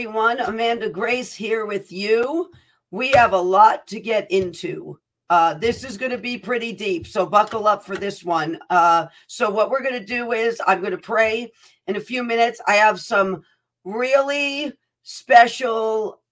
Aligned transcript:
everyone. 0.00 0.40
Amanda 0.40 0.88
Grace 0.88 1.34
here 1.34 1.66
with 1.66 1.92
you. 1.92 2.50
We 2.90 3.10
have 3.10 3.34
a 3.34 3.38
lot 3.38 3.86
to 3.88 4.00
get 4.00 4.30
into. 4.30 4.98
Uh, 5.28 5.52
this 5.52 5.84
is 5.84 5.98
going 5.98 6.10
to 6.10 6.16
be 6.16 6.38
pretty 6.38 6.72
deep, 6.72 7.06
so 7.06 7.26
buckle 7.26 7.68
up 7.68 7.84
for 7.84 7.98
this 7.98 8.24
one. 8.24 8.58
Uh, 8.70 9.08
so, 9.26 9.50
what 9.50 9.68
we're 9.68 9.82
going 9.82 10.00
to 10.00 10.02
do 10.02 10.32
is 10.32 10.58
I'm 10.66 10.80
going 10.80 10.92
to 10.92 10.96
pray 10.96 11.52
in 11.86 11.96
a 11.96 12.00
few 12.00 12.22
minutes. 12.22 12.62
I 12.66 12.76
have 12.76 12.98
some 12.98 13.42
really 13.84 14.72
special 15.02 16.22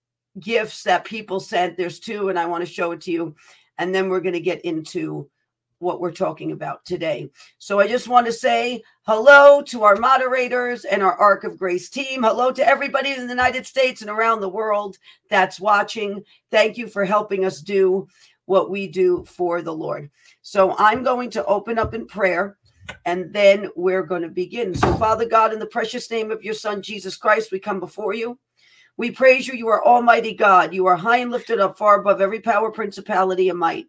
gifts 0.40 0.82
that 0.84 1.04
people 1.04 1.38
sent. 1.38 1.76
There's 1.76 2.00
two, 2.00 2.30
and 2.30 2.38
I 2.38 2.46
want 2.46 2.66
to 2.66 2.72
show 2.72 2.92
it 2.92 3.02
to 3.02 3.12
you. 3.12 3.36
And 3.76 3.94
then 3.94 4.08
we're 4.08 4.22
going 4.22 4.32
to 4.32 4.40
get 4.40 4.62
into 4.62 5.28
what 5.78 6.00
we're 6.00 6.10
talking 6.10 6.52
about 6.52 6.86
today. 6.86 7.30
So 7.58 7.80
I 7.80 7.86
just 7.86 8.08
want 8.08 8.24
to 8.26 8.32
say 8.32 8.82
hello 9.08 9.62
to 9.62 9.84
our 9.84 9.96
moderators 9.96 10.84
and 10.84 11.02
our 11.02 11.14
Ark 11.14 11.42
of 11.44 11.56
Grace 11.56 11.88
team. 11.88 12.24
Hello 12.24 12.52
to 12.52 12.68
everybody 12.68 13.12
in 13.12 13.22
the 13.22 13.32
United 13.32 13.66
States 13.66 14.02
and 14.02 14.10
around 14.10 14.40
the 14.40 14.48
world 14.50 14.98
that's 15.30 15.58
watching. 15.58 16.22
Thank 16.50 16.76
you 16.76 16.86
for 16.86 17.06
helping 17.06 17.46
us 17.46 17.62
do 17.62 18.06
what 18.44 18.70
we 18.70 18.86
do 18.86 19.24
for 19.24 19.62
the 19.62 19.72
Lord. 19.72 20.10
So 20.42 20.76
I'm 20.76 21.02
going 21.02 21.30
to 21.30 21.44
open 21.46 21.78
up 21.78 21.94
in 21.94 22.06
prayer 22.06 22.58
and 23.06 23.32
then 23.32 23.70
we're 23.76 24.02
going 24.02 24.20
to 24.20 24.28
begin. 24.28 24.74
So, 24.74 24.92
Father 24.96 25.24
God, 25.24 25.54
in 25.54 25.58
the 25.58 25.64
precious 25.64 26.10
name 26.10 26.30
of 26.30 26.44
your 26.44 26.52
Son, 26.52 26.82
Jesus 26.82 27.16
Christ, 27.16 27.50
we 27.50 27.58
come 27.58 27.80
before 27.80 28.12
you. 28.12 28.38
We 28.98 29.10
praise 29.10 29.48
you. 29.48 29.54
You 29.54 29.68
are 29.68 29.82
Almighty 29.82 30.34
God. 30.34 30.74
You 30.74 30.84
are 30.84 30.96
high 30.96 31.18
and 31.18 31.30
lifted 31.30 31.60
up, 31.60 31.78
far 31.78 31.98
above 31.98 32.20
every 32.20 32.40
power, 32.40 32.70
principality, 32.70 33.48
and 33.48 33.58
might. 33.58 33.86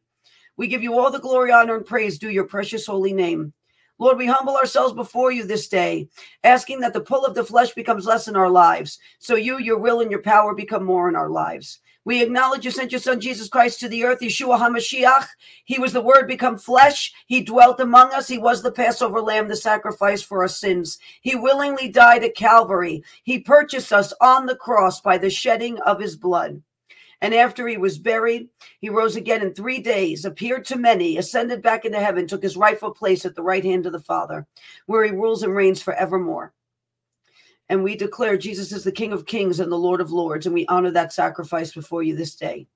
We 0.56 0.68
give 0.68 0.82
you 0.82 0.98
all 0.98 1.12
the 1.12 1.20
glory, 1.20 1.52
honor, 1.52 1.76
and 1.76 1.86
praise 1.86 2.18
due 2.18 2.30
your 2.30 2.46
precious 2.46 2.86
holy 2.86 3.12
name. 3.12 3.54
Lord, 4.00 4.18
we 4.18 4.28
humble 4.28 4.56
ourselves 4.56 4.94
before 4.94 5.32
you 5.32 5.44
this 5.46 5.68
day, 5.68 6.08
asking 6.46 6.80
that 6.80 6.94
the 6.94 7.02
pull 7.02 7.26
of 7.26 7.36
the 7.36 7.44
flesh 7.44 7.74
becomes 7.74 8.06
less 8.06 8.30
in 8.30 8.36
our 8.38 8.50
lives, 8.50 8.98
so 9.20 9.36
you, 9.36 9.60
your 9.60 9.78
will, 9.78 10.00
and 10.00 10.10
your 10.10 10.22
power 10.22 10.56
become 10.56 10.86
more 10.86 11.10
in 11.10 11.18
our 11.18 11.30
lives. 11.30 11.80
We 12.06 12.24
acknowledge 12.24 12.64
you 12.64 12.72
sent 12.72 12.94
your 12.94 13.02
son 13.02 13.20
Jesus 13.20 13.50
Christ 13.50 13.82
to 13.82 13.90
the 13.90 14.06
earth, 14.06 14.22
Yeshua 14.22 14.58
HaMashiach. 14.58 15.28
He 15.66 15.80
was 15.80 15.92
the 15.92 16.02
word 16.02 16.28
become 16.28 16.58
flesh. 16.58 17.14
He 17.28 17.44
dwelt 17.44 17.82
among 17.82 18.14
us. 18.14 18.28
He 18.28 18.38
was 18.38 18.64
the 18.64 18.72
Passover 18.72 19.22
lamb, 19.22 19.50
the 19.50 19.56
sacrifice 19.56 20.22
for 20.24 20.42
our 20.42 20.48
sins. 20.48 20.98
He 21.22 21.36
willingly 21.36 21.90
died 21.90 22.24
at 22.24 22.36
Calvary. 22.36 23.04
He 23.24 23.40
purchased 23.40 23.92
us 23.92 24.14
on 24.22 24.46
the 24.46 24.56
cross 24.56 25.02
by 25.02 25.18
the 25.18 25.30
shedding 25.30 25.78
of 25.82 26.00
his 26.00 26.16
blood. 26.16 26.64
And 27.22 27.34
after 27.34 27.68
he 27.68 27.78
was 27.78 27.98
buried, 27.98 28.50
he 28.80 28.90
rose 28.90 29.16
again 29.16 29.42
in 29.42 29.54
three 29.54 29.80
days, 29.80 30.24
appeared 30.24 30.66
to 30.66 30.78
many, 30.78 31.18
ascended 31.18 31.62
back 31.62 31.84
into 31.84 32.00
heaven, 32.00 32.28
took 32.28 32.44
his 32.44 32.56
rightful 32.56 32.92
place 32.92 33.26
at 33.26 33.36
the 33.36 33.44
right 33.44 33.64
hand 33.64 33.86
of 33.86 33.92
the 33.92 34.00
Father, 34.00 34.48
where 34.86 35.04
he 35.04 35.12
rules 35.12 35.44
and 35.44 35.54
reigns 35.54 35.82
forevermore. 35.82 36.54
And 37.68 37.84
we 37.84 37.96
declare 37.96 38.38
Jesus 38.38 38.72
is 38.72 38.84
the 38.84 38.92
King 38.92 39.12
of 39.12 39.26
kings 39.26 39.60
and 39.60 39.72
the 39.72 39.78
Lord 39.78 40.02
of 40.02 40.12
lords, 40.12 40.46
and 40.46 40.56
we 40.56 40.66
honor 40.68 40.92
that 40.92 41.14
sacrifice 41.14 41.74
before 41.74 42.04
you 42.04 42.16
this 42.16 42.36
day. 42.36 42.68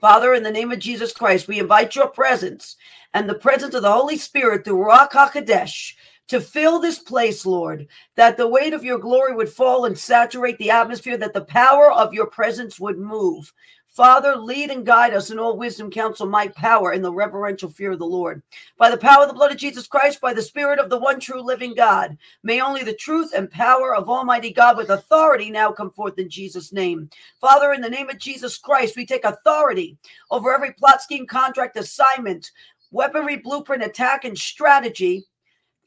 Father, 0.00 0.34
in 0.34 0.42
the 0.42 0.50
name 0.50 0.72
of 0.72 0.78
Jesus 0.78 1.12
Christ, 1.12 1.48
we 1.48 1.58
invite 1.58 1.94
your 1.94 2.08
presence 2.08 2.76
and 3.14 3.28
the 3.28 3.34
presence 3.34 3.74
of 3.74 3.82
the 3.82 3.92
Holy 3.92 4.16
Spirit 4.16 4.64
through 4.64 4.78
Ruach 4.78 5.10
HaKodesh 5.10 5.94
to 6.28 6.40
fill 6.40 6.78
this 6.78 6.98
place, 6.98 7.44
Lord, 7.44 7.88
that 8.16 8.36
the 8.36 8.48
weight 8.48 8.74
of 8.74 8.84
your 8.84 8.98
glory 8.98 9.34
would 9.34 9.48
fall 9.48 9.86
and 9.86 9.98
saturate 9.98 10.58
the 10.58 10.70
atmosphere, 10.70 11.16
that 11.16 11.32
the 11.32 11.44
power 11.44 11.90
of 11.90 12.14
your 12.14 12.26
presence 12.26 12.78
would 12.78 12.98
move. 12.98 13.52
Father, 13.88 14.36
lead 14.36 14.70
and 14.70 14.86
guide 14.86 15.12
us 15.12 15.30
in 15.30 15.40
all 15.40 15.56
wisdom, 15.56 15.90
counsel, 15.90 16.28
might, 16.28 16.54
power, 16.54 16.92
in 16.92 17.02
the 17.02 17.12
reverential 17.12 17.68
fear 17.68 17.92
of 17.92 17.98
the 17.98 18.06
Lord. 18.06 18.42
By 18.76 18.90
the 18.90 18.96
power 18.96 19.22
of 19.22 19.28
the 19.28 19.34
blood 19.34 19.50
of 19.50 19.56
Jesus 19.56 19.88
Christ, 19.88 20.20
by 20.20 20.32
the 20.34 20.42
Spirit 20.42 20.78
of 20.78 20.88
the 20.88 20.98
one 20.98 21.18
true 21.18 21.40
living 21.40 21.74
God, 21.74 22.16
may 22.44 22.60
only 22.60 22.84
the 22.84 22.94
truth 22.94 23.32
and 23.34 23.50
power 23.50 23.96
of 23.96 24.08
Almighty 24.08 24.52
God 24.52 24.76
with 24.76 24.90
authority 24.90 25.50
now 25.50 25.72
come 25.72 25.90
forth 25.90 26.16
in 26.18 26.30
Jesus' 26.30 26.72
name. 26.72 27.10
Father, 27.40 27.72
in 27.72 27.80
the 27.80 27.90
name 27.90 28.08
of 28.08 28.18
Jesus 28.18 28.56
Christ, 28.56 28.96
we 28.96 29.04
take 29.04 29.24
authority 29.24 29.96
over 30.30 30.54
every 30.54 30.74
plot, 30.74 31.02
scheme, 31.02 31.26
contract, 31.26 31.76
assignment, 31.76 32.52
weaponry, 32.92 33.38
blueprint, 33.38 33.82
attack, 33.82 34.24
and 34.24 34.38
strategy 34.38 35.26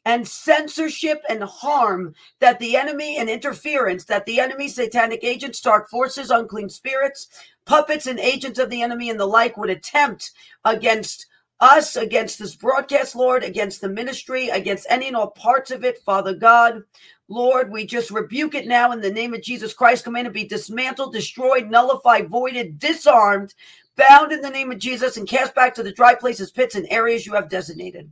and 0.04 0.26
censorship 0.26 1.22
and 1.28 1.42
harm 1.42 2.14
that 2.40 2.58
the 2.58 2.76
enemy 2.76 3.18
and 3.18 3.28
interference 3.28 4.04
that 4.04 4.26
the 4.26 4.40
enemy 4.40 4.68
satanic 4.68 5.22
agents 5.22 5.60
dark 5.60 5.88
forces 5.88 6.30
unclean 6.30 6.68
spirits 6.68 7.28
puppets 7.66 8.06
and 8.06 8.18
agents 8.18 8.58
of 8.58 8.70
the 8.70 8.82
enemy 8.82 9.10
and 9.10 9.20
the 9.20 9.26
like 9.26 9.56
would 9.56 9.70
attempt 9.70 10.32
against 10.64 11.26
us 11.60 11.94
against 11.94 12.38
this 12.38 12.56
broadcast 12.56 13.14
lord 13.14 13.44
against 13.44 13.80
the 13.80 13.88
ministry 13.88 14.48
against 14.48 14.86
any 14.90 15.06
and 15.06 15.16
all 15.16 15.30
parts 15.30 15.70
of 15.70 15.84
it 15.84 15.98
father 15.98 16.34
god. 16.34 16.82
Lord 17.28 17.72
we 17.72 17.86
just 17.86 18.10
rebuke 18.10 18.54
it 18.54 18.66
now 18.66 18.92
in 18.92 19.00
the 19.00 19.10
name 19.10 19.32
of 19.32 19.42
jesus 19.42 19.72
christ 19.72 20.04
command 20.04 20.26
to 20.26 20.32
be 20.32 20.44
dismantled 20.44 21.12
destroyed 21.14 21.70
nullified 21.70 22.28
voided 22.28 22.78
disarmed 22.78 23.54
bound 23.96 24.32
in 24.32 24.40
the 24.40 24.50
name 24.50 24.72
of 24.72 24.78
jesus 24.78 25.16
and 25.16 25.28
cast 25.28 25.54
back 25.54 25.74
to 25.74 25.82
the 25.82 25.92
dry 25.92 26.14
places 26.14 26.50
pits 26.50 26.74
and 26.74 26.86
areas 26.90 27.24
you 27.24 27.32
have 27.32 27.48
designated 27.48 28.10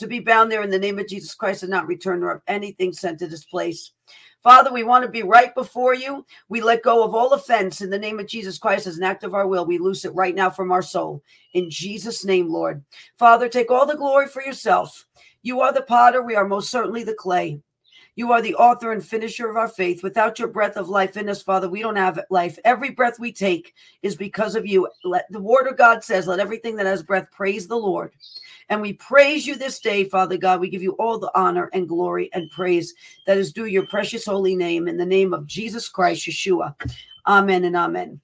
to 0.00 0.06
be 0.06 0.18
bound 0.18 0.50
there 0.50 0.62
in 0.62 0.70
the 0.70 0.78
name 0.78 0.98
of 0.98 1.06
Jesus 1.06 1.34
Christ 1.34 1.62
and 1.62 1.70
not 1.70 1.86
return 1.86 2.22
or 2.22 2.42
anything 2.48 2.92
sent 2.92 3.18
to 3.20 3.28
this 3.28 3.44
place. 3.44 3.92
Father, 4.42 4.72
we 4.72 4.82
want 4.82 5.04
to 5.04 5.10
be 5.10 5.22
right 5.22 5.54
before 5.54 5.94
you. 5.94 6.24
We 6.48 6.62
let 6.62 6.82
go 6.82 7.04
of 7.04 7.14
all 7.14 7.32
offense 7.34 7.82
in 7.82 7.90
the 7.90 7.98
name 7.98 8.18
of 8.18 8.26
Jesus 8.26 8.58
Christ 8.58 8.86
as 8.86 8.96
an 8.96 9.04
act 9.04 9.22
of 9.22 9.34
our 9.34 9.46
will. 9.46 9.66
We 9.66 9.76
loose 9.76 10.06
it 10.06 10.14
right 10.14 10.34
now 10.34 10.48
from 10.48 10.72
our 10.72 10.82
soul. 10.82 11.22
In 11.52 11.68
Jesus' 11.68 12.24
name, 12.24 12.48
Lord. 12.48 12.82
Father, 13.18 13.48
take 13.48 13.70
all 13.70 13.84
the 13.84 13.96
glory 13.96 14.26
for 14.26 14.42
yourself. 14.42 15.06
You 15.42 15.60
are 15.60 15.72
the 15.72 15.82
potter. 15.82 16.22
We 16.22 16.36
are 16.36 16.48
most 16.48 16.70
certainly 16.70 17.04
the 17.04 17.14
clay. 17.14 17.60
You 18.16 18.32
are 18.32 18.42
the 18.42 18.56
author 18.56 18.92
and 18.92 19.04
finisher 19.04 19.48
of 19.48 19.56
our 19.56 19.68
faith. 19.68 20.02
Without 20.02 20.38
your 20.38 20.48
breath 20.48 20.76
of 20.76 20.88
life 20.88 21.16
in 21.16 21.28
us, 21.28 21.42
Father, 21.42 21.68
we 21.68 21.80
don't 21.80 21.96
have 21.96 22.20
life. 22.28 22.58
Every 22.64 22.90
breath 22.90 23.18
we 23.18 23.32
take 23.32 23.74
is 24.02 24.16
because 24.16 24.56
of 24.56 24.66
you. 24.66 24.88
Let 25.04 25.30
the 25.30 25.40
word 25.40 25.68
of 25.68 25.78
God 25.78 26.02
says, 26.02 26.26
let 26.26 26.40
everything 26.40 26.76
that 26.76 26.86
has 26.86 27.02
breath 27.02 27.30
praise 27.30 27.66
the 27.66 27.76
Lord. 27.76 28.12
And 28.70 28.80
we 28.80 28.92
praise 28.94 29.48
you 29.48 29.56
this 29.56 29.80
day, 29.80 30.04
Father 30.04 30.36
God. 30.36 30.60
We 30.60 30.70
give 30.70 30.82
you 30.82 30.92
all 30.92 31.18
the 31.18 31.32
honor 31.34 31.68
and 31.72 31.88
glory 31.88 32.30
and 32.32 32.50
praise 32.50 32.94
that 33.26 33.36
is 33.36 33.52
due 33.52 33.66
your 33.66 33.86
precious 33.86 34.24
holy 34.24 34.54
name 34.54 34.86
in 34.86 34.96
the 34.96 35.04
name 35.04 35.34
of 35.34 35.46
Jesus 35.46 35.88
Christ, 35.88 36.26
Yeshua. 36.26 36.74
Amen 37.26 37.64
and 37.64 37.76
amen. 37.76 38.20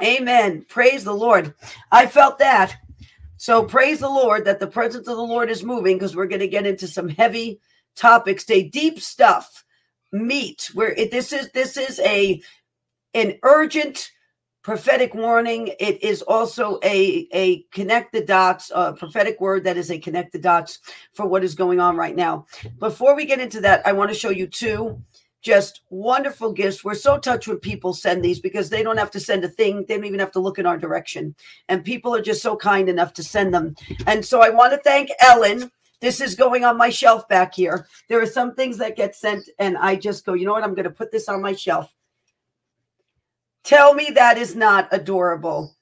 Amen. 0.00 0.64
Praise 0.68 1.02
the 1.02 1.12
Lord. 1.12 1.54
I 1.90 2.06
felt 2.06 2.38
that. 2.38 2.76
So 3.36 3.64
praise 3.64 3.98
the 3.98 4.08
Lord 4.08 4.44
that 4.44 4.60
the 4.60 4.66
presence 4.66 5.08
of 5.08 5.16
the 5.16 5.22
Lord 5.22 5.50
is 5.50 5.64
moving 5.64 5.96
because 5.96 6.14
we're 6.14 6.26
going 6.26 6.40
to 6.40 6.48
get 6.48 6.66
into 6.66 6.86
some 6.86 7.08
heavy 7.08 7.60
topics 7.96 8.44
today, 8.44 8.62
deep 8.68 9.00
stuff, 9.00 9.64
meat. 10.12 10.70
Where 10.74 10.92
it, 10.92 11.10
this 11.10 11.32
is 11.32 11.50
this 11.50 11.76
is 11.76 11.98
a 12.00 12.40
an 13.14 13.38
urgent 13.42 14.12
prophetic 14.62 15.14
warning. 15.14 15.68
It 15.80 16.02
is 16.02 16.22
also 16.22 16.78
a 16.82 17.28
a 17.32 17.62
connect 17.72 18.12
the 18.12 18.24
dots, 18.24 18.70
a 18.74 18.92
prophetic 18.92 19.40
word 19.40 19.64
that 19.64 19.76
is 19.76 19.90
a 19.90 19.98
connect 19.98 20.32
the 20.32 20.38
dots 20.38 20.80
for 21.14 21.26
what 21.26 21.44
is 21.44 21.54
going 21.54 21.80
on 21.80 21.96
right 21.96 22.16
now. 22.16 22.46
Before 22.78 23.14
we 23.14 23.24
get 23.24 23.40
into 23.40 23.60
that, 23.62 23.86
I 23.86 23.92
want 23.92 24.10
to 24.10 24.16
show 24.16 24.30
you 24.30 24.46
two 24.46 25.02
just 25.40 25.82
wonderful 25.90 26.52
gifts. 26.52 26.84
We're 26.84 26.94
so 26.94 27.16
touched 27.16 27.46
when 27.46 27.58
people 27.58 27.94
send 27.94 28.24
these 28.24 28.40
because 28.40 28.68
they 28.68 28.82
don't 28.82 28.98
have 28.98 29.10
to 29.12 29.20
send 29.20 29.44
a 29.44 29.48
thing. 29.48 29.84
They 29.86 29.94
don't 29.94 30.04
even 30.04 30.18
have 30.18 30.32
to 30.32 30.40
look 30.40 30.58
in 30.58 30.66
our 30.66 30.76
direction. 30.76 31.34
And 31.68 31.84
people 31.84 32.14
are 32.14 32.20
just 32.20 32.42
so 32.42 32.56
kind 32.56 32.88
enough 32.88 33.12
to 33.14 33.22
send 33.22 33.54
them. 33.54 33.76
And 34.06 34.24
so 34.24 34.42
I 34.42 34.50
want 34.50 34.72
to 34.72 34.80
thank 34.80 35.10
Ellen 35.20 35.70
this 36.00 36.20
is 36.20 36.34
going 36.34 36.64
on 36.64 36.76
my 36.76 36.90
shelf 36.90 37.26
back 37.28 37.54
here. 37.54 37.86
There 38.08 38.20
are 38.22 38.26
some 38.26 38.54
things 38.54 38.78
that 38.78 38.96
get 38.96 39.16
sent, 39.16 39.48
and 39.58 39.76
I 39.76 39.96
just 39.96 40.24
go, 40.24 40.34
you 40.34 40.46
know 40.46 40.52
what? 40.52 40.62
I'm 40.62 40.74
going 40.74 40.84
to 40.84 40.90
put 40.90 41.10
this 41.10 41.28
on 41.28 41.42
my 41.42 41.54
shelf. 41.54 41.92
Tell 43.68 43.92
me 43.92 44.08
that 44.14 44.38
is 44.38 44.56
not 44.56 44.88
adorable. 44.92 45.76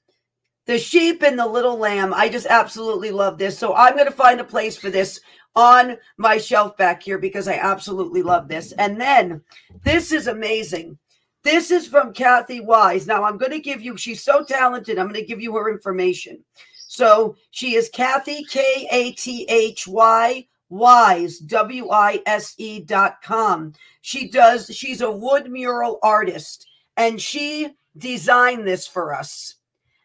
The 0.65 0.77
sheep 0.77 1.23
and 1.23 1.39
the 1.39 1.47
little 1.47 1.77
lamb. 1.77 2.13
I 2.13 2.27
just 2.27 2.45
absolutely 2.45 3.11
love 3.11 3.37
this. 3.37 3.57
So 3.57 3.73
I'm 3.73 3.93
going 3.93 4.07
to 4.07 4.11
find 4.11 4.41
a 4.41 4.43
place 4.43 4.75
for 4.75 4.89
this 4.89 5.21
on 5.55 5.95
my 6.17 6.37
shelf 6.37 6.75
back 6.75 7.01
here 7.01 7.17
because 7.17 7.47
I 7.47 7.53
absolutely 7.53 8.23
love 8.23 8.49
this. 8.49 8.73
And 8.73 8.99
then 8.99 9.41
this 9.85 10.11
is 10.11 10.27
amazing. 10.27 10.97
This 11.45 11.71
is 11.71 11.87
from 11.87 12.11
Kathy 12.11 12.59
Wise. 12.59 13.07
Now 13.07 13.23
I'm 13.23 13.37
going 13.37 13.53
to 13.53 13.59
give 13.61 13.81
you, 13.81 13.95
she's 13.95 14.21
so 14.21 14.43
talented. 14.43 14.99
I'm 14.99 15.07
going 15.07 15.21
to 15.21 15.25
give 15.25 15.39
you 15.39 15.55
her 15.55 15.71
information. 15.71 16.43
So 16.89 17.37
she 17.51 17.75
is 17.75 17.87
Kathy, 17.87 18.43
K 18.43 18.89
A 18.91 19.13
T 19.13 19.45
H 19.47 19.87
Y 19.87 20.45
Wise, 20.67 21.39
W 21.39 21.89
I 21.89 22.21
S 22.25 22.53
E 22.57 22.81
dot 22.81 23.21
com. 23.23 23.71
She 24.01 24.27
does, 24.29 24.69
she's 24.75 24.99
a 24.99 25.09
wood 25.09 25.49
mural 25.49 25.99
artist 26.03 26.67
and 26.97 27.21
she 27.21 27.69
designed 27.97 28.67
this 28.67 28.85
for 28.85 29.13
us 29.13 29.55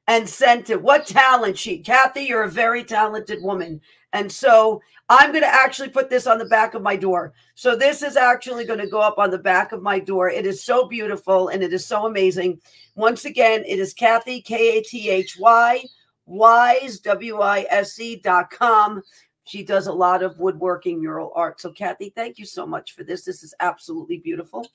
and 0.07 0.29
sent 0.29 0.71
it. 0.71 0.81
What 0.81 1.07
talent 1.07 1.59
she, 1.59 1.79
Kathy, 1.79 2.23
you're 2.23 2.45
a 2.45 2.51
very 2.51 2.85
talented 2.85 3.43
woman. 3.43 3.81
And 4.13 4.31
so 4.31 4.81
I'm 5.09 5.31
going 5.31 5.43
to 5.43 5.47
actually 5.47 5.89
put 5.89 6.11
this 6.11 6.27
on 6.27 6.39
the 6.39 6.45
back 6.45 6.75
of 6.75 6.83
my 6.83 6.97
door. 6.97 7.33
So 7.55 7.75
this 7.75 8.03
is 8.03 8.17
actually 8.17 8.65
going 8.65 8.79
to 8.79 8.87
go 8.87 9.01
up 9.01 9.19
on 9.19 9.31
the 9.31 9.39
back 9.39 9.73
of 9.73 9.83
my 9.83 9.99
door. 9.99 10.29
It 10.29 10.47
is 10.47 10.63
so 10.63 10.87
beautiful 10.87 11.49
and 11.49 11.63
it 11.63 11.73
is 11.73 11.87
so 11.87 12.07
amazing. 12.07 12.61
Once 12.95 13.25
again, 13.25 13.65
it 13.67 13.79
is 13.79 13.95
Kathy, 13.95 14.43
K 14.43 14.79
A 14.79 14.83
T 14.83 15.09
H 15.09 15.37
Y 15.39 15.83
wise, 16.27 16.99
W-I-S-E 17.01 18.17
dot 18.17 18.51
com. 18.51 19.03
She 19.45 19.65
does 19.65 19.87
a 19.87 19.93
lot 19.93 20.23
of 20.23 20.39
woodworking 20.39 21.01
mural 21.01 21.33
art. 21.35 21.61
So, 21.61 21.73
Kathy, 21.73 22.13
thank 22.15 22.39
you 22.39 22.45
so 22.45 22.67
much 22.67 22.93
for 22.93 23.03
this. 23.03 23.25
This 23.25 23.43
is 23.43 23.55
absolutely 23.61 24.19
beautiful. 24.19 24.67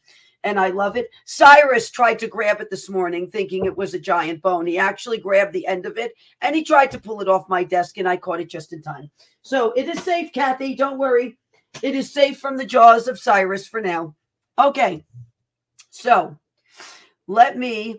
And 0.44 0.60
I 0.60 0.70
love 0.70 0.96
it. 0.98 1.10
Cyrus 1.26 1.90
tried 1.90 2.20
to 2.20 2.28
grab 2.28 2.62
it 2.62 2.70
this 2.70 2.90
morning, 2.90 3.30
thinking 3.30 3.66
it 3.66 3.78
was 3.78 3.94
a 3.94 4.00
giant 4.00 4.42
bone. 4.42 4.66
He 4.66 4.78
actually 4.78 5.18
grabbed 5.18 5.54
the 5.54 5.68
end 5.68 5.86
of 5.86 5.98
it 5.98 6.14
and 6.42 6.56
he 6.56 6.64
tried 6.64 6.92
to 6.92 7.00
pull 7.00 7.22
it 7.22 7.28
off 7.28 7.50
my 7.50 7.64
desk, 7.64 7.98
and 7.98 8.08
I 8.08 8.18
caught 8.18 8.40
it 8.40 8.50
just 8.50 8.74
in 8.74 8.82
time. 8.82 9.10
So 9.42 9.72
it 9.74 9.88
is 9.88 10.02
safe, 10.04 10.32
Kathy. 10.34 10.76
Don't 10.76 11.00
worry. 11.00 11.38
It 11.82 11.96
is 11.96 12.12
safe 12.12 12.40
from 12.40 12.58
the 12.58 12.66
jaws 12.66 13.08
of 13.08 13.20
Cyrus 13.20 13.68
for 13.68 13.82
now. 13.82 14.16
Okay. 14.58 15.06
So 15.90 16.38
let 17.28 17.58
me 17.58 17.98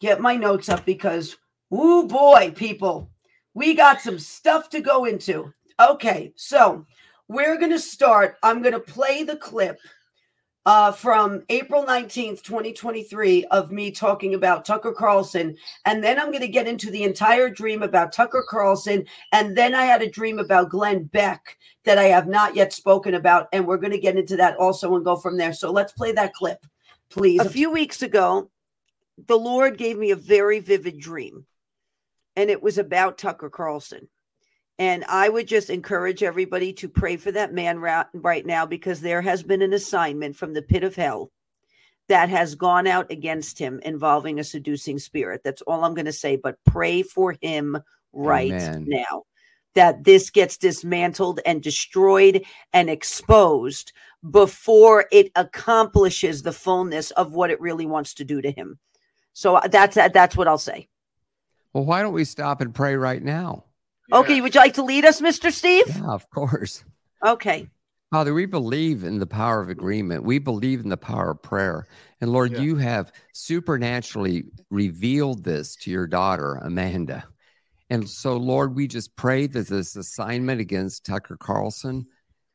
get 0.00 0.20
my 0.20 0.36
notes 0.36 0.68
up 0.68 0.84
because, 0.84 1.36
oh 1.70 2.06
boy, 2.06 2.52
people, 2.56 3.10
we 3.54 3.74
got 3.74 4.00
some 4.00 4.18
stuff 4.18 4.68
to 4.70 4.80
go 4.80 5.04
into. 5.04 5.52
Okay. 5.78 6.32
So 6.36 6.86
we're 7.28 7.58
going 7.58 7.70
to 7.70 7.78
start. 7.78 8.36
I'm 8.42 8.62
going 8.62 8.74
to 8.74 8.80
play 8.80 9.22
the 9.22 9.36
clip 9.36 9.78
uh, 10.64 10.92
from 10.92 11.42
April 11.48 11.84
19th, 11.84 12.42
2023, 12.42 13.44
of 13.46 13.72
me 13.72 13.90
talking 13.90 14.34
about 14.34 14.64
Tucker 14.64 14.92
Carlson. 14.92 15.56
And 15.86 16.02
then 16.02 16.18
I'm 16.18 16.28
going 16.28 16.40
to 16.40 16.48
get 16.48 16.68
into 16.68 16.90
the 16.90 17.02
entire 17.02 17.50
dream 17.50 17.82
about 17.82 18.12
Tucker 18.12 18.44
Carlson. 18.48 19.04
And 19.32 19.56
then 19.56 19.74
I 19.74 19.84
had 19.84 20.02
a 20.02 20.10
dream 20.10 20.38
about 20.38 20.70
Glenn 20.70 21.04
Beck 21.04 21.58
that 21.84 21.98
I 21.98 22.04
have 22.04 22.28
not 22.28 22.54
yet 22.54 22.72
spoken 22.72 23.14
about. 23.14 23.48
And 23.52 23.66
we're 23.66 23.76
going 23.78 23.92
to 23.92 23.98
get 23.98 24.16
into 24.16 24.36
that 24.36 24.56
also 24.56 24.94
and 24.94 25.04
go 25.04 25.16
from 25.16 25.36
there. 25.36 25.52
So 25.52 25.72
let's 25.72 25.92
play 25.92 26.12
that 26.12 26.34
clip, 26.34 26.64
please. 27.10 27.40
A 27.40 27.48
few 27.50 27.70
weeks 27.70 28.02
ago, 28.02 28.48
the 29.26 29.38
Lord 29.38 29.78
gave 29.78 29.98
me 29.98 30.10
a 30.10 30.16
very 30.16 30.60
vivid 30.60 30.98
dream, 30.98 31.46
and 32.36 32.50
it 32.50 32.62
was 32.62 32.78
about 32.78 33.18
Tucker 33.18 33.50
Carlson. 33.50 34.08
And 34.78 35.04
I 35.04 35.28
would 35.28 35.46
just 35.46 35.70
encourage 35.70 36.22
everybody 36.22 36.72
to 36.74 36.88
pray 36.88 37.16
for 37.16 37.30
that 37.32 37.52
man 37.52 37.78
right 37.78 38.46
now 38.46 38.66
because 38.66 39.00
there 39.00 39.22
has 39.22 39.42
been 39.42 39.62
an 39.62 39.72
assignment 39.72 40.36
from 40.36 40.54
the 40.54 40.62
pit 40.62 40.82
of 40.82 40.96
hell 40.96 41.30
that 42.08 42.28
has 42.28 42.54
gone 42.54 42.86
out 42.86 43.10
against 43.10 43.58
him 43.58 43.80
involving 43.84 44.38
a 44.38 44.44
seducing 44.44 44.98
spirit. 44.98 45.42
That's 45.44 45.62
all 45.62 45.84
I'm 45.84 45.94
going 45.94 46.06
to 46.06 46.12
say. 46.12 46.36
But 46.36 46.58
pray 46.64 47.02
for 47.02 47.36
him 47.40 47.78
right 48.12 48.52
Amen. 48.52 48.86
now 48.88 49.22
that 49.74 50.04
this 50.04 50.30
gets 50.30 50.56
dismantled 50.56 51.40
and 51.46 51.62
destroyed 51.62 52.44
and 52.72 52.90
exposed 52.90 53.92
before 54.30 55.06
it 55.10 55.30
accomplishes 55.34 56.42
the 56.42 56.52
fullness 56.52 57.10
of 57.12 57.32
what 57.32 57.50
it 57.50 57.60
really 57.60 57.86
wants 57.86 58.14
to 58.14 58.24
do 58.24 58.40
to 58.42 58.50
him. 58.50 58.78
So 59.32 59.56
uh, 59.56 59.68
that's 59.68 59.94
that's 59.94 60.36
what 60.36 60.48
I'll 60.48 60.58
say. 60.58 60.88
Well, 61.72 61.84
why 61.84 62.02
don't 62.02 62.12
we 62.12 62.24
stop 62.24 62.60
and 62.60 62.74
pray 62.74 62.96
right 62.96 63.22
now? 63.22 63.64
Okay, 64.12 64.40
would 64.40 64.54
you 64.54 64.60
like 64.60 64.74
to 64.74 64.82
lead 64.82 65.04
us, 65.04 65.20
Mr. 65.20 65.50
Steve? 65.50 65.84
Yeah, 65.88 66.10
of 66.10 66.28
course. 66.30 66.84
Okay. 67.24 67.68
Father, 68.10 68.34
we 68.34 68.44
believe 68.44 69.04
in 69.04 69.18
the 69.18 69.26
power 69.26 69.62
of 69.62 69.70
agreement. 69.70 70.22
We 70.22 70.38
believe 70.38 70.80
in 70.80 70.90
the 70.90 70.98
power 70.98 71.30
of 71.30 71.42
prayer. 71.42 71.86
And 72.20 72.30
Lord, 72.30 72.52
yeah. 72.52 72.60
you 72.60 72.76
have 72.76 73.10
supernaturally 73.32 74.44
revealed 74.70 75.44
this 75.44 75.76
to 75.76 75.90
your 75.90 76.06
daughter, 76.06 76.56
Amanda. 76.56 77.24
And 77.88 78.08
so, 78.08 78.36
Lord, 78.36 78.74
we 78.74 78.86
just 78.86 79.16
pray 79.16 79.46
that 79.46 79.68
this 79.68 79.96
assignment 79.96 80.60
against 80.60 81.06
Tucker 81.06 81.38
Carlson 81.38 82.06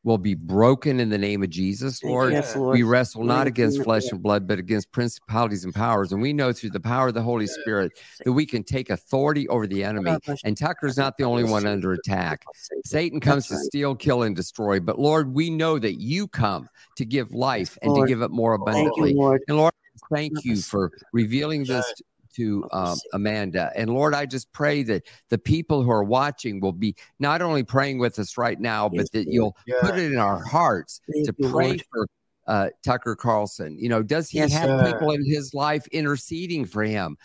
will 0.04 0.18
be 0.18 0.34
broken 0.34 1.00
in 1.00 1.08
the 1.08 1.18
name 1.18 1.42
of 1.42 1.50
Jesus, 1.50 2.02
Lord. 2.02 2.32
Yes, 2.32 2.54
Lord. 2.54 2.74
We 2.74 2.82
wrestle 2.82 3.24
not 3.24 3.46
against 3.46 3.82
flesh 3.82 4.10
and 4.10 4.22
blood, 4.22 4.46
but 4.46 4.58
against 4.58 4.92
principalities 4.92 5.64
and 5.64 5.74
powers. 5.74 6.12
And 6.12 6.22
we 6.22 6.32
know 6.32 6.52
through 6.52 6.70
the 6.70 6.80
power 6.80 7.08
of 7.08 7.14
the 7.14 7.22
Holy 7.22 7.46
Spirit 7.46 7.92
that 8.24 8.32
we 8.32 8.46
can 8.46 8.62
take 8.62 8.90
authority 8.90 9.48
over 9.48 9.66
the 9.66 9.82
enemy. 9.84 10.16
And 10.44 10.56
Tucker's 10.56 10.96
not 10.96 11.16
the 11.18 11.24
only 11.24 11.44
one 11.44 11.66
under 11.66 11.92
attack. 11.92 12.44
Satan 12.84 13.20
comes 13.20 13.48
to 13.48 13.56
steal, 13.56 13.94
kill, 13.94 14.22
and 14.22 14.36
destroy. 14.36 14.80
But 14.80 14.98
Lord, 14.98 15.34
we 15.34 15.50
know 15.50 15.78
that 15.78 16.00
you 16.00 16.28
come 16.28 16.68
to 16.96 17.04
give 17.04 17.32
life 17.32 17.76
and 17.82 17.94
to 17.94 18.06
give 18.06 18.22
it 18.22 18.30
more 18.30 18.54
abundantly. 18.54 19.14
And 19.48 19.56
Lord, 19.56 19.72
thank 20.10 20.44
you 20.44 20.56
for 20.62 20.92
revealing 21.12 21.64
this 21.64 21.92
to 22.34 22.68
um, 22.72 22.96
Amanda. 23.12 23.70
And 23.76 23.90
Lord, 23.90 24.14
I 24.14 24.26
just 24.26 24.52
pray 24.52 24.82
that 24.84 25.04
the 25.30 25.38
people 25.38 25.82
who 25.82 25.90
are 25.90 26.04
watching 26.04 26.60
will 26.60 26.72
be 26.72 26.94
not 27.18 27.42
only 27.42 27.62
praying 27.62 27.98
with 27.98 28.18
us 28.18 28.36
right 28.36 28.58
now, 28.58 28.88
but 28.88 29.10
that 29.12 29.26
you'll 29.28 29.56
yeah. 29.66 29.76
put 29.80 29.98
it 29.98 30.12
in 30.12 30.18
our 30.18 30.42
hearts 30.44 31.00
Thank 31.12 31.26
to 31.26 31.34
you, 31.38 31.50
pray 31.50 31.66
Lord. 31.66 31.84
for 31.90 32.06
uh, 32.46 32.68
Tucker 32.84 33.14
Carlson. 33.14 33.78
You 33.78 33.88
know, 33.88 34.02
does 34.02 34.28
he 34.28 34.38
yes, 34.38 34.52
have 34.52 34.68
sir. 34.68 34.92
people 34.92 35.12
in 35.12 35.24
his 35.24 35.54
life 35.54 35.86
interceding 35.88 36.64
for 36.64 36.82
him? 36.82 37.16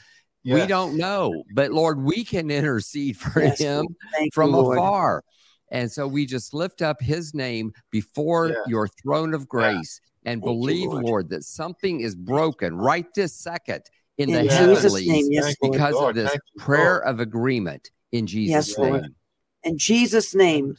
Yes. 0.43 0.61
We 0.61 0.67
don't 0.67 0.97
know, 0.97 1.43
but 1.53 1.71
Lord, 1.71 2.03
we 2.03 2.25
can 2.25 2.51
intercede 2.51 3.15
for 3.17 3.41
yes, 3.41 3.59
him 3.59 3.87
from 4.33 4.51
you, 4.51 4.73
afar. 4.73 5.23
And 5.71 5.91
so 5.91 6.05
we 6.07 6.25
just 6.25 6.53
lift 6.53 6.81
up 6.81 7.01
his 7.01 7.33
name 7.33 7.71
before 7.89 8.49
yeah. 8.49 8.55
your 8.67 8.87
throne 8.87 9.33
of 9.33 9.47
grace 9.47 10.01
yeah. 10.23 10.33
and 10.33 10.41
Thank 10.41 10.43
believe, 10.43 10.83
you, 10.83 10.89
Lord. 10.89 11.05
Lord, 11.05 11.29
that 11.29 11.43
something 11.45 12.01
is 12.01 12.13
broken 12.13 12.77
right 12.77 13.07
this 13.15 13.33
second 13.33 13.83
in, 14.17 14.29
in 14.29 14.45
the 14.45 14.53
heavenlies 14.53 15.07
name, 15.07 15.27
yes, 15.29 15.55
because 15.61 15.93
Lord. 15.93 16.17
of 16.17 16.23
this 16.23 16.37
prayer 16.57 17.01
Lord. 17.03 17.15
of 17.15 17.19
agreement 17.19 17.89
in 18.11 18.27
Jesus' 18.27 18.69
yes, 18.69 18.77
name. 18.77 18.93
Lord. 18.93 19.15
In 19.63 19.77
Jesus' 19.77 20.35
name. 20.35 20.75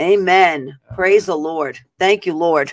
Amen. 0.00 0.78
Praise 0.94 1.26
the 1.26 1.36
Lord. 1.36 1.78
Thank 1.98 2.26
you, 2.26 2.34
Lord. 2.34 2.72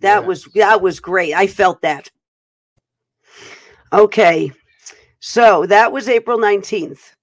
That 0.00 0.26
was 0.26 0.44
that 0.54 0.80
was 0.80 1.00
great. 1.00 1.34
I 1.34 1.46
felt 1.46 1.82
that. 1.82 2.10
Okay. 3.92 4.52
So 5.20 5.66
that 5.66 5.92
was 5.92 6.08
April 6.08 6.38
19th. 6.38 7.14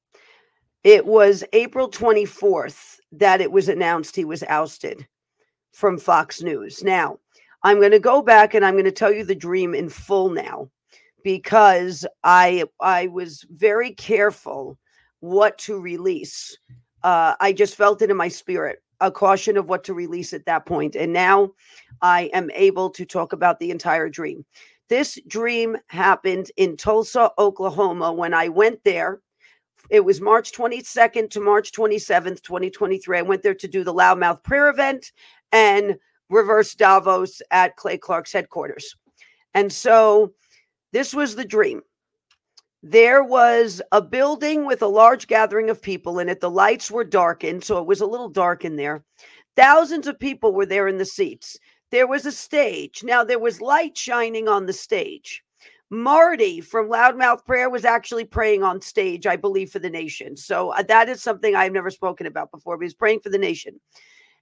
It 0.83 1.05
was 1.05 1.43
April 1.53 1.89
24th 1.89 2.97
that 3.13 3.41
it 3.41 3.51
was 3.51 3.69
announced 3.69 4.15
he 4.15 4.25
was 4.25 4.43
ousted 4.43 5.07
from 5.71 5.97
Fox 5.97 6.41
News. 6.41 6.83
Now, 6.83 7.17
I'm 7.63 7.79
going 7.79 7.91
to 7.91 7.99
go 7.99 8.21
back 8.21 8.53
and 8.53 8.63
I'm 8.63 8.75
going 8.75 8.85
to 8.85 8.91
tell 8.91 9.11
you 9.11 9.23
the 9.23 9.33
dream 9.33 9.73
in 9.73 9.89
full 9.89 10.29
now 10.29 10.69
because 11.25 12.05
I 12.23 12.65
I 12.79 13.07
was 13.07 13.43
very 13.49 13.91
careful 13.93 14.77
what 15.21 15.57
to 15.57 15.79
release. 15.79 16.55
Uh, 17.01 17.33
I 17.39 17.51
just 17.51 17.75
felt 17.75 18.03
it 18.03 18.11
in 18.11 18.15
my 18.15 18.27
spirit, 18.27 18.83
a 19.01 19.11
caution 19.11 19.57
of 19.57 19.67
what 19.67 19.83
to 19.85 19.95
release 19.95 20.33
at 20.33 20.45
that 20.45 20.67
point. 20.67 20.95
And 20.95 21.11
now 21.11 21.49
I 22.03 22.29
am 22.31 22.51
able 22.51 22.91
to 22.91 23.05
talk 23.05 23.33
about 23.33 23.59
the 23.59 23.71
entire 23.71 24.07
dream. 24.07 24.45
This 24.87 25.19
dream 25.27 25.77
happened 25.87 26.51
in 26.57 26.77
Tulsa, 26.77 27.31
Oklahoma, 27.39 28.13
when 28.13 28.35
I 28.35 28.47
went 28.47 28.83
there. 28.83 29.19
It 29.89 30.05
was 30.05 30.21
March 30.21 30.51
22nd 30.51 31.31
to 31.31 31.39
March 31.39 31.71
27th, 31.71 32.43
2023. 32.43 33.17
I 33.17 33.21
went 33.23 33.41
there 33.41 33.55
to 33.55 33.67
do 33.67 33.83
the 33.83 33.93
loudmouth 33.93 34.43
prayer 34.43 34.69
event 34.69 35.11
and 35.51 35.95
reverse 36.29 36.75
Davos 36.75 37.41
at 37.49 37.77
Clay 37.77 37.97
Clark's 37.97 38.33
headquarters. 38.33 38.95
And 39.55 39.71
so 39.71 40.33
this 40.95 41.13
was 41.13 41.35
the 41.35 41.43
dream. 41.43 41.81
There 42.81 43.21
was 43.21 43.81
a 43.91 44.01
building 44.01 44.65
with 44.65 44.81
a 44.81 44.87
large 44.87 45.27
gathering 45.27 45.69
of 45.69 45.81
people 45.81 46.19
in 46.19 46.29
it. 46.29 46.39
The 46.39 46.49
lights 46.49 46.89
were 46.89 47.03
darkened, 47.03 47.65
so 47.65 47.79
it 47.79 47.85
was 47.85 47.99
a 47.99 48.05
little 48.05 48.29
dark 48.29 48.63
in 48.63 48.77
there. 48.77 49.03
Thousands 49.57 50.07
of 50.07 50.17
people 50.17 50.53
were 50.53 50.65
there 50.65 50.87
in 50.87 50.97
the 50.97 51.03
seats. 51.03 51.59
There 51.91 52.07
was 52.07 52.25
a 52.25 52.31
stage. 52.31 53.03
Now, 53.03 53.25
there 53.25 53.39
was 53.39 53.59
light 53.59 53.97
shining 53.97 54.47
on 54.47 54.67
the 54.67 54.71
stage. 54.71 55.43
Marty 55.89 56.61
from 56.61 56.87
Loudmouth 56.87 57.45
Prayer 57.45 57.69
was 57.69 57.83
actually 57.83 58.23
praying 58.23 58.63
on 58.63 58.79
stage, 58.79 59.27
I 59.27 59.35
believe, 59.35 59.71
for 59.71 59.79
the 59.79 59.89
nation. 59.89 60.37
So 60.37 60.69
uh, 60.69 60.83
that 60.83 61.09
is 61.09 61.21
something 61.21 61.57
I've 61.57 61.73
never 61.73 61.91
spoken 61.91 62.25
about 62.25 62.51
before, 62.51 62.77
but 62.77 62.83
he's 62.83 62.93
praying 62.93 63.19
for 63.19 63.29
the 63.29 63.37
nation. 63.37 63.81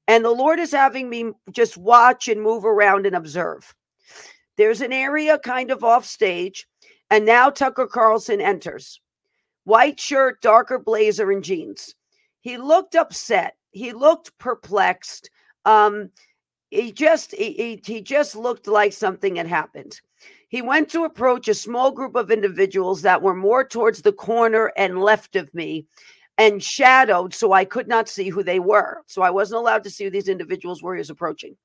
And 0.08 0.24
the 0.24 0.30
Lord 0.30 0.60
is 0.60 0.72
having 0.72 1.10
me 1.10 1.32
just 1.52 1.78
watch 1.78 2.28
and 2.28 2.40
move 2.40 2.64
around 2.64 3.08
and 3.08 3.16
observe. 3.16 3.74
There's 4.58 4.82
an 4.82 4.94
area 4.94 5.40
kind 5.40 5.72
of 5.72 5.84
off 5.84 6.06
stage, 6.06 6.68
and 7.10 7.26
now 7.26 7.50
Tucker 7.50 7.88
Carlson 7.88 8.42
enters. 8.42 9.00
White 9.66 10.00
shirt, 10.00 10.42
darker 10.42 10.78
blazer, 10.78 11.32
and 11.32 11.44
jeans. 11.44 11.96
He 12.42 12.58
looked 12.58 12.96
upset. 12.96 13.56
He 13.72 13.94
looked 13.94 14.38
perplexed. 14.38 15.30
Um, 15.66 16.12
he 16.70 16.92
just 16.92 17.34
he, 17.36 17.82
he 17.86 18.02
just 18.02 18.36
looked 18.36 18.68
like 18.68 18.94
something 18.94 19.36
had 19.36 19.48
happened. 19.48 20.02
He 20.50 20.62
went 20.62 20.90
to 20.90 21.04
approach 21.04 21.48
a 21.48 21.54
small 21.54 21.92
group 21.92 22.16
of 22.16 22.30
individuals 22.30 23.02
that 23.02 23.22
were 23.22 23.36
more 23.36 23.64
towards 23.64 24.02
the 24.02 24.14
corner 24.14 24.72
and 24.78 25.02
left 25.02 25.36
of 25.36 25.52
me 25.54 25.88
and 26.38 26.64
shadowed 26.64 27.34
so 27.34 27.54
I 27.54 27.66
could 27.66 27.88
not 27.88 28.10
see 28.10 28.30
who 28.30 28.44
they 28.44 28.60
were. 28.60 29.04
So 29.08 29.22
I 29.22 29.30
wasn't 29.30 29.60
allowed 29.60 29.84
to 29.84 29.90
see 29.90 30.04
who 30.04 30.10
these 30.10 30.28
individuals 30.28 30.82
were 30.82 30.96
he 30.96 31.00
was 31.00 31.10
approaching. 31.10 31.56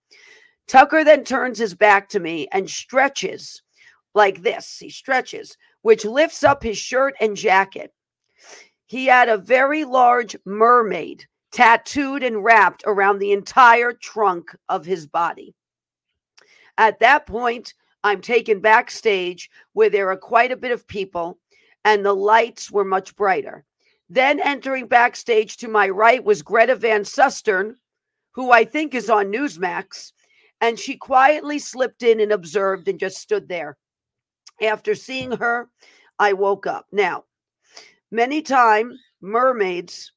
Tucker 0.68 1.02
then 1.02 1.25
turns 1.25 1.58
his 1.58 1.75
back 1.75 2.10
to 2.10 2.20
me 2.20 2.46
and 2.52 2.68
stretches 2.68 3.62
like 4.14 4.42
this. 4.42 4.78
He 4.78 4.90
stretches, 4.90 5.56
which 5.82 6.04
lifts 6.04 6.44
up 6.44 6.62
his 6.62 6.76
shirt 6.76 7.14
and 7.20 7.37
jacket. 7.37 7.92
He 8.87 9.06
had 9.06 9.28
a 9.28 9.38
very 9.38 9.84
large 9.84 10.37
mermaid 10.44 11.25
tattooed 11.52 12.22
and 12.22 12.44
wrapped 12.44 12.84
around 12.87 13.18
the 13.18 13.32
entire 13.32 13.92
trunk 13.92 14.54
of 14.68 14.84
his 14.84 15.06
body. 15.06 15.54
At 16.76 17.00
that 17.00 17.26
point, 17.26 17.75
I'm 18.04 18.20
taken 18.20 18.60
backstage 18.60 19.50
where 19.72 19.90
there 19.90 20.10
are 20.10 20.16
quite 20.16 20.52
a 20.52 20.56
bit 20.56 20.70
of 20.70 20.87
people 20.87 21.38
and 21.84 22.04
the 22.04 22.14
lights 22.14 22.70
were 22.70 22.84
much 22.84 23.16
brighter. 23.16 23.64
Then 24.10 24.40
entering 24.40 24.87
backstage 24.87 25.56
to 25.58 25.68
my 25.68 25.88
right 25.88 26.22
was 26.22 26.42
Greta 26.42 26.76
Van 26.76 27.02
Susteren, 27.02 27.75
who 28.32 28.52
I 28.52 28.64
think 28.64 28.94
is 28.94 29.10
on 29.10 29.32
Newsmax, 29.32 30.12
and 30.61 30.79
she 30.79 30.97
quietly 30.97 31.59
slipped 31.59 32.03
in 32.03 32.21
and 32.21 32.33
observed 32.33 32.88
and 32.88 32.99
just 32.99 33.19
stood 33.19 33.49
there. 33.49 33.77
After 34.61 34.95
seeing 34.95 35.33
her, 35.33 35.69
I 36.19 36.33
woke 36.33 36.67
up. 36.67 36.87
Now, 36.93 37.25
many 38.11 38.43
time 38.43 38.93
mermaids 39.21 40.12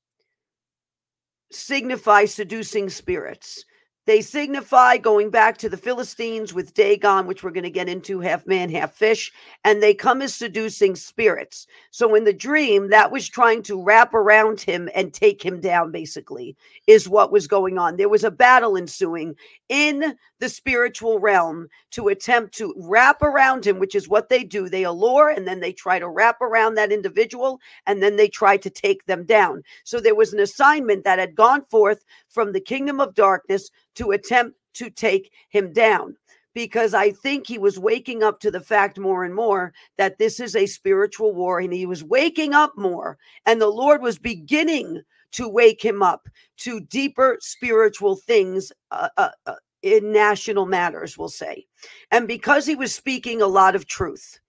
signify 1.52 2.26
seducing 2.26 2.90
spirits. 2.90 3.64
They 4.12 4.20
signify 4.20 4.98
going 4.98 5.30
back 5.30 5.58
to 5.60 5.70
the 5.70 5.77
Philistines 5.77 6.53
with 6.53 6.74
Dagon, 6.74 7.27
which 7.27 7.44
we're 7.44 7.51
going 7.51 7.63
to 7.63 7.70
get 7.70 7.88
into, 7.88 8.20
half 8.20 8.46
man, 8.46 8.70
half 8.70 8.94
fish, 8.94 9.32
and 9.63 9.82
they 9.82 9.94
come 9.94 10.22
as 10.22 10.34
seducing 10.34 10.98
spirits. 10.98 11.65
So 11.91 12.13
in 12.15 12.25
the 12.25 12.34
dream, 12.34 12.89
that 12.89 13.10
was 13.10 13.30
trying 13.30 13.63
to 13.63 13.82
wrap 13.82 14.13
around 14.13 14.60
him 14.60 14.89
and 14.94 15.13
take 15.13 15.41
him 15.41 15.62
down, 15.62 15.94
basically, 15.94 16.58
is 16.88 17.08
what 17.08 17.32
was 17.32 17.48
going 17.48 17.77
on. 17.77 17.96
There 17.96 18.10
was 18.10 18.25
a 18.25 18.32
battle 18.32 18.75
ensuing 18.75 19.34
in 19.70 20.18
the 20.39 20.50
spiritual 20.50 21.20
realm 21.20 21.70
to 21.91 22.10
attempt 22.10 22.53
to 22.56 22.74
wrap 22.75 23.22
around 23.22 23.65
him, 23.65 23.80
which 23.80 23.96
is 23.96 24.10
what 24.10 24.27
they 24.27 24.44
do. 24.44 24.68
They 24.68 24.84
allure 24.84 25.30
and 25.30 25.48
then 25.48 25.62
they 25.62 25.72
try 25.72 26.00
to 26.00 26.10
wrap 26.10 26.41
around 26.41 26.75
that 26.75 26.91
individual 26.91 27.62
and 27.88 28.03
then 28.03 28.18
they 28.18 28.27
try 28.27 28.58
to 28.58 28.70
take 28.70 29.06
them 29.06 29.24
down. 29.24 29.63
So 29.86 30.01
there 30.01 30.15
was 30.15 30.34
an 30.34 30.41
assignment 30.41 31.06
that 31.06 31.20
had 31.20 31.36
gone 31.36 31.63
forth 31.70 32.03
from 32.27 32.51
the 32.51 32.60
kingdom 32.60 33.00
of 33.00 33.13
darkness 33.13 33.70
to 34.01 34.12
attempt 34.12 34.58
to 34.74 34.89
take 34.89 35.31
him 35.50 35.72
down 35.72 36.15
because 36.55 36.96
I 36.96 37.12
think 37.12 37.46
he 37.46 37.60
was 37.60 37.77
waking 37.77 38.24
up 38.24 38.39
to 38.39 38.50
the 38.50 38.60
fact 38.60 38.98
more 38.98 39.24
and 39.24 39.34
more 39.34 39.74
that 40.00 40.17
this 40.17 40.39
is 40.39 40.55
a 40.55 40.65
spiritual 40.65 41.34
war 41.34 41.60
and 41.60 41.72
he 41.72 41.86
was 41.86 42.03
waking 42.03 42.55
up 42.55 42.74
more 42.75 43.20
and 43.46 43.62
the 43.62 43.67
Lord 43.67 44.01
was 44.01 44.17
beginning 44.17 45.01
to 45.34 45.48
wake 45.48 45.86
him 45.86 46.01
up 46.01 46.27
to 46.58 46.81
deeper 46.81 47.38
spiritual 47.41 48.15
things 48.15 48.72
uh, 48.89 49.10
uh, 49.17 49.29
uh, 49.46 49.55
in 49.84 50.12
national 50.12 50.65
matters, 50.65 51.15
we'll 51.15 51.29
say. 51.29 51.65
And 52.10 52.27
because 52.27 52.65
he 52.65 52.75
was 52.75 52.93
speaking 52.93 53.41
a 53.41 53.48
lot 53.48 53.75
of 53.75 53.88
truth, 53.88 54.39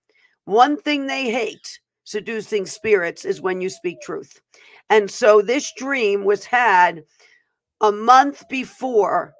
one 0.46 0.78
thing 0.80 1.06
they 1.06 1.30
hate 1.30 1.78
seducing 2.04 2.64
spirits 2.64 3.26
is 3.26 3.42
when 3.42 3.60
you 3.60 3.68
speak 3.68 4.00
truth. 4.00 4.40
And 4.88 5.10
so 5.10 5.42
this 5.42 5.72
dream 5.76 6.24
was 6.24 6.44
had 6.46 7.04
a 7.82 7.92
month 7.92 8.48
before 8.48 9.34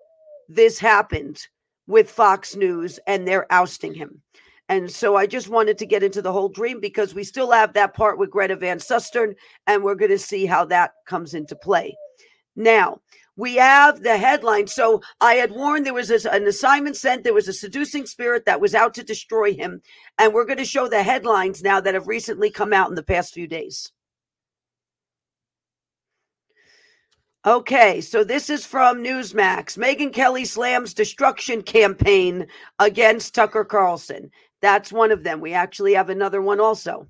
this 0.55 0.79
happened 0.79 1.47
with 1.87 2.11
Fox 2.11 2.57
News 2.57 2.99
and 3.07 3.27
they're 3.27 3.51
ousting 3.53 3.95
him. 3.95 4.23
And 4.69 4.91
so 4.91 5.17
I 5.17 5.27
just 5.27 5.49
wanted 5.49 5.77
to 5.79 5.87
get 5.87 6.03
into 6.03 6.23
the 6.23 6.33
whole 6.33 6.49
dream 6.49 6.81
because 6.81 7.15
we 7.15 7.25
still 7.25 7.51
have 7.51 7.75
that 7.75 7.95
part 7.95 8.19
with 8.19 8.31
Greta 8.31 8.57
Van 8.57 8.79
Susteren, 8.79 9.35
and 9.67 9.83
we're 9.83 9.97
going 9.97 10.11
to 10.11 10.19
see 10.19 10.47
how 10.47 10.65
that 10.67 10.93
comes 11.07 11.35
into 11.35 11.55
play. 11.57 11.95
Now, 12.57 13.01
we 13.37 13.57
have 13.57 14.03
the 14.03 14.17
headline. 14.17 14.67
So 14.67 15.03
I 15.21 15.35
had 15.35 15.51
warned 15.51 15.85
there 15.85 15.95
was 15.95 16.11
an 16.11 16.47
assignment 16.47 16.97
sent. 16.97 17.25
There 17.25 17.35
was 17.35 17.49
a 17.49 17.53
seducing 17.53 18.07
spirit 18.07 18.45
that 18.47 18.61
was 18.61 18.75
out 18.75 18.95
to 18.95 19.03
destroy 19.03 19.55
him. 19.55 19.81
And 20.19 20.33
we're 20.33 20.45
going 20.45 20.59
to 20.59 20.65
show 20.65 20.89
the 20.89 21.03
headlines 21.03 21.63
now 21.63 21.81
that 21.81 21.95
have 21.95 22.07
recently 22.07 22.51
come 22.51 22.73
out 22.73 22.89
in 22.89 22.95
the 22.95 23.03
past 23.03 23.35
few 23.35 23.47
days. 23.47 23.91
Okay, 27.45 28.01
so 28.01 28.23
this 28.23 28.49
is 28.49 28.65
from 28.65 29.03
Newsmax. 29.03 29.77
Megyn 29.77 30.13
Kelly 30.13 30.45
slams 30.45 30.95
destruction 30.95 31.61
campaign 31.61 32.47
against 32.79 33.35
Tucker 33.35 33.65
Carlson. 33.65 34.31
That's 34.61 34.93
one 34.93 35.11
of 35.11 35.25
them. 35.25 35.41
We 35.41 35.53
actually 35.53 35.95
have 35.95 36.09
another 36.09 36.41
one 36.41 36.61
also 36.61 37.09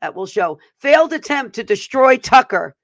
that 0.00 0.16
will 0.16 0.26
show 0.26 0.58
failed 0.80 1.12
attempt 1.12 1.54
to 1.54 1.62
destroy 1.62 2.16
Tucker. 2.16 2.74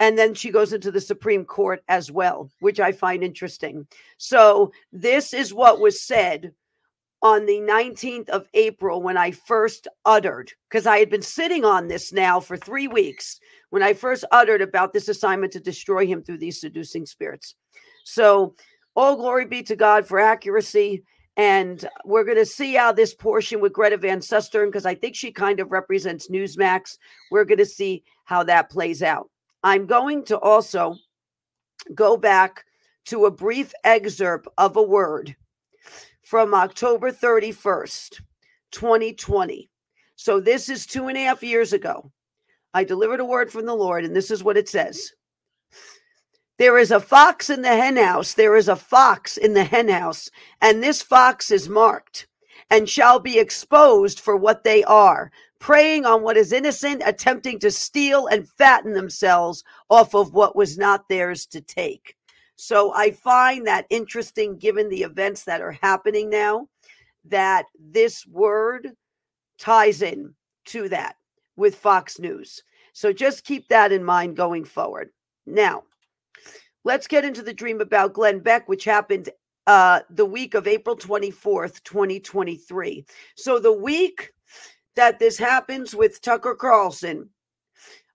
And 0.00 0.18
then 0.18 0.34
she 0.34 0.50
goes 0.50 0.72
into 0.72 0.90
the 0.90 1.00
Supreme 1.00 1.44
Court 1.44 1.80
as 1.86 2.10
well, 2.10 2.50
which 2.58 2.80
I 2.80 2.90
find 2.90 3.22
interesting. 3.22 3.86
So, 4.16 4.72
this 4.90 5.32
is 5.32 5.54
what 5.54 5.78
was 5.78 6.00
said 6.00 6.52
on 7.22 7.46
the 7.46 7.60
19th 7.60 8.30
of 8.30 8.48
April 8.54 9.00
when 9.00 9.16
I 9.16 9.30
first 9.30 9.86
uttered, 10.04 10.52
because 10.68 10.86
I 10.86 10.98
had 10.98 11.10
been 11.10 11.22
sitting 11.22 11.64
on 11.64 11.86
this 11.86 12.12
now 12.12 12.40
for 12.40 12.56
three 12.56 12.88
weeks 12.88 13.38
when 13.70 13.82
I 13.82 13.94
first 13.94 14.24
uttered 14.30 14.62
about 14.62 14.92
this 14.92 15.08
assignment 15.08 15.52
to 15.54 15.60
destroy 15.60 16.06
him 16.06 16.22
through 16.22 16.38
these 16.38 16.60
seducing 16.60 17.06
spirits. 17.06 17.54
So, 18.04 18.54
all 18.96 19.16
glory 19.16 19.46
be 19.46 19.62
to 19.62 19.76
God 19.76 20.06
for 20.06 20.18
accuracy. 20.18 21.04
And 21.36 21.88
we're 22.04 22.24
going 22.24 22.36
to 22.36 22.44
see 22.44 22.74
how 22.74 22.92
this 22.92 23.14
portion 23.14 23.60
with 23.60 23.72
Greta 23.72 23.96
Van 23.96 24.18
Susteren, 24.20 24.66
because 24.66 24.84
I 24.84 24.94
think 24.94 25.14
she 25.14 25.32
kind 25.32 25.60
of 25.60 25.70
represents 25.70 26.28
Newsmax, 26.28 26.98
we're 27.30 27.44
going 27.44 27.58
to 27.58 27.66
see 27.66 28.02
how 28.24 28.42
that 28.44 28.68
plays 28.68 29.02
out. 29.02 29.30
I'm 29.62 29.86
going 29.86 30.24
to 30.24 30.38
also 30.38 30.96
go 31.94 32.16
back 32.16 32.64
to 33.06 33.24
a 33.24 33.30
brief 33.30 33.72
excerpt 33.84 34.48
of 34.58 34.76
a 34.76 34.82
word 34.82 35.34
from 36.22 36.52
October 36.52 37.10
31st, 37.10 38.20
2020. 38.72 39.70
So 40.16 40.40
this 40.40 40.68
is 40.68 40.84
two 40.84 41.08
and 41.08 41.16
a 41.16 41.24
half 41.24 41.42
years 41.42 41.72
ago. 41.72 42.12
I 42.72 42.84
delivered 42.84 43.20
a 43.20 43.24
word 43.24 43.50
from 43.50 43.66
the 43.66 43.74
Lord, 43.74 44.04
and 44.04 44.14
this 44.14 44.30
is 44.30 44.44
what 44.44 44.56
it 44.56 44.68
says. 44.68 45.12
There 46.58 46.78
is 46.78 46.90
a 46.90 47.00
fox 47.00 47.48
in 47.50 47.62
the 47.62 47.68
henhouse. 47.68 48.34
There 48.34 48.54
is 48.54 48.68
a 48.68 48.76
fox 48.76 49.36
in 49.38 49.54
the 49.54 49.64
henhouse, 49.64 50.30
and 50.60 50.82
this 50.82 51.02
fox 51.02 51.50
is 51.50 51.68
marked 51.68 52.26
and 52.70 52.88
shall 52.88 53.18
be 53.18 53.38
exposed 53.38 54.20
for 54.20 54.36
what 54.36 54.62
they 54.62 54.84
are, 54.84 55.32
preying 55.58 56.06
on 56.06 56.22
what 56.22 56.36
is 56.36 56.52
innocent, 56.52 57.02
attempting 57.04 57.58
to 57.58 57.70
steal 57.70 58.28
and 58.28 58.48
fatten 58.48 58.92
themselves 58.92 59.64
off 59.88 60.14
of 60.14 60.32
what 60.34 60.54
was 60.54 60.78
not 60.78 61.08
theirs 61.08 61.46
to 61.46 61.60
take. 61.60 62.16
So 62.56 62.92
I 62.92 63.10
find 63.10 63.66
that 63.66 63.86
interesting 63.90 64.56
given 64.58 64.88
the 64.88 65.02
events 65.02 65.44
that 65.44 65.62
are 65.62 65.72
happening 65.72 66.30
now, 66.30 66.68
that 67.24 67.64
this 67.78 68.26
word 68.26 68.92
ties 69.58 70.02
in 70.02 70.34
to 70.66 70.88
that 70.90 71.16
with 71.60 71.76
Fox 71.76 72.18
News. 72.18 72.62
So 72.92 73.12
just 73.12 73.44
keep 73.44 73.68
that 73.68 73.92
in 73.92 74.02
mind 74.02 74.36
going 74.36 74.64
forward. 74.64 75.10
Now, 75.46 75.84
let's 76.82 77.06
get 77.06 77.24
into 77.24 77.42
the 77.42 77.54
dream 77.54 77.80
about 77.80 78.14
Glenn 78.14 78.40
Beck, 78.40 78.68
which 78.68 78.84
happened 78.84 79.28
uh, 79.66 80.00
the 80.10 80.24
week 80.24 80.54
of 80.54 80.66
April 80.66 80.96
24th, 80.96 81.84
2023. 81.84 83.04
So 83.36 83.60
the 83.60 83.72
week 83.72 84.32
that 84.96 85.18
this 85.18 85.38
happens 85.38 85.94
with 85.94 86.20
Tucker 86.20 86.54
Carlson, 86.54 87.28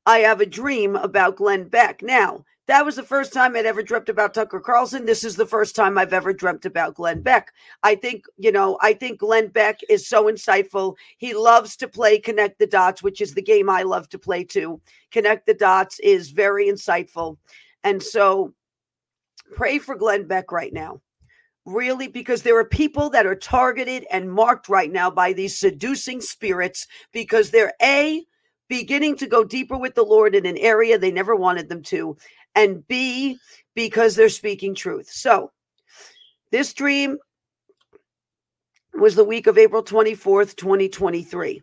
I 0.06 0.20
have 0.20 0.42
a 0.42 0.46
dream 0.46 0.96
about 0.96 1.38
Glenn 1.38 1.70
Beck. 1.70 2.02
Now, 2.02 2.44
that 2.68 2.86
was 2.86 2.96
the 2.96 3.04
first 3.04 3.32
time 3.32 3.56
I'd 3.56 3.66
ever 3.66 3.84
dreamt 3.84 4.10
about 4.10 4.34
Tucker 4.34 4.60
Carlson. 4.60 5.06
This 5.06 5.24
is 5.24 5.36
the 5.36 5.46
first 5.46 5.76
time 5.76 5.98
I've 5.98 6.14
ever 6.14 6.34
dreamt 6.34 6.66
about 6.66 6.96
Glenn 6.96 7.22
Beck. 7.22 7.54
I 7.84 7.96
think, 7.96 8.26
you 8.38 8.52
know, 8.52 8.78
I 8.82 8.94
think 8.94 9.20
Glenn 9.20 9.50
Beck 9.50 9.80
is 9.88 10.08
so 10.08 10.26
insightful. 10.26 10.96
He 11.18 11.36
loves 11.36 11.76
to 11.78 11.88
play 11.88 12.18
Connect 12.18 12.58
the 12.58 12.68
Dots, 12.68 13.04
which 13.04 13.22
is 13.22 13.34
the 13.34 13.42
game 13.42 13.70
I 13.70 13.84
love 13.84 14.10
to 14.10 14.20
play 14.20 14.44
too. 14.44 14.82
Connect 15.12 15.46
the 15.46 15.54
Dots 15.54 16.00
is 16.00 16.32
very 16.32 16.68
insightful. 16.68 17.38
And 17.84 18.02
so 18.02 18.54
pray 19.54 19.78
for 19.78 19.96
Glenn 19.96 20.26
Beck 20.26 20.52
right 20.52 20.74
now. 20.74 21.02
Really, 21.66 22.08
because 22.08 22.44
there 22.44 22.58
are 22.60 22.66
people 22.66 23.10
that 23.10 23.26
are 23.26 23.36
targeted 23.36 24.06
and 24.12 24.32
marked 24.32 24.70
right 24.70 24.92
now 24.92 25.10
by 25.10 25.34
these 25.34 25.58
seducing 25.58 26.22
spirits 26.22 26.88
because 27.12 27.50
they're 27.50 27.74
A, 27.82 28.24
beginning 28.68 29.16
to 29.18 29.28
go 29.28 29.44
deeper 29.44 29.78
with 29.78 29.96
the 29.96 30.04
Lord 30.04 30.36
in 30.36 30.46
an 30.46 30.58
area 30.58 30.98
they 30.98 31.12
never 31.12 31.36
wanted 31.36 31.70
them 31.70 31.82
to 31.84 32.18
and 32.56 32.88
B, 32.88 33.38
because 33.76 34.16
they're 34.16 34.30
speaking 34.30 34.74
truth. 34.76 35.10
So, 35.10 35.52
this 36.52 36.74
dream 36.74 37.18
was 38.94 39.16
the 39.16 39.24
week 39.24 39.48
of 39.48 39.58
April 39.58 39.84
24th, 39.84 40.56
2023. 40.56 41.62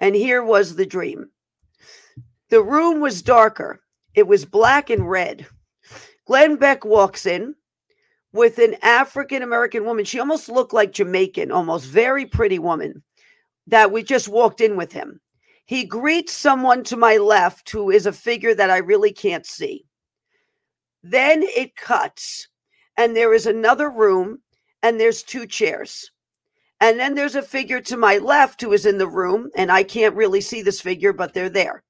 And 0.00 0.14
here 0.14 0.42
was 0.42 0.76
the 0.76 0.86
dream 0.86 1.30
the 2.48 2.62
room 2.62 3.00
was 3.00 3.22
darker, 3.22 3.80
it 4.14 4.26
was 4.26 4.44
black 4.44 4.90
and 4.90 5.08
red. 5.08 5.46
Glenn 6.26 6.56
Beck 6.56 6.84
walks 6.84 7.26
in 7.26 7.54
with 8.32 8.58
an 8.58 8.76
African 8.82 9.42
American 9.42 9.84
woman. 9.84 10.04
She 10.04 10.20
almost 10.20 10.48
looked 10.48 10.72
like 10.72 10.92
Jamaican, 10.92 11.50
almost 11.50 11.86
very 11.86 12.26
pretty 12.26 12.58
woman 12.58 13.02
that 13.66 13.90
we 13.90 14.02
just 14.02 14.28
walked 14.28 14.60
in 14.60 14.76
with 14.76 14.92
him. 14.92 15.20
He 15.66 15.84
greets 15.84 16.32
someone 16.32 16.84
to 16.84 16.96
my 16.96 17.16
left 17.16 17.70
who 17.70 17.90
is 17.90 18.06
a 18.06 18.12
figure 18.12 18.54
that 18.54 18.70
I 18.70 18.78
really 18.78 19.12
can't 19.12 19.44
see. 19.44 19.84
Then 21.02 21.42
it 21.42 21.76
cuts, 21.76 22.48
and 22.96 23.14
there 23.14 23.34
is 23.34 23.46
another 23.46 23.90
room, 23.90 24.38
and 24.82 24.98
there's 24.98 25.22
two 25.22 25.46
chairs. 25.46 26.10
And 26.80 27.00
then 27.00 27.14
there's 27.14 27.34
a 27.34 27.42
figure 27.42 27.80
to 27.80 27.96
my 27.96 28.18
left 28.18 28.60
who 28.60 28.72
is 28.72 28.86
in 28.86 28.98
the 28.98 29.08
room, 29.08 29.50
and 29.56 29.72
I 29.72 29.82
can't 29.82 30.14
really 30.14 30.40
see 30.40 30.62
this 30.62 30.80
figure, 30.80 31.12
but 31.12 31.34
they're 31.34 31.48
there. 31.48 31.82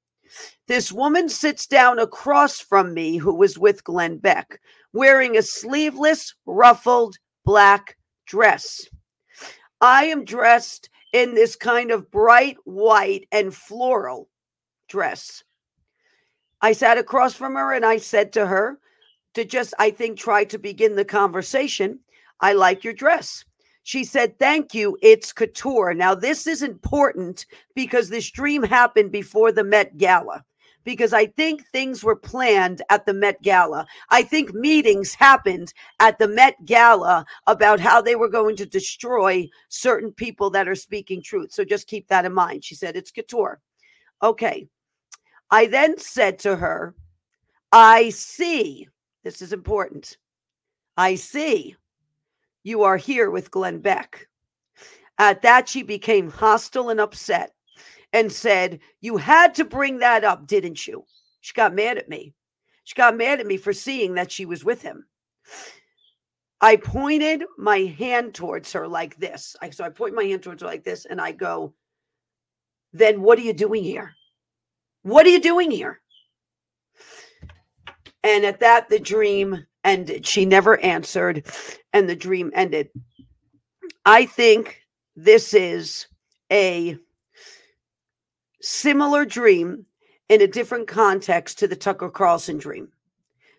This 0.68 0.90
woman 0.90 1.28
sits 1.28 1.66
down 1.66 1.98
across 1.98 2.60
from 2.60 2.94
me 2.94 3.18
who 3.18 3.34
was 3.34 3.58
with 3.58 3.84
Glenn 3.84 4.18
Beck, 4.18 4.60
wearing 4.92 5.36
a 5.36 5.42
sleeveless, 5.42 6.34
ruffled 6.46 7.16
black 7.44 7.96
dress. 8.26 8.86
I 9.80 10.04
am 10.06 10.24
dressed 10.24 10.88
in 11.12 11.34
this 11.34 11.56
kind 11.56 11.90
of 11.90 12.10
bright 12.10 12.56
white 12.64 13.26
and 13.32 13.54
floral 13.54 14.28
dress. 14.88 15.42
I 16.60 16.72
sat 16.72 16.98
across 16.98 17.34
from 17.34 17.54
her 17.54 17.72
and 17.72 17.84
I 17.84 17.98
said 17.98 18.32
to 18.34 18.46
her, 18.46 18.78
to 19.36 19.44
just, 19.44 19.74
I 19.78 19.90
think, 19.90 20.18
try 20.18 20.44
to 20.44 20.58
begin 20.58 20.96
the 20.96 21.04
conversation, 21.04 22.00
I 22.40 22.54
like 22.54 22.82
your 22.82 22.94
dress. 22.94 23.44
She 23.82 24.02
said, 24.02 24.38
Thank 24.38 24.74
you. 24.74 24.96
It's 25.02 25.30
couture. 25.30 25.92
Now, 25.92 26.14
this 26.14 26.46
is 26.46 26.62
important 26.62 27.44
because 27.74 28.08
this 28.08 28.30
dream 28.30 28.62
happened 28.62 29.12
before 29.12 29.52
the 29.52 29.62
Met 29.62 29.98
Gala 29.98 30.42
because 30.86 31.12
I 31.12 31.26
think 31.26 31.66
things 31.66 32.04
were 32.04 32.14
planned 32.14 32.80
at 32.90 33.04
the 33.04 33.12
Met 33.12 33.42
Gala. 33.42 33.86
I 34.10 34.22
think 34.22 34.54
meetings 34.54 35.14
happened 35.14 35.74
at 35.98 36.16
the 36.18 36.28
Met 36.28 36.64
Gala 36.64 37.26
about 37.48 37.80
how 37.80 38.00
they 38.00 38.14
were 38.14 38.28
going 38.28 38.54
to 38.54 38.66
destroy 38.66 39.48
certain 39.68 40.12
people 40.12 40.48
that 40.50 40.68
are 40.68 40.76
speaking 40.76 41.20
truth. 41.20 41.52
So 41.52 41.64
just 41.64 41.88
keep 41.88 42.06
that 42.06 42.24
in 42.24 42.32
mind. 42.32 42.64
She 42.64 42.76
said, 42.76 42.96
It's 42.96 43.10
couture. 43.10 43.60
Okay. 44.22 44.68
I 45.50 45.66
then 45.66 45.98
said 45.98 46.38
to 46.40 46.54
her, 46.54 46.94
I 47.72 48.10
see, 48.10 48.88
this 49.24 49.42
is 49.42 49.52
important. 49.52 50.16
I 50.96 51.16
see 51.16 51.74
you 52.62 52.84
are 52.84 52.96
here 52.96 53.30
with 53.30 53.50
Glenn 53.50 53.80
Beck. 53.80 54.28
At 55.18 55.42
that, 55.42 55.68
she 55.68 55.82
became 55.82 56.30
hostile 56.30 56.90
and 56.90 57.00
upset 57.00 57.55
and 58.16 58.32
said, 58.32 58.80
You 59.02 59.18
had 59.18 59.54
to 59.56 59.64
bring 59.66 59.98
that 59.98 60.24
up, 60.24 60.46
didn't 60.46 60.86
you? 60.86 61.04
She 61.42 61.52
got 61.52 61.74
mad 61.74 61.98
at 61.98 62.08
me. 62.08 62.32
She 62.84 62.94
got 62.94 63.14
mad 63.14 63.40
at 63.40 63.46
me 63.46 63.58
for 63.58 63.74
seeing 63.74 64.14
that 64.14 64.32
she 64.32 64.46
was 64.46 64.64
with 64.64 64.80
him. 64.80 65.06
I 66.62 66.76
pointed 66.76 67.44
my 67.58 67.80
hand 67.80 68.34
towards 68.34 68.72
her 68.72 68.88
like 68.88 69.18
this. 69.18 69.54
I, 69.60 69.68
so 69.68 69.84
I 69.84 69.90
point 69.90 70.14
my 70.14 70.24
hand 70.24 70.42
towards 70.42 70.62
her 70.62 70.66
like 70.66 70.82
this 70.82 71.04
and 71.04 71.20
I 71.20 71.32
go, 71.32 71.74
Then 72.94 73.20
what 73.20 73.38
are 73.38 73.42
you 73.42 73.52
doing 73.52 73.84
here? 73.84 74.14
What 75.02 75.26
are 75.26 75.30
you 75.30 75.40
doing 75.40 75.70
here? 75.70 76.00
And 78.24 78.46
at 78.46 78.60
that, 78.60 78.88
the 78.88 78.98
dream 78.98 79.66
ended. 79.84 80.26
She 80.26 80.46
never 80.46 80.80
answered, 80.80 81.44
and 81.92 82.08
the 82.08 82.16
dream 82.16 82.50
ended. 82.54 82.88
I 84.06 84.24
think 84.24 84.80
this 85.16 85.52
is 85.52 86.06
a 86.50 86.96
similar 88.60 89.24
dream 89.24 89.86
in 90.28 90.40
a 90.42 90.46
different 90.46 90.88
context 90.88 91.58
to 91.58 91.68
the 91.68 91.76
Tucker 91.76 92.10
Carlson 92.10 92.58
dream. 92.58 92.88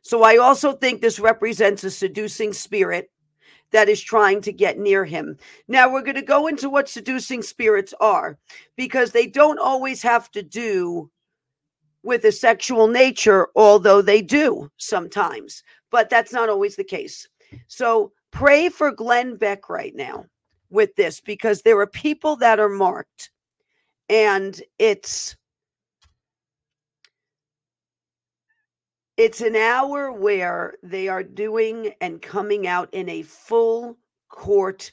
So 0.01 0.24
I 0.24 0.38
also 0.38 0.74
think 0.74 1.01
this 1.01 1.20
represents 1.20 1.84
a 1.84 1.92
seducing 1.92 2.54
spirit 2.54 3.10
that 3.71 3.89
is 3.89 4.02
trying 4.02 4.41
to 4.41 4.54
get 4.54 4.80
near 4.80 5.04
him. 5.04 5.38
Now 5.67 5.91
we're 5.91 6.02
going 6.02 6.15
to 6.15 6.21
go 6.21 6.48
into 6.48 6.69
what 6.69 6.88
seducing 6.88 7.41
spirits 7.41 7.93
are 8.00 8.38
because 8.76 9.12
they 9.12 9.28
don't 9.28 9.60
always 9.60 10.02
have 10.02 10.32
to 10.32 10.41
do 10.41 11.12
with 12.04 12.24
a 12.24 12.32
sexual 12.32 12.88
nature, 12.88 13.50
although 13.56 14.02
they 14.02 14.21
do 14.21 14.71
sometimes, 14.78 15.63
but 15.91 16.10
that's 16.10 16.32
not 16.32 16.48
always 16.48 16.78
the 16.78 16.84
case. 16.84 17.28
So 17.67 18.13
pray 18.32 18.69
for 18.69 18.91
Glenn 18.91 19.36
Beck 19.36 19.69
right 19.69 19.93
now 19.95 20.26
with 20.69 20.95
this 20.95 21.19
because 21.19 21.62
there 21.62 21.80
are 21.80 21.88
people 21.88 22.38
that 22.38 22.60
are 22.60 22.69
marked 22.69 23.32
and 24.10 24.62
it's 24.80 25.36
it's 29.17 29.41
an 29.41 29.56
hour 29.56 30.12
where 30.12 30.76
they 30.84 31.08
are 31.08 31.24
doing 31.24 31.93
and 32.02 32.22
coming 32.22 32.67
out 32.67 32.93
in 32.93 33.10
a 33.10 33.24
full 33.24 33.98
court 34.30 34.91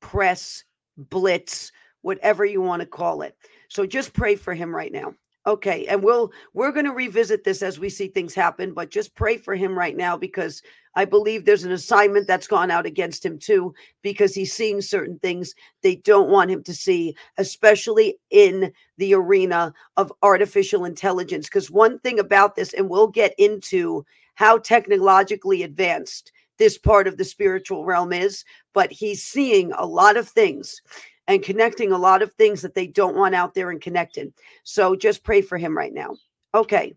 press 0.00 0.64
blitz 0.96 1.72
whatever 2.02 2.44
you 2.44 2.60
want 2.60 2.80
to 2.80 2.86
call 2.86 3.22
it. 3.22 3.36
So 3.68 3.86
just 3.86 4.12
pray 4.12 4.34
for 4.36 4.54
him 4.54 4.74
right 4.74 4.92
now 4.92 5.14
Okay, 5.44 5.86
and 5.86 6.04
we'll 6.04 6.30
we're 6.54 6.70
going 6.70 6.84
to 6.84 6.92
revisit 6.92 7.42
this 7.42 7.62
as 7.62 7.80
we 7.80 7.88
see 7.88 8.06
things 8.06 8.32
happen, 8.32 8.72
but 8.72 8.90
just 8.90 9.16
pray 9.16 9.36
for 9.36 9.56
him 9.56 9.76
right 9.76 9.96
now 9.96 10.16
because 10.16 10.62
I 10.94 11.04
believe 11.04 11.44
there's 11.44 11.64
an 11.64 11.72
assignment 11.72 12.28
that's 12.28 12.46
gone 12.46 12.70
out 12.70 12.86
against 12.86 13.24
him 13.24 13.38
too 13.38 13.74
because 14.02 14.34
he's 14.34 14.52
seeing 14.52 14.80
certain 14.80 15.18
things 15.18 15.54
they 15.82 15.96
don't 15.96 16.30
want 16.30 16.52
him 16.52 16.62
to 16.62 16.74
see, 16.74 17.16
especially 17.38 18.18
in 18.30 18.72
the 18.98 19.14
arena 19.14 19.74
of 19.96 20.12
artificial 20.22 20.84
intelligence 20.84 21.48
because 21.48 21.72
one 21.72 21.98
thing 22.00 22.20
about 22.20 22.54
this 22.54 22.72
and 22.72 22.88
we'll 22.88 23.08
get 23.08 23.34
into 23.36 24.04
how 24.34 24.58
technologically 24.58 25.64
advanced 25.64 26.30
this 26.58 26.78
part 26.78 27.08
of 27.08 27.16
the 27.16 27.24
spiritual 27.24 27.84
realm 27.84 28.12
is, 28.12 28.44
but 28.74 28.92
he's 28.92 29.24
seeing 29.24 29.72
a 29.72 29.86
lot 29.86 30.16
of 30.16 30.28
things 30.28 30.82
and 31.28 31.42
connecting 31.42 31.92
a 31.92 31.98
lot 31.98 32.22
of 32.22 32.32
things 32.32 32.62
that 32.62 32.74
they 32.74 32.86
don't 32.86 33.16
want 33.16 33.34
out 33.34 33.54
there 33.54 33.70
and 33.70 33.80
connected. 33.80 34.32
So 34.64 34.96
just 34.96 35.24
pray 35.24 35.40
for 35.40 35.58
him 35.58 35.76
right 35.76 35.92
now. 35.92 36.16
Okay. 36.54 36.94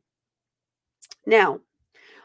Now, 1.25 1.59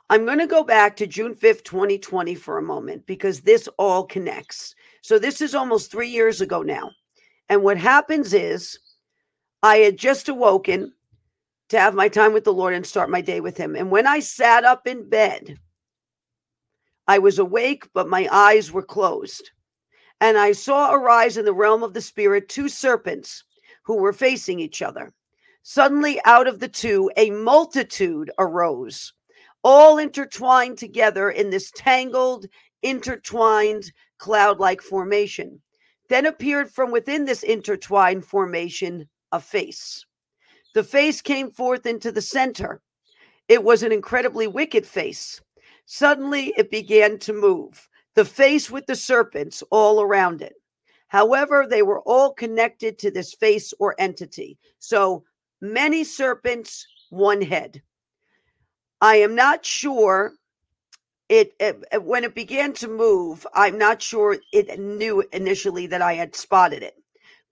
I'm 0.08 0.24
going 0.24 0.38
to 0.38 0.46
go 0.46 0.64
back 0.64 0.96
to 0.96 1.06
June 1.06 1.34
5th, 1.34 1.62
2020 1.62 2.34
for 2.34 2.58
a 2.58 2.62
moment 2.62 3.06
because 3.06 3.40
this 3.40 3.68
all 3.78 4.04
connects. 4.04 4.74
So 5.02 5.18
this 5.18 5.40
is 5.40 5.54
almost 5.54 5.90
three 5.90 6.08
years 6.08 6.40
ago 6.40 6.62
now. 6.62 6.90
And 7.48 7.62
what 7.62 7.78
happens 7.78 8.34
is 8.34 8.78
I 9.62 9.78
had 9.78 9.96
just 9.96 10.28
awoken 10.28 10.92
to 11.68 11.78
have 11.78 11.94
my 11.94 12.08
time 12.08 12.32
with 12.32 12.44
the 12.44 12.52
Lord 12.52 12.74
and 12.74 12.84
start 12.84 13.10
my 13.10 13.20
day 13.20 13.40
with 13.40 13.56
Him. 13.56 13.76
And 13.76 13.90
when 13.90 14.06
I 14.06 14.18
sat 14.18 14.64
up 14.64 14.86
in 14.86 15.08
bed, 15.08 15.58
I 17.06 17.18
was 17.18 17.38
awake, 17.38 17.88
but 17.94 18.08
my 18.08 18.28
eyes 18.30 18.72
were 18.72 18.82
closed. 18.82 19.50
And 20.20 20.37
I 20.37 20.52
saw 20.52 20.92
arise 20.92 21.37
in 21.37 21.44
the 21.44 21.54
realm 21.54 21.83
of 21.83 21.94
the 21.94 22.02
spirit 22.02 22.48
two 22.48 22.68
serpents 22.68 23.44
who 23.85 23.96
were 23.96 24.12
facing 24.12 24.61
each 24.61 24.83
other. 24.83 25.12
Suddenly, 25.62 26.20
out 26.24 26.46
of 26.46 26.61
the 26.61 26.68
two, 26.68 27.11
a 27.16 27.30
multitude 27.30 28.30
arose, 28.38 29.12
all 29.62 29.98
intertwined 29.98 30.78
together 30.78 31.30
in 31.30 31.50
this 31.50 31.70
tangled, 31.74 32.46
intertwined 32.83 33.92
cloud 34.18 34.59
like 34.59 34.80
formation. 34.80 35.61
Then 36.09 36.26
appeared 36.26 36.70
from 36.70 36.90
within 36.90 37.24
this 37.24 37.42
intertwined 37.42 38.24
formation 38.24 39.09
a 39.33 39.40
face. 39.40 40.04
The 40.74 40.85
face 40.85 41.20
came 41.20 41.50
forth 41.50 41.87
into 41.87 42.12
the 42.12 42.22
center. 42.22 42.80
It 43.48 43.64
was 43.64 43.83
an 43.83 43.92
incredibly 43.92 44.46
wicked 44.46 44.87
face. 44.87 45.40
Suddenly, 45.87 46.54
it 46.56 46.70
began 46.70 47.18
to 47.20 47.33
move 47.33 47.88
the 48.20 48.24
face 48.26 48.70
with 48.70 48.85
the 48.85 48.94
serpents 48.94 49.62
all 49.70 50.02
around 50.02 50.42
it. 50.42 50.52
However, 51.09 51.66
they 51.66 51.80
were 51.80 52.02
all 52.02 52.35
connected 52.35 52.98
to 52.98 53.11
this 53.11 53.33
face 53.33 53.72
or 53.78 53.94
entity. 53.96 54.59
So 54.78 55.24
many 55.62 56.04
serpents, 56.04 56.87
one 57.09 57.40
head. 57.40 57.80
I 59.00 59.16
am 59.16 59.35
not 59.35 59.64
sure 59.64 60.35
it, 61.30 61.54
it, 61.61 61.83
when 62.02 62.24
it 62.24 62.35
began 62.35 62.74
to 62.74 62.88
move, 62.88 63.46
I'm 63.54 63.78
not 63.78 64.02
sure 64.02 64.37
it 64.52 64.78
knew 64.78 65.24
initially 65.33 65.87
that 65.87 66.02
I 66.02 66.12
had 66.12 66.37
spotted 66.37 66.83
it. 66.83 66.96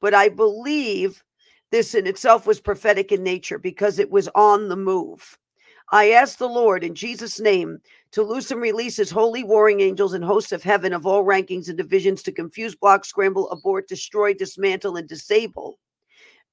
But 0.02 0.12
I 0.12 0.28
believe 0.28 1.24
this 1.70 1.94
in 1.94 2.06
itself 2.06 2.46
was 2.46 2.60
prophetic 2.60 3.10
in 3.10 3.22
nature 3.22 3.58
because 3.58 3.98
it 3.98 4.10
was 4.10 4.28
on 4.34 4.68
the 4.68 4.76
move. 4.76 5.38
I 5.90 6.10
ask 6.10 6.38
the 6.38 6.48
Lord 6.48 6.84
in 6.84 6.94
Jesus' 6.94 7.40
name 7.40 7.78
to 8.12 8.22
loose 8.22 8.50
and 8.50 8.60
release 8.60 8.96
his 8.96 9.10
holy 9.10 9.42
warring 9.42 9.80
angels 9.80 10.12
and 10.12 10.24
hosts 10.24 10.52
of 10.52 10.62
heaven 10.62 10.92
of 10.92 11.06
all 11.06 11.24
rankings 11.24 11.68
and 11.68 11.78
divisions 11.78 12.22
to 12.24 12.32
confuse, 12.32 12.74
block, 12.74 13.04
scramble, 13.04 13.50
abort, 13.50 13.88
destroy, 13.88 14.34
dismantle, 14.34 14.96
and 14.96 15.08
disable 15.08 15.78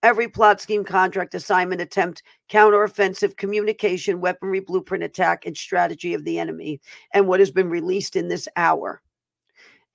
every 0.03 0.27
plot, 0.27 0.61
scheme, 0.61 0.83
contract, 0.83 1.33
assignment, 1.33 1.81
attempt, 1.81 2.21
counteroffensive, 2.47 3.35
communication, 3.37 4.21
weaponry, 4.21 4.59
blueprint, 4.59 5.03
attack, 5.03 5.47
and 5.47 5.57
strategy 5.57 6.13
of 6.13 6.23
the 6.23 6.37
enemy, 6.37 6.79
and 7.13 7.27
what 7.27 7.39
has 7.39 7.49
been 7.49 7.69
released 7.69 8.15
in 8.15 8.27
this 8.27 8.47
hour. 8.55 9.01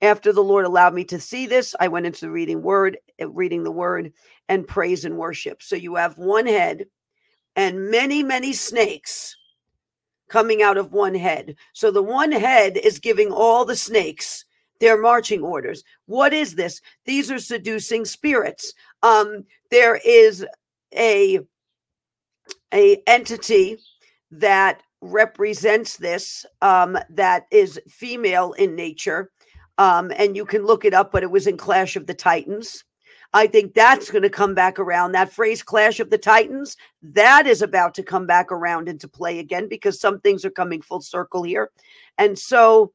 After 0.01 0.33
the 0.33 0.43
Lord 0.43 0.65
allowed 0.65 0.93
me 0.93 1.05
to 1.05 1.19
see 1.19 1.47
this, 1.47 1.73
I 1.79 1.87
went 1.87 2.05
into 2.05 2.21
the 2.21 2.31
reading 2.31 2.61
word, 2.61 2.97
reading 3.25 3.63
the 3.63 3.71
word, 3.71 4.11
and 4.49 4.67
praise 4.67 5.05
and 5.05 5.17
worship. 5.17 5.63
So 5.63 5.77
you 5.77 5.95
have 5.95 6.17
one 6.17 6.45
head 6.45 6.87
and 7.55 7.89
many, 7.89 8.23
many 8.23 8.53
snakes 8.53 9.35
coming 10.29 10.61
out 10.61 10.77
of 10.77 10.93
one 10.93 11.15
head. 11.15 11.55
So 11.73 11.91
the 11.91 12.01
one 12.01 12.31
head 12.31 12.77
is 12.77 12.99
giving 12.99 13.31
all 13.31 13.65
the 13.65 13.75
snakes 13.75 14.45
their 14.79 14.99
marching 14.99 15.43
orders. 15.43 15.83
What 16.07 16.33
is 16.33 16.55
this? 16.55 16.81
These 17.05 17.29
are 17.31 17.39
seducing 17.39 18.05
spirits. 18.05 18.73
Um, 19.03 19.45
there 19.69 19.99
is 20.05 20.45
a 20.95 21.39
a 22.73 23.01
entity 23.05 23.77
that 24.31 24.81
represents 25.01 25.97
this 25.97 26.45
um, 26.61 26.97
that 27.09 27.45
is 27.51 27.79
female 27.87 28.53
in 28.53 28.75
nature. 28.75 29.31
Um, 29.77 30.11
and 30.15 30.35
you 30.35 30.45
can 30.45 30.65
look 30.65 30.85
it 30.85 30.93
up, 30.93 31.11
but 31.11 31.23
it 31.23 31.31
was 31.31 31.47
in 31.47 31.57
Clash 31.57 31.95
of 31.95 32.07
the 32.07 32.13
Titans. 32.13 32.83
I 33.33 33.47
think 33.47 33.73
that's 33.73 34.11
going 34.11 34.23
to 34.23 34.29
come 34.29 34.53
back 34.53 34.77
around. 34.77 35.13
That 35.13 35.31
phrase, 35.31 35.63
Clash 35.63 35.99
of 35.99 36.09
the 36.09 36.17
Titans, 36.17 36.75
that 37.01 37.47
is 37.47 37.61
about 37.61 37.93
to 37.95 38.03
come 38.03 38.27
back 38.27 38.51
around 38.51 38.89
into 38.89 39.07
play 39.07 39.39
again 39.39 39.67
because 39.69 39.99
some 39.99 40.19
things 40.19 40.43
are 40.43 40.51
coming 40.51 40.81
full 40.81 41.01
circle 41.01 41.43
here. 41.43 41.71
And 42.17 42.37
so 42.37 42.91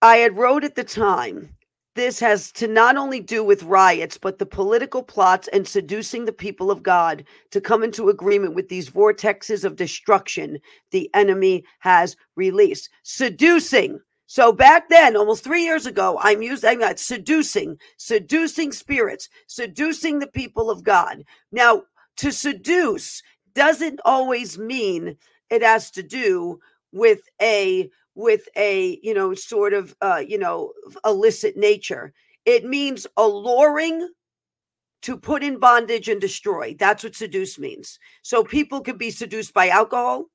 I 0.00 0.16
had 0.16 0.38
wrote 0.38 0.64
at 0.64 0.74
the 0.74 0.84
time 0.84 1.54
this 1.96 2.20
has 2.20 2.52
to 2.52 2.66
not 2.66 2.96
only 2.96 3.20
do 3.20 3.44
with 3.44 3.64
riots, 3.64 4.16
but 4.16 4.38
the 4.38 4.46
political 4.46 5.02
plots 5.02 5.48
and 5.48 5.66
seducing 5.66 6.24
the 6.24 6.32
people 6.32 6.70
of 6.70 6.82
God 6.82 7.24
to 7.50 7.60
come 7.60 7.82
into 7.82 8.08
agreement 8.08 8.54
with 8.54 8.68
these 8.68 8.88
vortexes 8.88 9.64
of 9.64 9.76
destruction 9.76 10.58
the 10.92 11.10
enemy 11.14 11.64
has 11.80 12.16
released. 12.36 12.88
Seducing 13.02 14.00
So 14.30 14.52
back 14.52 14.88
then, 14.88 15.16
almost 15.16 15.42
three 15.42 15.64
years 15.64 15.86
ago, 15.86 16.16
I'm 16.22 16.40
using 16.40 16.78
that 16.78 17.00
seducing, 17.00 17.76
seducing 17.96 18.70
spirits, 18.70 19.28
seducing 19.48 20.20
the 20.20 20.28
people 20.28 20.70
of 20.70 20.84
God. 20.84 21.24
Now, 21.50 21.82
to 22.18 22.30
seduce 22.30 23.24
doesn't 23.56 23.98
always 24.04 24.56
mean 24.56 25.16
it 25.50 25.62
has 25.62 25.90
to 25.90 26.04
do 26.04 26.60
with 26.92 27.22
a 27.42 27.90
with 28.14 28.48
a 28.54 29.00
you 29.02 29.14
know 29.14 29.34
sort 29.34 29.74
of 29.74 29.96
uh 30.00 30.22
you 30.24 30.38
know 30.38 30.74
illicit 31.04 31.56
nature. 31.56 32.12
It 32.44 32.64
means 32.64 33.08
alluring 33.16 34.10
to 35.02 35.16
put 35.16 35.42
in 35.42 35.58
bondage 35.58 36.08
and 36.08 36.20
destroy. 36.20 36.76
That's 36.78 37.02
what 37.02 37.16
seduce 37.16 37.58
means. 37.58 37.98
So 38.22 38.44
people 38.44 38.80
can 38.80 38.96
be 38.96 39.10
seduced 39.10 39.52
by 39.52 39.70
alcohol. 39.70 40.26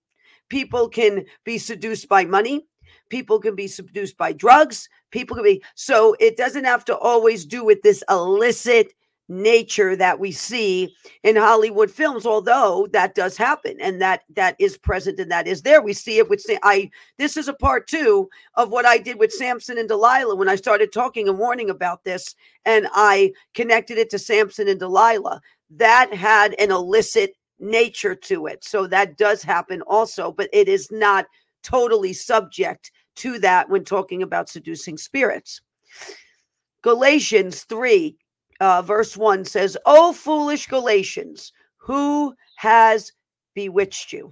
People 0.50 0.90
can 0.90 1.24
be 1.46 1.58
seduced 1.58 2.10
by 2.10 2.26
money 2.26 2.68
People 3.10 3.40
can 3.40 3.56
be 3.56 3.68
seduced 3.68 4.18
by 4.18 4.34
drugs. 4.34 4.90
People 5.12 5.36
can 5.36 5.46
be, 5.46 5.64
so 5.76 6.16
it 6.20 6.38
doesn't 6.38 6.66
have 6.66 6.86
to 6.86 6.98
always 6.98 7.46
do 7.46 7.64
with 7.64 7.82
this 7.82 8.04
illicit 8.10 8.94
nature 9.28 9.96
that 9.96 10.20
we 10.20 10.32
see 10.32 10.94
in 11.24 11.36
Hollywood 11.36 11.90
films, 11.90 12.26
although 12.26 12.88
that 12.92 13.16
does 13.16 13.36
happen 13.36 13.76
and 13.82 14.02
that 14.02 14.22
that 14.36 14.56
is 14.60 14.78
present 14.78 15.20
and 15.20 15.32
that 15.32 15.48
is 15.48 15.64
there. 15.64 15.82
We 15.82 15.94
see 15.94 16.20
it 16.20 16.30
with 16.30 16.46
I 16.64 16.92
this 17.18 17.38
is 17.38 17.48
a 17.48 17.54
part 17.54 17.88
two 17.88 18.30
of 18.56 18.70
what 18.70 18.86
I 18.86 18.98
did 18.98 19.18
with 19.18 19.32
Samson 19.32 19.78
and 19.78 19.88
Delilah 19.88 20.36
when 20.36 20.50
I 20.50 20.56
started 20.56 20.92
talking 20.92 21.28
and 21.28 21.40
warning 21.40 21.70
about 21.70 22.04
this, 22.04 22.36
and 22.66 22.88
I 22.94 23.34
connected 23.54 23.98
it 23.98 24.10
to 24.12 24.20
Samson 24.20 24.68
and 24.68 24.80
Delilah. 24.80 25.42
That 25.72 26.14
had 26.14 26.54
an 26.60 26.72
illicit 26.72 27.36
nature 27.60 28.16
to 28.16 28.48
it. 28.48 28.64
So 28.64 28.86
that 28.88 29.18
does 29.18 29.42
happen 29.42 29.82
also, 29.84 30.32
but 30.32 30.50
it 30.54 30.68
is 30.68 30.92
not 30.92 31.26
totally 31.66 32.14
subject 32.14 32.92
to 33.16 33.40
that 33.40 33.70
when 33.70 33.84
talking 33.84 34.22
about 34.22 34.50
seducing 34.50 34.98
spirits. 34.98 35.62
Galatians 36.82 37.64
3, 37.64 38.16
uh, 38.60 38.82
verse 38.84 39.18
1 39.18 39.44
says, 39.46 39.78
O 39.86 40.14
foolish 40.14 40.68
Galatians, 40.68 41.52
who 41.78 42.34
has 42.58 43.12
bewitched 43.56 44.14
you? 44.14 44.32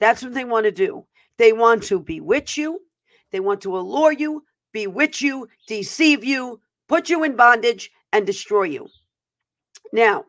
That's 0.00 0.22
what 0.22 0.34
they 0.34 0.44
want 0.44 0.64
to 0.64 0.72
do. 0.72 1.04
They 1.36 1.52
want 1.52 1.82
to 1.84 2.00
bewitch 2.00 2.56
you, 2.56 2.80
they 3.30 3.40
want 3.40 3.60
to 3.62 3.76
allure 3.76 4.12
you, 4.12 4.44
bewitch 4.72 5.20
you, 5.20 5.48
deceive 5.66 6.24
you, 6.24 6.60
put 6.88 7.10
you 7.10 7.24
in 7.24 7.36
bondage, 7.36 7.90
and 8.12 8.26
destroy 8.26 8.64
you. 8.64 8.86
Now, 9.92 10.24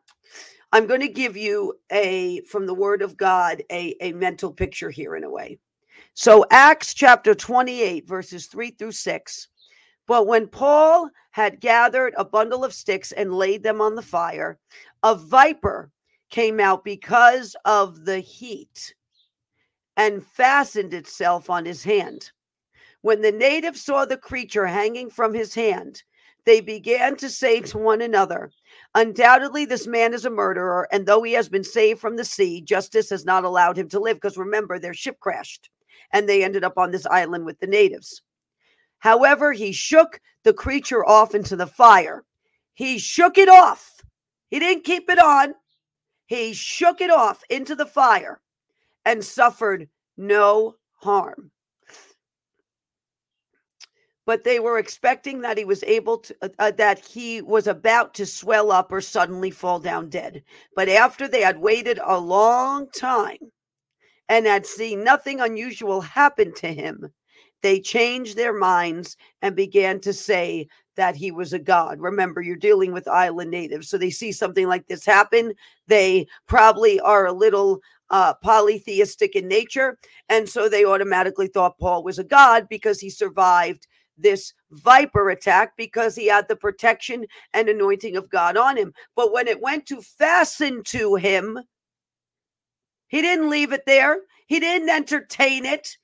I'm 0.72 0.88
going 0.88 1.02
to 1.02 1.08
give 1.08 1.38
you 1.38 1.76
a, 1.92 2.42
from 2.50 2.66
the 2.66 2.74
word 2.74 3.02
of 3.02 3.16
God, 3.16 3.64
a, 3.72 3.96
a 4.02 4.12
mental 4.14 4.52
picture 4.52 4.90
here 4.90 5.16
in 5.16 5.24
a 5.24 5.30
way. 5.30 5.60
So, 6.18 6.46
Acts 6.50 6.94
chapter 6.94 7.36
28, 7.36 8.08
verses 8.08 8.46
3 8.46 8.72
through 8.72 8.94
6. 8.94 9.48
But 10.08 10.28
when 10.28 10.48
Paul 10.48 11.10
had 11.32 11.60
gathered 11.60 12.14
a 12.16 12.24
bundle 12.24 12.64
of 12.64 12.74
sticks 12.74 13.12
and 13.12 13.34
laid 13.34 13.64
them 13.64 13.82
on 13.82 13.96
the 13.96 14.02
fire, 14.02 14.58
a 15.04 15.14
viper 15.14 15.92
came 16.30 16.62
out 16.62 16.86
because 16.86 17.54
of 17.66 18.06
the 18.06 18.20
heat 18.20 18.96
and 19.98 20.26
fastened 20.26 20.94
itself 20.94 21.50
on 21.50 21.66
his 21.66 21.84
hand. 21.84 22.32
When 23.02 23.22
the 23.22 23.34
natives 23.34 23.82
saw 23.82 24.06
the 24.06 24.16
creature 24.16 24.66
hanging 24.66 25.10
from 25.10 25.34
his 25.34 25.54
hand, 25.54 26.02
they 26.46 26.62
began 26.62 27.18
to 27.18 27.30
say 27.30 27.60
to 27.60 27.78
one 27.78 28.02
another, 28.02 28.52
Undoubtedly, 28.94 29.66
this 29.66 29.86
man 29.86 30.14
is 30.14 30.24
a 30.24 30.30
murderer, 30.30 30.88
and 30.94 31.06
though 31.06 31.24
he 31.24 31.34
has 31.34 31.50
been 31.50 31.66
saved 31.66 32.00
from 32.00 32.16
the 32.16 32.24
sea, 32.24 32.62
justice 32.62 33.10
has 33.10 33.26
not 33.26 33.44
allowed 33.44 33.78
him 33.78 33.90
to 33.90 34.00
live. 34.00 34.16
Because 34.16 34.38
remember, 34.38 34.80
their 34.80 34.94
ship 34.94 35.20
crashed 35.20 35.70
and 36.12 36.28
they 36.28 36.44
ended 36.44 36.64
up 36.64 36.78
on 36.78 36.92
this 36.92 37.06
island 37.06 37.46
with 37.46 37.60
the 37.60 37.68
natives. 37.68 38.22
However, 39.00 39.54
he 39.54 39.72
shook 39.72 40.20
the 40.44 40.54
creature 40.54 41.06
off 41.06 41.36
into 41.36 41.56
the 41.56 41.68
fire. 41.68 42.24
He 42.74 42.98
shook 42.98 43.38
it 43.38 43.50
off. 43.50 44.02
He 44.50 44.60
didn't 44.60 44.84
keep 44.84 45.10
it 45.10 45.20
on. 45.20 45.56
He 46.28 46.54
shook 46.54 47.02
it 47.02 47.12
off 47.12 47.42
into 47.50 47.76
the 47.76 47.86
fire 47.86 48.42
and 49.06 49.24
suffered 49.24 49.88
no 50.18 50.76
harm. 50.94 51.52
But 54.26 54.44
they 54.44 54.60
were 54.60 54.80
expecting 54.80 55.42
that 55.42 55.58
he 55.58 55.66
was 55.66 55.84
able 55.84 56.18
to, 56.18 56.36
uh, 56.42 56.50
uh 56.58 56.72
that 56.72 56.98
he 56.98 57.44
was 57.44 57.68
about 57.68 58.16
to 58.16 58.26
swell 58.26 58.72
up 58.72 58.92
or 58.92 59.02
suddenly 59.02 59.52
fall 59.52 59.80
down 59.80 60.10
dead. 60.10 60.44
But 60.76 60.90
after 60.90 61.28
they 61.28 61.42
had 61.42 61.60
waited 61.60 62.00
a 62.04 62.18
long 62.18 62.90
time, 62.90 63.38
and 64.30 64.46
had 64.46 64.66
seen 64.66 65.04
nothing 65.04 65.40
unusual 65.40 66.02
happen 66.02 66.54
to 66.56 66.74
him, 66.74 67.12
they 67.62 67.80
changed 67.80 68.36
their 68.36 68.54
minds 68.54 69.18
and 69.42 69.56
began 69.56 70.00
to 70.02 70.14
say 70.14 70.68
that 70.96 71.16
he 71.16 71.32
was 71.32 71.54
a 71.54 71.60
god. 71.60 72.00
Remember, 72.00 72.42
you're 72.42 72.56
dealing 72.56 72.94
with 72.94 73.08
island 73.08 73.52
natives. 73.52 73.90
So 73.90 73.98
they 73.98 74.10
see 74.10 74.32
something 74.32 74.68
like 74.68 74.88
this 74.88 75.06
happen. 75.06 75.54
They 75.88 76.28
probably 76.48 77.00
are 77.02 77.26
a 77.26 77.34
little 77.34 77.82
uh, 78.10 78.34
polytheistic 78.36 79.36
in 79.36 79.48
nature. 79.48 79.98
And 80.30 80.48
so 80.48 80.70
they 80.70 80.86
automatically 80.86 81.48
thought 81.48 81.80
Paul 81.80 82.04
was 82.04 82.20
a 82.20 82.24
god 82.24 82.68
because 82.70 83.00
he 83.00 83.10
survived 83.10 83.88
this 84.18 84.54
viper 84.72 85.30
attack 85.30 85.74
because 85.76 86.16
he 86.16 86.28
had 86.28 86.48
the 86.48 86.56
protection 86.56 87.26
and 87.54 87.68
anointing 87.68 88.16
of 88.16 88.30
God 88.30 88.56
on 88.58 88.78
him. 88.78 88.94
But 89.16 89.34
when 89.34 89.48
it 89.48 89.62
went 89.62 89.86
to 89.88 90.02
fasten 90.02 90.84
to 90.84 91.16
him, 91.16 91.60
he 93.08 93.22
didn't 93.22 93.50
leave 93.50 93.72
it 93.72 93.86
there. 93.86 94.20
He 94.48 94.60
didn't 94.60 94.90
entertain 94.90 95.66
it. 95.66 95.98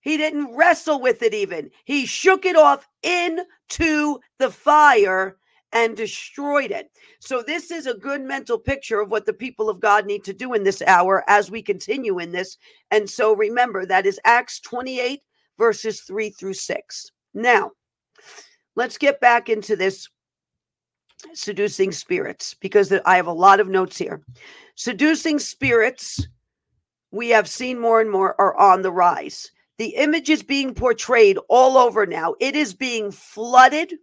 He 0.00 0.16
didn't 0.16 0.54
wrestle 0.54 1.00
with 1.00 1.22
it 1.22 1.32
even. 1.32 1.70
He 1.84 2.04
shook 2.04 2.44
it 2.44 2.56
off 2.56 2.86
into 3.02 4.20
the 4.38 4.50
fire 4.50 5.38
and 5.72 5.96
destroyed 5.96 6.70
it. 6.70 6.90
So, 7.20 7.42
this 7.42 7.70
is 7.70 7.86
a 7.86 7.94
good 7.94 8.22
mental 8.22 8.58
picture 8.58 9.00
of 9.00 9.10
what 9.10 9.26
the 9.26 9.32
people 9.32 9.68
of 9.68 9.80
God 9.80 10.06
need 10.06 10.22
to 10.24 10.32
do 10.32 10.52
in 10.52 10.62
this 10.62 10.82
hour 10.82 11.24
as 11.26 11.50
we 11.50 11.62
continue 11.62 12.18
in 12.18 12.32
this. 12.32 12.58
And 12.90 13.08
so, 13.08 13.34
remember 13.34 13.84
that 13.86 14.06
is 14.06 14.20
Acts 14.24 14.60
28, 14.60 15.22
verses 15.58 16.02
3 16.02 16.30
through 16.30 16.54
6. 16.54 17.10
Now, 17.32 17.72
let's 18.76 18.98
get 18.98 19.20
back 19.20 19.48
into 19.48 19.74
this 19.74 20.08
seducing 21.32 21.90
spirits 21.92 22.54
because 22.54 22.92
I 23.04 23.16
have 23.16 23.26
a 23.26 23.32
lot 23.32 23.58
of 23.58 23.68
notes 23.68 23.96
here. 23.98 24.20
Seducing 24.76 25.38
spirits 25.38 26.28
we 27.14 27.28
have 27.28 27.48
seen 27.48 27.78
more 27.78 28.00
and 28.00 28.10
more 28.10 28.38
are 28.40 28.56
on 28.56 28.82
the 28.82 28.90
rise. 28.90 29.52
The 29.78 29.94
image 29.96 30.28
is 30.30 30.42
being 30.42 30.74
portrayed 30.74 31.38
all 31.48 31.78
over 31.78 32.06
now. 32.06 32.34
It 32.40 32.56
is 32.56 32.74
being 32.74 33.12
flooded 33.12 33.94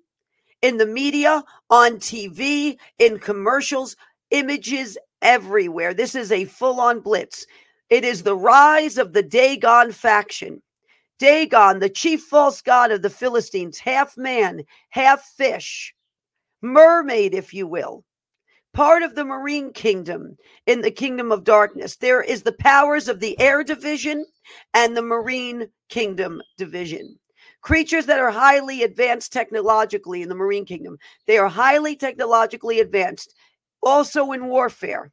in 0.61 0.77
the 0.77 0.85
media, 0.85 1.43
on 1.69 1.97
TV, 1.97 2.77
in 2.99 3.19
commercials, 3.19 3.97
images 4.29 4.97
everywhere. 5.21 5.93
This 5.93 6.15
is 6.15 6.31
a 6.31 6.45
full 6.45 6.79
on 6.79 7.01
blitz. 7.01 7.45
It 7.89 8.05
is 8.05 8.23
the 8.23 8.35
rise 8.35 8.97
of 8.97 9.11
the 9.11 9.23
Dagon 9.23 9.91
faction. 9.91 10.61
Dagon, 11.19 11.79
the 11.79 11.89
chief 11.89 12.21
false 12.21 12.61
god 12.61 12.91
of 12.91 13.01
the 13.01 13.09
Philistines, 13.09 13.77
half 13.77 14.17
man, 14.17 14.63
half 14.89 15.21
fish, 15.35 15.93
mermaid, 16.61 17.33
if 17.33 17.53
you 17.53 17.67
will 17.67 18.05
part 18.73 19.03
of 19.03 19.15
the 19.15 19.25
marine 19.25 19.73
kingdom 19.73 20.37
in 20.65 20.81
the 20.81 20.91
kingdom 20.91 21.31
of 21.31 21.43
darkness. 21.43 21.95
There 21.95 22.21
is 22.21 22.43
the 22.43 22.53
powers 22.53 23.07
of 23.07 23.19
the 23.19 23.39
air 23.39 23.63
division 23.63 24.25
and 24.73 24.95
the 24.95 25.01
marine 25.01 25.67
kingdom 25.89 26.41
division. 26.57 27.17
Creatures 27.61 28.05
that 28.07 28.19
are 28.19 28.31
highly 28.31 28.83
advanced 28.83 29.31
technologically 29.31 30.21
in 30.21 30.29
the 30.29 30.35
marine 30.35 30.65
kingdom. 30.65 30.97
They 31.27 31.37
are 31.37 31.47
highly 31.47 31.95
technologically 31.95 32.79
advanced, 32.79 33.35
also 33.83 34.31
in 34.31 34.47
warfare. 34.47 35.11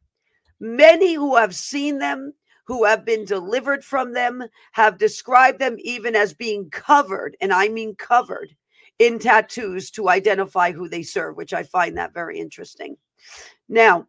Many 0.60 1.14
who 1.14 1.36
have 1.36 1.54
seen 1.54 1.98
them, 1.98 2.32
who 2.66 2.84
have 2.84 3.04
been 3.04 3.24
delivered 3.24 3.84
from 3.84 4.12
them, 4.12 4.44
have 4.72 4.98
described 4.98 5.58
them 5.58 5.76
even 5.80 6.16
as 6.16 6.32
being 6.32 6.70
covered, 6.70 7.36
and 7.40 7.52
I 7.52 7.68
mean 7.68 7.94
covered 7.96 8.54
in 8.98 9.18
tattoos 9.18 9.90
to 9.92 10.08
identify 10.08 10.72
who 10.72 10.88
they 10.88 11.02
serve, 11.02 11.36
which 11.36 11.54
I 11.54 11.62
find 11.62 11.96
that 11.96 12.14
very 12.14 12.38
interesting. 12.38 12.96
Now, 13.68 14.06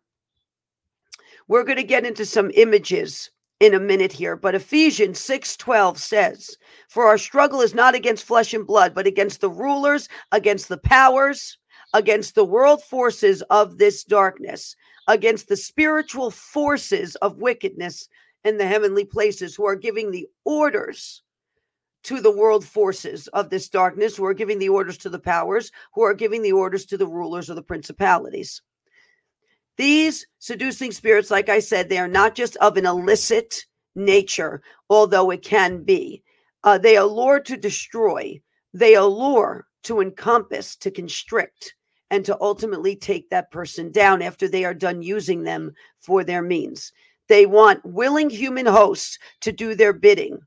we're 1.47 1.63
going 1.63 1.77
to 1.77 1.83
get 1.83 2.05
into 2.05 2.25
some 2.25 2.51
images 2.53 3.31
in 3.59 3.73
a 3.73 3.79
minute 3.79 4.13
here, 4.13 4.35
but 4.35 4.55
Ephesians 4.55 5.19
6:12 5.19 5.97
says, 5.99 6.57
"For 6.87 7.07
our 7.07 7.17
struggle 7.17 7.61
is 7.61 7.73
not 7.73 7.93
against 7.93 8.23
flesh 8.23 8.53
and 8.53 8.65
blood, 8.65 8.95
but 8.95 9.05
against 9.05 9.41
the 9.41 9.49
rulers, 9.49 10.07
against 10.31 10.69
the 10.69 10.77
powers, 10.77 11.57
against 11.93 12.35
the 12.35 12.45
world 12.45 12.83
forces 12.83 13.41
of 13.49 13.77
this 13.77 14.03
darkness, 14.03 14.75
against 15.07 15.49
the 15.49 15.57
spiritual 15.57 16.31
forces 16.31 17.15
of 17.17 17.41
wickedness 17.41 18.07
in 18.45 18.57
the 18.57 18.67
heavenly 18.67 19.03
places 19.03 19.55
who 19.55 19.65
are 19.65 19.75
giving 19.75 20.11
the 20.11 20.27
orders 20.45 21.23
to 22.03 22.21
the 22.21 22.31
world 22.31 22.65
forces 22.65 23.27
of 23.29 23.49
this 23.49 23.69
darkness, 23.69 24.15
who 24.15 24.25
are 24.25 24.33
giving 24.33 24.59
the 24.59 24.69
orders 24.69 24.97
to 24.99 25.09
the 25.09 25.19
powers, 25.19 25.71
who 25.93 26.01
are 26.01 26.13
giving 26.13 26.41
the 26.41 26.51
orders 26.51 26.85
to 26.85 26.97
the 26.97 27.07
rulers 27.07 27.49
of 27.49 27.55
the 27.55 27.63
principalities." 27.63 28.61
These 29.77 30.27
seducing 30.39 30.91
spirits, 30.91 31.31
like 31.31 31.47
I 31.47 31.59
said, 31.59 31.87
they 31.87 31.99
are 31.99 32.07
not 32.07 32.35
just 32.35 32.57
of 32.57 32.75
an 32.75 32.85
illicit 32.85 33.65
nature, 33.95 34.61
although 34.89 35.31
it 35.31 35.41
can 35.41 35.83
be. 35.83 36.21
Uh, 36.63 36.77
they 36.77 36.97
allure 36.97 37.39
to 37.39 37.55
destroy, 37.55 38.41
they 38.73 38.95
allure 38.95 39.67
to 39.83 40.01
encompass, 40.01 40.75
to 40.75 40.91
constrict, 40.91 41.75
and 42.11 42.25
to 42.25 42.37
ultimately 42.41 42.95
take 42.95 43.29
that 43.29 43.51
person 43.51 43.91
down 43.91 44.21
after 44.21 44.47
they 44.47 44.65
are 44.65 44.73
done 44.73 45.01
using 45.01 45.43
them 45.43 45.71
for 45.97 46.23
their 46.23 46.41
means. 46.41 46.91
They 47.27 47.45
want 47.45 47.85
willing 47.85 48.29
human 48.29 48.65
hosts 48.65 49.17
to 49.41 49.51
do 49.51 49.75
their 49.75 49.93
bidding. 49.93 50.39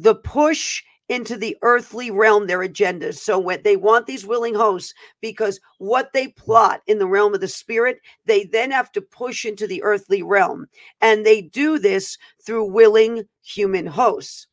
The 0.00 0.14
push 0.14 0.82
into 1.10 1.36
the 1.36 1.58
earthly 1.62 2.10
realm 2.10 2.46
their 2.46 2.60
agendas. 2.60 3.16
So 3.16 3.38
when 3.38 3.62
they 3.64 3.76
want 3.76 4.06
these 4.06 4.24
willing 4.24 4.54
hosts, 4.54 4.94
because 5.20 5.60
what 5.78 6.12
they 6.14 6.28
plot 6.28 6.80
in 6.86 6.98
the 6.98 7.06
realm 7.06 7.34
of 7.34 7.40
the 7.40 7.48
spirit, 7.48 8.00
they 8.24 8.44
then 8.44 8.70
have 8.70 8.90
to 8.92 9.02
push 9.02 9.44
into 9.44 9.66
the 9.66 9.82
earthly 9.82 10.22
realm. 10.22 10.66
And 11.00 11.26
they 11.26 11.42
do 11.42 11.78
this 11.78 12.16
through 12.46 12.70
willing 12.70 13.24
human 13.42 13.86
hosts. 13.86 14.46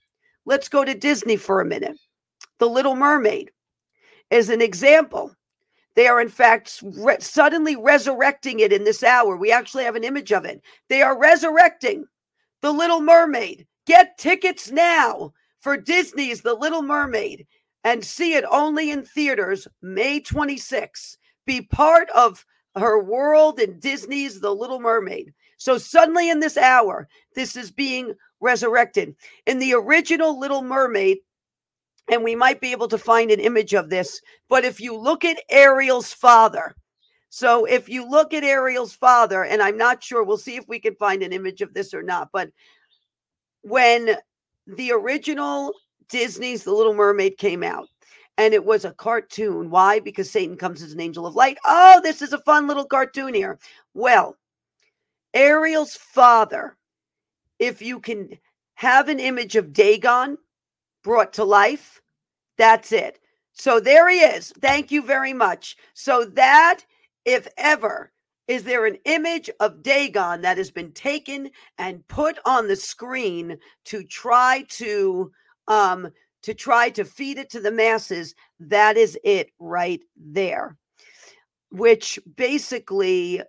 Let's 0.45 0.67
go 0.67 0.83
to 0.83 0.93
Disney 0.93 1.37
for 1.37 1.61
a 1.61 1.65
minute. 1.65 1.97
The 2.57 2.67
Little 2.67 2.95
Mermaid 2.95 3.51
is 4.29 4.49
an 4.49 4.61
example. 4.61 5.31
They 5.95 6.07
are, 6.07 6.19
in 6.19 6.29
fact, 6.29 6.83
re- 6.83 7.17
suddenly 7.19 7.75
resurrecting 7.75 8.59
it 8.59 8.73
in 8.73 8.83
this 8.83 9.03
hour. 9.03 9.37
We 9.37 9.51
actually 9.51 9.85
have 9.85 9.95
an 9.95 10.03
image 10.03 10.33
of 10.33 10.43
it. 10.43 10.61
They 10.89 11.03
are 11.03 11.17
resurrecting 11.17 12.05
The 12.61 12.71
Little 12.71 13.01
Mermaid. 13.01 13.65
Get 13.87 14.17
tickets 14.17 14.69
now 14.69 15.33
for 15.61 15.77
Disney's 15.77 16.41
The 16.41 16.53
Little 16.53 16.81
Mermaid 16.81 17.47
and 17.85 18.03
see 18.03 18.33
it 18.33 18.43
only 18.51 18.91
in 18.91 19.05
theaters 19.05 19.65
May 19.81 20.19
26. 20.19 21.17
Be 21.45 21.61
part 21.61 22.09
of 22.09 22.45
her 22.75 23.01
world 23.01 23.61
in 23.61 23.79
Disney's 23.79 24.41
The 24.41 24.53
Little 24.53 24.81
Mermaid. 24.81 25.33
So 25.55 25.77
suddenly 25.77 26.29
in 26.29 26.41
this 26.41 26.57
hour, 26.57 27.07
this 27.33 27.55
is 27.55 27.71
being 27.71 28.13
resurrected. 28.41 29.15
In 29.45 29.57
the 29.57 29.73
original 29.73 30.37
Little 30.37 30.63
Mermaid, 30.63 31.19
and 32.11 32.25
we 32.25 32.35
might 32.35 32.59
be 32.59 32.73
able 32.73 32.89
to 32.89 32.97
find 32.97 33.31
an 33.31 33.39
image 33.39 33.73
of 33.73 33.89
this, 33.89 34.21
but 34.49 34.65
if 34.65 34.81
you 34.81 34.97
look 34.97 35.23
at 35.23 35.41
Ariel's 35.49 36.11
father, 36.11 36.75
so 37.29 37.65
if 37.65 37.87
you 37.89 38.09
look 38.09 38.33
at 38.33 38.43
Ariel's 38.43 38.93
father, 38.93 39.43
and 39.43 39.61
I'm 39.61 39.77
not 39.77 40.03
sure, 40.03 40.23
we'll 40.23 40.37
see 40.37 40.55
if 40.55 40.67
we 40.67 40.79
can 40.79 40.95
find 40.95 41.23
an 41.23 41.33
image 41.33 41.61
of 41.61 41.73
this 41.73 41.93
or 41.93 42.03
not, 42.03 42.29
but 42.31 42.49
when 43.67 44.17
the 44.65 44.91
original 44.91 45.73
Disney's 46.09 46.63
The 46.63 46.73
Little 46.73 46.93
Mermaid 46.93 47.37
came 47.37 47.63
out 47.63 47.87
and 48.37 48.53
it 48.53 48.63
was 48.63 48.85
a 48.85 48.93
cartoon. 48.93 49.69
Why? 49.69 49.99
Because 49.99 50.29
Satan 50.29 50.57
comes 50.57 50.81
as 50.81 50.93
an 50.93 51.01
angel 51.01 51.25
of 51.25 51.35
light. 51.35 51.57
Oh, 51.65 51.99
this 52.03 52.21
is 52.21 52.33
a 52.33 52.41
fun 52.41 52.67
little 52.67 52.85
cartoon 52.85 53.33
here. 53.33 53.59
Well, 53.93 54.37
Ariel's 55.33 55.95
father, 55.95 56.77
if 57.59 57.81
you 57.81 57.99
can 57.99 58.29
have 58.75 59.09
an 59.09 59.19
image 59.19 59.55
of 59.55 59.73
Dagon 59.73 60.37
brought 61.03 61.33
to 61.33 61.43
life, 61.43 62.01
that's 62.57 62.91
it. 62.91 63.19
So 63.53 63.79
there 63.79 64.09
he 64.09 64.19
is. 64.19 64.53
Thank 64.61 64.91
you 64.91 65.01
very 65.01 65.33
much. 65.33 65.77
So 65.93 66.25
that, 66.25 66.81
if 67.25 67.47
ever, 67.57 68.11
is 68.47 68.63
there 68.63 68.85
an 68.85 68.97
image 69.05 69.49
of 69.59 69.83
Dagon 69.83 70.41
that 70.41 70.57
has 70.57 70.71
been 70.71 70.91
taken 70.91 71.49
and 71.77 72.07
put 72.07 72.37
on 72.45 72.67
the 72.67 72.75
screen 72.75 73.57
to 73.85 74.03
try 74.03 74.65
to 74.69 75.31
um 75.67 76.09
to 76.43 76.53
try 76.53 76.89
to 76.91 77.03
feed 77.03 77.37
it 77.37 77.49
to 77.51 77.59
the 77.59 77.71
masses? 77.71 78.35
That 78.59 78.97
is 78.97 79.17
it 79.23 79.51
right 79.59 80.01
there. 80.15 80.77
Which 81.71 82.19
basically 82.35 83.41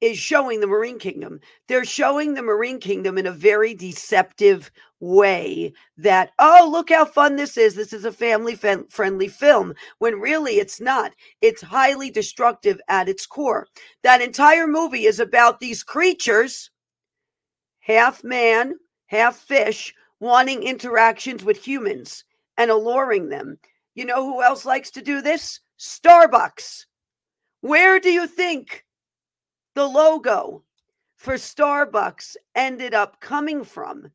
is 0.00 0.16
showing 0.18 0.60
the 0.60 0.66
Marine 0.66 0.98
Kingdom. 0.98 1.40
They're 1.66 1.84
showing 1.84 2.34
the 2.34 2.42
Marine 2.42 2.78
Kingdom 2.78 3.18
in 3.18 3.26
a 3.26 3.32
very 3.32 3.74
deceptive 3.74 4.70
way 5.00 5.72
that, 5.96 6.30
oh, 6.38 6.68
look 6.70 6.90
how 6.90 7.04
fun 7.04 7.36
this 7.36 7.56
is. 7.56 7.74
This 7.74 7.92
is 7.92 8.04
a 8.04 8.12
family 8.12 8.54
friendly 8.54 9.28
film, 9.28 9.74
when 9.98 10.20
really 10.20 10.58
it's 10.58 10.80
not. 10.80 11.12
It's 11.40 11.62
highly 11.62 12.10
destructive 12.10 12.80
at 12.88 13.08
its 13.08 13.26
core. 13.26 13.66
That 14.02 14.22
entire 14.22 14.66
movie 14.66 15.06
is 15.06 15.20
about 15.20 15.60
these 15.60 15.82
creatures, 15.82 16.70
half 17.80 18.22
man, 18.22 18.74
half 19.06 19.36
fish, 19.36 19.94
wanting 20.20 20.62
interactions 20.62 21.44
with 21.44 21.64
humans 21.64 22.24
and 22.56 22.70
alluring 22.70 23.28
them. 23.28 23.58
You 23.94 24.04
know 24.04 24.24
who 24.24 24.42
else 24.42 24.64
likes 24.64 24.90
to 24.92 25.02
do 25.02 25.22
this? 25.22 25.60
Starbucks. 25.78 26.86
Where 27.60 27.98
do 27.98 28.10
you 28.10 28.26
think 28.26 28.84
the 29.78 29.86
logo 29.86 30.64
for 31.16 31.34
Starbucks 31.34 32.36
ended 32.56 32.94
up 32.94 33.20
coming 33.20 33.62
from. 33.62 34.10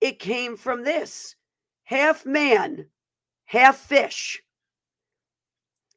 It 0.00 0.20
came 0.20 0.56
from 0.56 0.84
this 0.84 1.34
half 1.82 2.24
man, 2.24 2.86
half 3.46 3.76
fish. 3.76 4.40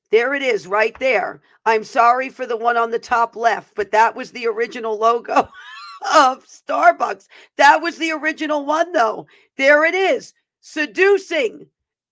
There 0.09 0.33
it 0.33 0.41
is, 0.41 0.65
right 0.65 0.97
there. 0.99 1.41
I'm 1.63 1.83
sorry 1.83 2.29
for 2.29 2.47
the 2.47 2.57
one 2.57 2.75
on 2.75 2.89
the 2.89 2.97
top 2.97 3.35
left, 3.35 3.75
but 3.75 3.91
that 3.91 4.15
was 4.15 4.31
the 4.31 4.47
original 4.47 4.97
logo 4.97 5.47
of 6.13 6.47
Starbucks. 6.47 7.27
That 7.57 7.83
was 7.83 7.99
the 7.99 8.11
original 8.11 8.65
one, 8.65 8.93
though. 8.93 9.27
There 9.57 9.85
it 9.85 9.93
is, 9.93 10.33
seducing. 10.61 11.67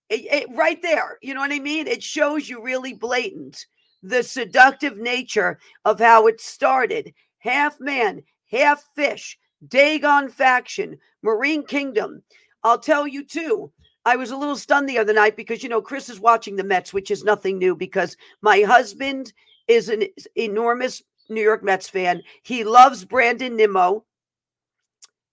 It, 0.08 0.24
it, 0.32 0.56
right 0.56 0.80
there. 0.82 1.18
You 1.20 1.34
know 1.34 1.40
what 1.40 1.52
I 1.52 1.58
mean? 1.58 1.88
It 1.88 2.02
shows 2.02 2.48
you 2.48 2.62
really 2.62 2.92
blatant 2.92 3.66
the 4.02 4.22
seductive 4.22 4.96
nature 4.96 5.58
of 5.84 5.98
how 5.98 6.26
it 6.26 6.40
started. 6.40 7.12
Half 7.38 7.80
man, 7.80 8.22
half 8.50 8.88
fish, 8.94 9.38
Dagon 9.68 10.28
faction, 10.28 10.98
Marine 11.22 11.64
Kingdom. 11.64 12.22
I'll 12.62 12.78
tell 12.78 13.06
you 13.06 13.24
too. 13.24 13.72
I 14.04 14.16
was 14.16 14.30
a 14.30 14.36
little 14.36 14.56
stunned 14.56 14.88
the 14.88 14.98
other 14.98 15.12
night 15.12 15.36
because 15.36 15.62
you 15.62 15.68
know 15.68 15.82
Chris 15.82 16.08
is 16.08 16.20
watching 16.20 16.56
the 16.56 16.64
Mets, 16.64 16.92
which 16.92 17.10
is 17.10 17.24
nothing 17.24 17.58
new 17.58 17.76
because 17.76 18.16
my 18.40 18.62
husband 18.62 19.32
is 19.68 19.88
an 19.88 20.04
enormous 20.36 21.02
New 21.28 21.42
York 21.42 21.62
Mets 21.62 21.88
fan. 21.88 22.22
He 22.42 22.64
loves 22.64 23.04
Brandon 23.04 23.54
Nimmo, 23.56 24.04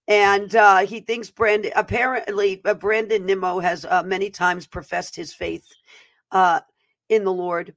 and 0.08 0.54
uh, 0.56 0.80
he 0.80 1.00
thinks 1.00 1.32
Brandon 1.32 1.72
apparently 1.76 2.62
uh, 2.66 2.74
Brandon 2.74 3.26
Nimmo 3.26 3.60
has 3.60 3.86
uh, 3.86 4.04
many 4.04 4.30
times 4.30 4.68
professed 4.68 5.16
his 5.16 5.34
faith 5.34 5.66
uh, 6.32 6.60
in 7.10 7.24
the 7.24 7.34
Lord 7.34 7.74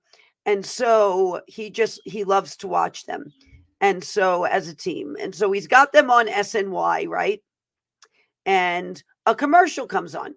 and 0.47 0.65
so 0.65 1.43
he 1.47 1.71
just 1.71 2.01
he 2.05 2.25
loves 2.25 2.57
to 2.57 2.69
watch 2.69 3.07
them. 3.07 3.33
And 3.81 4.03
so 4.05 4.45
as 4.45 4.69
a 4.69 4.75
team. 4.75 5.17
And 5.21 5.35
so 5.35 5.51
he's 5.53 5.67
got 5.67 5.93
them 5.93 6.11
on 6.11 6.29
sny 6.29 7.09
right? 7.09 7.43
And 8.47 9.03
a 9.27 9.35
commercial 9.35 9.87
comes 9.87 10.15
on. 10.15 10.35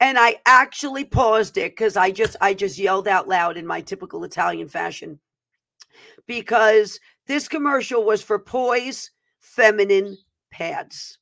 And 0.00 0.18
i 0.18 0.36
actually 0.46 1.04
paused 1.04 1.56
it 1.58 1.72
because 1.72 1.96
i 1.96 2.10
just 2.10 2.36
i 2.40 2.54
just 2.54 2.78
yelled 2.78 3.08
out 3.08 3.28
loud 3.28 3.56
in 3.56 3.66
my 3.66 3.80
typical 3.80 4.24
italian 4.24 4.68
fashion. 4.68 5.18
Because 6.26 6.98
this 7.26 7.48
commercial 7.48 8.04
was 8.04 8.22
for 8.22 8.38
poise 8.38 9.10
feminine 9.40 10.16
pads 10.50 11.18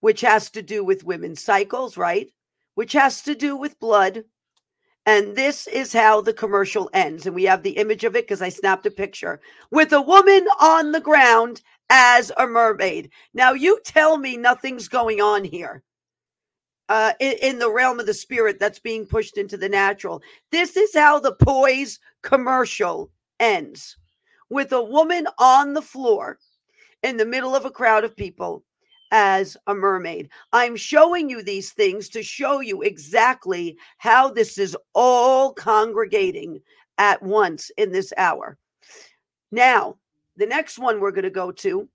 which 0.00 0.22
has 0.22 0.50
to 0.50 0.62
do 0.62 0.82
with 0.84 1.04
women's 1.04 1.42
cycles 1.42 1.96
right? 1.96 2.30
Which 2.74 2.92
has 2.92 3.22
to 3.22 3.34
do 3.34 3.56
with 3.56 3.80
blood 3.80 4.24
and 5.10 5.34
this 5.34 5.66
is 5.66 5.92
how 5.92 6.20
the 6.20 6.32
commercial 6.32 6.88
ends. 6.92 7.26
And 7.26 7.34
we 7.34 7.42
have 7.42 7.64
the 7.64 7.76
image 7.78 8.04
of 8.04 8.14
it 8.14 8.28
because 8.28 8.40
I 8.40 8.48
snapped 8.48 8.86
a 8.86 8.92
picture 8.92 9.40
with 9.72 9.92
a 9.92 10.00
woman 10.00 10.46
on 10.60 10.92
the 10.92 11.00
ground 11.00 11.62
as 11.88 12.30
a 12.38 12.46
mermaid. 12.46 13.10
Now, 13.34 13.52
you 13.52 13.80
tell 13.84 14.18
me 14.18 14.36
nothing's 14.36 14.86
going 14.86 15.20
on 15.20 15.42
here. 15.42 15.82
Uh, 16.88 17.12
in, 17.18 17.34
in 17.42 17.58
the 17.58 17.70
realm 17.70 17.98
of 17.98 18.06
the 18.06 18.14
spirit 18.14 18.60
that's 18.60 18.78
being 18.78 19.04
pushed 19.04 19.36
into 19.36 19.56
the 19.56 19.68
natural. 19.68 20.22
This 20.52 20.76
is 20.76 20.94
how 20.94 21.18
the 21.18 21.34
poise 21.34 21.98
commercial 22.22 23.10
ends 23.40 23.96
with 24.48 24.72
a 24.72 24.82
woman 24.82 25.26
on 25.38 25.74
the 25.74 25.82
floor 25.82 26.38
in 27.02 27.16
the 27.16 27.26
middle 27.26 27.56
of 27.56 27.64
a 27.64 27.70
crowd 27.70 28.04
of 28.04 28.16
people 28.16 28.64
as 29.10 29.56
a 29.66 29.74
mermaid. 29.74 30.28
I'm 30.52 30.76
showing 30.76 31.28
you 31.28 31.42
these 31.42 31.72
things 31.72 32.08
to 32.10 32.22
show 32.22 32.60
you 32.60 32.82
exactly 32.82 33.76
how 33.98 34.30
this 34.30 34.58
is 34.58 34.76
all 34.94 35.52
congregating 35.52 36.60
at 36.98 37.22
once 37.22 37.70
in 37.76 37.92
this 37.92 38.12
hour. 38.16 38.58
Now, 39.50 39.96
the 40.36 40.46
next 40.46 40.78
one 40.78 41.00
we're 41.00 41.10
going 41.10 41.24
to 41.24 41.30
go 41.30 41.50
to, 41.52 41.88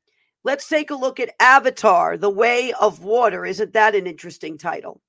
let's 0.43 0.67
take 0.67 0.91
a 0.91 0.95
look 0.95 1.19
at 1.19 1.35
Avatar, 1.39 2.17
The 2.17 2.29
Way 2.29 2.73
of 2.73 3.03
Water. 3.03 3.45
Isn't 3.45 3.73
that 3.73 3.95
an 3.95 4.07
interesting 4.07 4.57
title? 4.57 5.01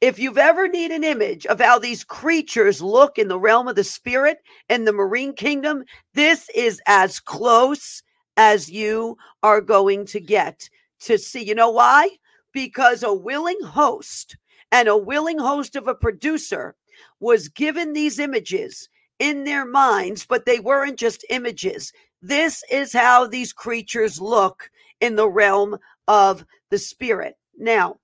If 0.00 0.18
you've 0.18 0.38
ever 0.38 0.66
need 0.66 0.90
an 0.90 1.04
image 1.04 1.46
of 1.46 1.60
how 1.60 1.78
these 1.78 2.02
creatures 2.02 2.82
look 2.82 3.18
in 3.18 3.28
the 3.28 3.38
realm 3.38 3.68
of 3.68 3.76
the 3.76 3.84
spirit 3.84 4.38
and 4.68 4.84
the 4.84 4.92
marine 4.92 5.32
kingdom, 5.32 5.84
this 6.14 6.50
is 6.56 6.82
as 6.86 7.20
close 7.20 8.02
as 8.36 8.68
you 8.68 9.16
are 9.44 9.60
going 9.60 10.04
to 10.06 10.18
get 10.18 10.68
to 11.04 11.18
see. 11.18 11.42
You 11.42 11.54
know 11.54 11.70
why? 11.70 12.08
Because 12.52 13.02
a 13.02 13.12
willing 13.12 13.60
host 13.62 14.36
and 14.70 14.88
a 14.88 14.96
willing 14.96 15.38
host 15.38 15.76
of 15.76 15.88
a 15.88 15.94
producer 15.94 16.74
was 17.20 17.48
given 17.48 17.92
these 17.92 18.18
images 18.18 18.88
in 19.18 19.44
their 19.44 19.64
minds, 19.64 20.26
but 20.26 20.46
they 20.46 20.58
weren't 20.58 20.98
just 20.98 21.24
images. 21.30 21.92
This 22.20 22.62
is 22.70 22.92
how 22.92 23.26
these 23.26 23.52
creatures 23.52 24.20
look 24.20 24.70
in 25.00 25.16
the 25.16 25.28
realm 25.28 25.76
of 26.08 26.44
the 26.70 26.78
spirit. 26.78 27.36
Now, 27.58 27.98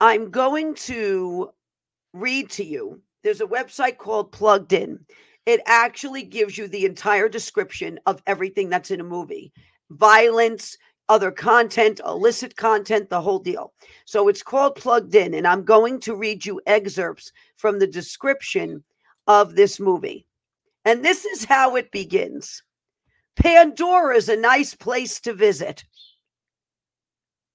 I'm 0.00 0.30
going 0.30 0.74
to 0.74 1.50
read 2.12 2.50
to 2.50 2.64
you. 2.64 3.00
There's 3.22 3.40
a 3.40 3.46
website 3.46 3.98
called 3.98 4.32
Plugged 4.32 4.72
In. 4.72 5.04
It 5.46 5.60
actually 5.66 6.22
gives 6.22 6.58
you 6.58 6.68
the 6.68 6.84
entire 6.84 7.28
description 7.28 7.98
of 8.06 8.22
everything 8.26 8.68
that's 8.68 8.90
in 8.90 9.00
a 9.00 9.04
movie 9.04 9.52
violence, 9.90 10.76
other 11.08 11.30
content, 11.30 12.00
illicit 12.06 12.56
content, 12.56 13.10
the 13.10 13.20
whole 13.20 13.38
deal. 13.38 13.72
So 14.04 14.28
it's 14.28 14.42
called 14.42 14.76
Plugged 14.76 15.14
In. 15.14 15.34
And 15.34 15.46
I'm 15.46 15.64
going 15.64 16.00
to 16.00 16.14
read 16.14 16.46
you 16.46 16.60
excerpts 16.66 17.32
from 17.56 17.78
the 17.78 17.86
description 17.86 18.82
of 19.26 19.54
this 19.54 19.78
movie. 19.78 20.26
And 20.84 21.04
this 21.04 21.24
is 21.24 21.44
how 21.44 21.76
it 21.76 21.90
begins 21.92 22.62
Pandora 23.36 24.16
is 24.16 24.28
a 24.28 24.36
nice 24.36 24.74
place 24.74 25.20
to 25.20 25.32
visit. 25.32 25.84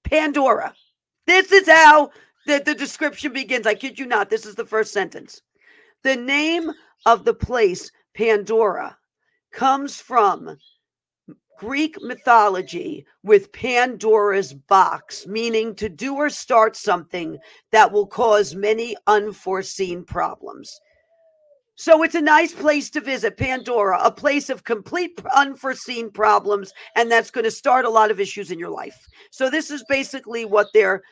Pandora. 0.04 0.74
This 1.26 1.52
is 1.52 1.68
how 1.68 2.10
the, 2.46 2.62
the 2.64 2.74
description 2.74 3.32
begins. 3.32 3.66
I 3.66 3.74
kid 3.74 3.98
you 3.98 4.06
not. 4.06 4.30
This 4.30 4.46
is 4.46 4.54
the 4.54 4.64
first 4.64 4.92
sentence. 4.92 5.42
The 6.02 6.16
name 6.16 6.72
of 7.06 7.24
the 7.24 7.34
place, 7.34 7.90
Pandora, 8.14 8.96
comes 9.52 10.00
from 10.00 10.56
Greek 11.58 12.00
mythology 12.00 13.04
with 13.24 13.52
Pandora's 13.52 14.54
box, 14.54 15.26
meaning 15.26 15.74
to 15.74 15.88
do 15.88 16.14
or 16.14 16.30
start 16.30 16.76
something 16.76 17.36
that 17.72 17.90
will 17.90 18.06
cause 18.06 18.54
many 18.54 18.96
unforeseen 19.08 20.04
problems. 20.04 20.80
So 21.74 22.02
it's 22.02 22.14
a 22.14 22.20
nice 22.20 22.52
place 22.52 22.90
to 22.90 23.00
visit, 23.00 23.36
Pandora, 23.36 24.00
a 24.02 24.10
place 24.10 24.50
of 24.50 24.64
complete 24.64 25.20
unforeseen 25.34 26.10
problems, 26.10 26.72
and 26.96 27.10
that's 27.10 27.30
going 27.30 27.44
to 27.44 27.50
start 27.50 27.84
a 27.84 27.90
lot 27.90 28.10
of 28.10 28.20
issues 28.20 28.50
in 28.50 28.58
your 28.58 28.70
life. 28.70 28.96
So 29.30 29.50
this 29.50 29.70
is 29.70 29.84
basically 29.88 30.44
what 30.44 30.68
they're 30.72 31.02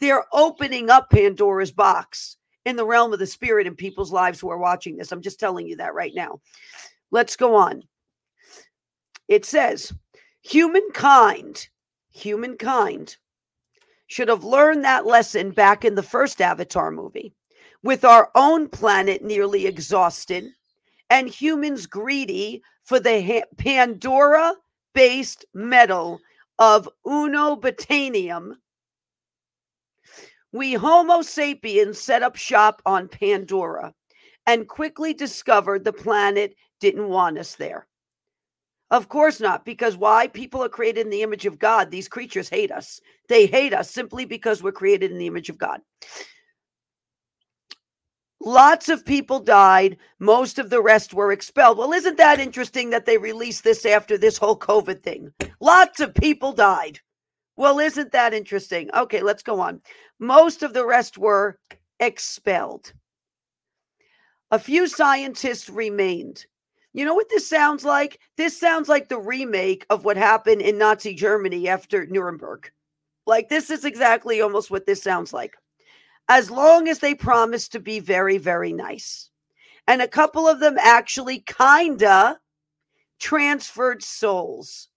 they're 0.00 0.24
opening 0.32 0.90
up 0.90 1.10
Pandora's 1.10 1.70
box 1.70 2.36
in 2.64 2.76
the 2.76 2.84
realm 2.84 3.12
of 3.12 3.20
the 3.20 3.26
spirit 3.26 3.66
in 3.66 3.76
people's 3.76 4.10
lives 4.10 4.40
who 4.40 4.50
are 4.50 4.58
watching 4.58 4.96
this. 4.96 5.12
I'm 5.12 5.22
just 5.22 5.38
telling 5.38 5.66
you 5.66 5.76
that 5.76 5.94
right 5.94 6.12
now. 6.14 6.40
Let's 7.10 7.36
go 7.36 7.54
on. 7.54 7.82
It 9.32 9.46
says, 9.46 9.94
humankind, 10.42 11.68
humankind 12.10 13.16
should 14.06 14.28
have 14.28 14.44
learned 14.44 14.84
that 14.84 15.06
lesson 15.06 15.52
back 15.52 15.86
in 15.86 15.94
the 15.94 16.02
first 16.02 16.42
Avatar 16.42 16.90
movie 16.90 17.32
with 17.82 18.04
our 18.04 18.30
own 18.34 18.68
planet 18.68 19.24
nearly 19.24 19.64
exhausted 19.64 20.50
and 21.08 21.30
humans 21.30 21.86
greedy 21.86 22.62
for 22.84 23.00
the 23.00 23.42
Pandora 23.56 24.52
based 24.92 25.46
metal 25.54 26.20
of 26.58 26.86
unobtainium 27.06 28.56
we 30.52 30.74
Homo 30.74 31.22
sapiens 31.22 31.98
set 31.98 32.22
up 32.22 32.36
shop 32.36 32.82
on 32.84 33.08
Pandora 33.08 33.94
and 34.46 34.68
quickly 34.68 35.14
discovered 35.14 35.84
the 35.84 35.92
planet 35.94 36.54
didn't 36.80 37.08
want 37.08 37.38
us 37.38 37.54
there. 37.54 37.86
Of 38.92 39.08
course 39.08 39.40
not, 39.40 39.64
because 39.64 39.96
why? 39.96 40.28
People 40.28 40.62
are 40.62 40.68
created 40.68 41.06
in 41.06 41.10
the 41.10 41.22
image 41.22 41.46
of 41.46 41.58
God. 41.58 41.90
These 41.90 42.08
creatures 42.08 42.50
hate 42.50 42.70
us. 42.70 43.00
They 43.26 43.46
hate 43.46 43.72
us 43.72 43.90
simply 43.90 44.26
because 44.26 44.62
we're 44.62 44.70
created 44.70 45.10
in 45.10 45.16
the 45.16 45.26
image 45.26 45.48
of 45.48 45.56
God. 45.56 45.80
Lots 48.38 48.90
of 48.90 49.06
people 49.06 49.40
died. 49.40 49.96
Most 50.18 50.58
of 50.58 50.68
the 50.68 50.82
rest 50.82 51.14
were 51.14 51.32
expelled. 51.32 51.78
Well, 51.78 51.94
isn't 51.94 52.18
that 52.18 52.38
interesting 52.38 52.90
that 52.90 53.06
they 53.06 53.16
released 53.16 53.64
this 53.64 53.86
after 53.86 54.18
this 54.18 54.36
whole 54.36 54.58
COVID 54.58 55.02
thing? 55.02 55.32
Lots 55.58 56.00
of 56.00 56.14
people 56.14 56.52
died. 56.52 57.00
Well, 57.56 57.78
isn't 57.78 58.12
that 58.12 58.34
interesting? 58.34 58.90
Okay, 58.94 59.22
let's 59.22 59.42
go 59.42 59.58
on. 59.58 59.80
Most 60.18 60.62
of 60.62 60.74
the 60.74 60.84
rest 60.84 61.16
were 61.16 61.58
expelled. 61.98 62.92
A 64.50 64.58
few 64.58 64.86
scientists 64.86 65.70
remained. 65.70 66.44
You 66.92 67.04
know 67.04 67.14
what 67.14 67.28
this 67.30 67.48
sounds 67.48 67.84
like? 67.84 68.20
This 68.36 68.58
sounds 68.58 68.88
like 68.88 69.08
the 69.08 69.18
remake 69.18 69.86
of 69.88 70.04
what 70.04 70.16
happened 70.16 70.60
in 70.60 70.78
Nazi 70.78 71.14
Germany 71.14 71.68
after 71.68 72.06
Nuremberg. 72.06 72.70
Like, 73.26 73.48
this 73.48 73.70
is 73.70 73.84
exactly 73.84 74.40
almost 74.40 74.70
what 74.70 74.84
this 74.84 75.02
sounds 75.02 75.32
like. 75.32 75.54
As 76.28 76.50
long 76.50 76.88
as 76.88 76.98
they 76.98 77.14
promise 77.14 77.68
to 77.68 77.80
be 77.80 77.98
very, 77.98 78.36
very 78.36 78.72
nice. 78.72 79.30
And 79.86 80.02
a 80.02 80.08
couple 80.08 80.46
of 80.46 80.60
them 80.60 80.76
actually 80.78 81.40
kinda 81.40 82.38
transferred 83.18 84.02
souls 84.02 84.88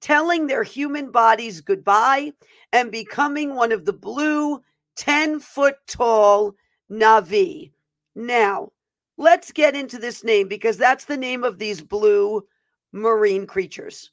telling 0.00 0.46
their 0.46 0.62
human 0.62 1.10
bodies 1.10 1.60
goodbye 1.60 2.32
and 2.72 2.92
becoming 2.92 3.54
one 3.54 3.72
of 3.72 3.84
the 3.84 3.92
blue 3.92 4.62
10 4.96 5.40
foot 5.40 5.76
tall 5.86 6.54
Navi. 6.90 7.72
Now, 8.14 8.72
let's 9.18 9.52
get 9.52 9.74
into 9.74 9.98
this 9.98 10.24
name 10.24 10.48
because 10.48 10.78
that's 10.78 11.04
the 11.04 11.16
name 11.16 11.44
of 11.44 11.58
these 11.58 11.82
blue 11.82 12.46
marine 12.92 13.46
creatures. 13.46 14.10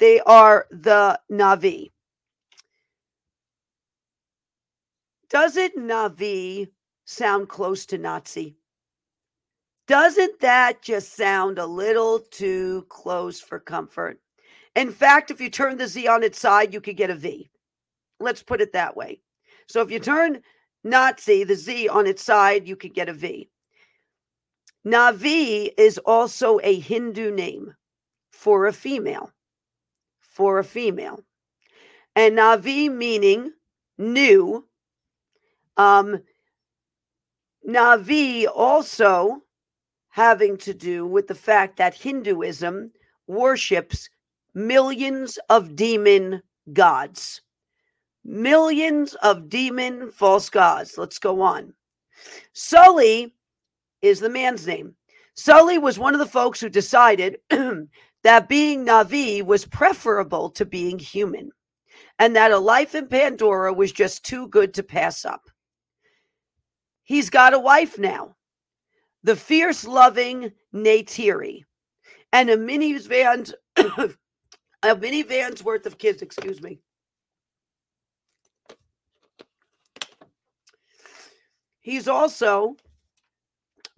They 0.00 0.20
are 0.20 0.66
the 0.70 1.20
Navi. 1.30 1.92
Doesn't 5.30 5.76
Navi 5.76 6.68
sound 7.04 7.48
close 7.48 7.86
to 7.86 7.98
Nazi? 7.98 8.56
Doesn't 9.86 10.40
that 10.40 10.82
just 10.82 11.16
sound 11.16 11.58
a 11.58 11.66
little 11.66 12.18
too 12.18 12.86
close 12.88 13.40
for 13.40 13.60
comfort? 13.60 14.18
In 14.74 14.90
fact, 14.90 15.30
if 15.30 15.40
you 15.40 15.50
turn 15.50 15.76
the 15.76 15.86
Z 15.86 16.08
on 16.08 16.22
its 16.22 16.38
side, 16.38 16.72
you 16.72 16.80
could 16.80 16.96
get 16.96 17.10
a 17.10 17.14
V. 17.14 17.50
Let's 18.20 18.42
put 18.42 18.60
it 18.60 18.72
that 18.72 18.96
way. 18.96 19.20
So 19.68 19.82
if 19.82 19.90
you 19.90 19.98
turn 19.98 20.40
Nazi, 20.84 21.44
the 21.44 21.54
Z 21.54 21.88
on 21.88 22.06
its 22.06 22.22
side, 22.22 22.66
you 22.66 22.76
could 22.76 22.94
get 22.94 23.08
a 23.08 23.12
V. 23.12 23.50
Navi 24.86 25.70
is 25.78 25.98
also 25.98 26.58
a 26.62 26.78
Hindu 26.78 27.30
name 27.30 27.74
for 28.30 28.66
a 28.66 28.72
female. 28.72 29.30
For 30.20 30.58
a 30.58 30.64
female. 30.64 31.20
And 32.16 32.36
Navi 32.36 32.92
meaning 32.92 33.52
new. 33.98 34.66
Um, 35.76 36.22
Navi 37.66 38.46
also 38.52 39.42
having 40.08 40.56
to 40.58 40.74
do 40.74 41.06
with 41.06 41.28
the 41.28 41.34
fact 41.34 41.76
that 41.76 41.94
Hinduism 41.94 42.92
worships 43.26 44.10
millions 44.54 45.38
of 45.48 45.76
demon 45.76 46.42
gods. 46.72 47.40
Millions 48.24 49.14
of 49.22 49.48
demon 49.48 50.10
false 50.10 50.50
gods. 50.50 50.98
Let's 50.98 51.18
go 51.18 51.40
on. 51.40 51.72
Sully 52.52 53.34
is 54.02 54.20
the 54.20 54.28
man's 54.28 54.66
name. 54.66 54.94
Sully 55.34 55.78
was 55.78 55.98
one 55.98 56.12
of 56.12 56.20
the 56.20 56.26
folks 56.26 56.60
who 56.60 56.68
decided 56.68 57.38
that 58.22 58.48
being 58.48 58.84
Navi 58.84 59.42
was 59.42 59.64
preferable 59.64 60.50
to 60.50 60.66
being 60.66 60.98
human 60.98 61.50
and 62.18 62.36
that 62.36 62.52
a 62.52 62.58
life 62.58 62.94
in 62.94 63.08
Pandora 63.08 63.72
was 63.72 63.92
just 63.92 64.24
too 64.24 64.48
good 64.48 64.74
to 64.74 64.82
pass 64.82 65.24
up. 65.24 65.48
He's 67.04 67.30
got 67.30 67.54
a 67.54 67.58
wife 67.58 67.98
now, 67.98 68.36
the 69.22 69.36
fierce 69.36 69.84
loving 69.84 70.52
Neytiri, 70.74 71.64
and 72.32 72.50
a 72.50 72.56
minivan 72.56 73.52
a 73.76 74.96
minivan's 74.96 75.64
worth 75.64 75.86
of 75.86 75.98
kids, 75.98 76.22
excuse 76.22 76.62
me. 76.62 76.78
He's 81.80 82.06
also 82.06 82.76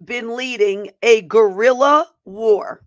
been 0.03 0.35
leading 0.35 0.91
a 1.01 1.21
guerrilla 1.21 2.07
war 2.25 2.81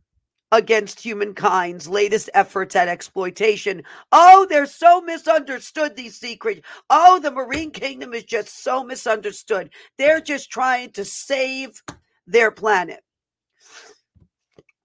against 0.50 1.00
humankind's 1.00 1.88
latest 1.88 2.30
efforts 2.34 2.74
at 2.74 2.88
exploitation. 2.88 3.82
Oh, 4.12 4.46
they're 4.48 4.66
so 4.66 5.00
misunderstood, 5.00 5.94
these 5.94 6.16
secrets. 6.18 6.62
Oh, 6.88 7.20
the 7.20 7.30
Marine 7.30 7.70
Kingdom 7.70 8.14
is 8.14 8.24
just 8.24 8.62
so 8.62 8.82
misunderstood. 8.82 9.70
They're 9.98 10.20
just 10.20 10.50
trying 10.50 10.92
to 10.92 11.04
save 11.04 11.82
their 12.26 12.50
planet. 12.50 13.00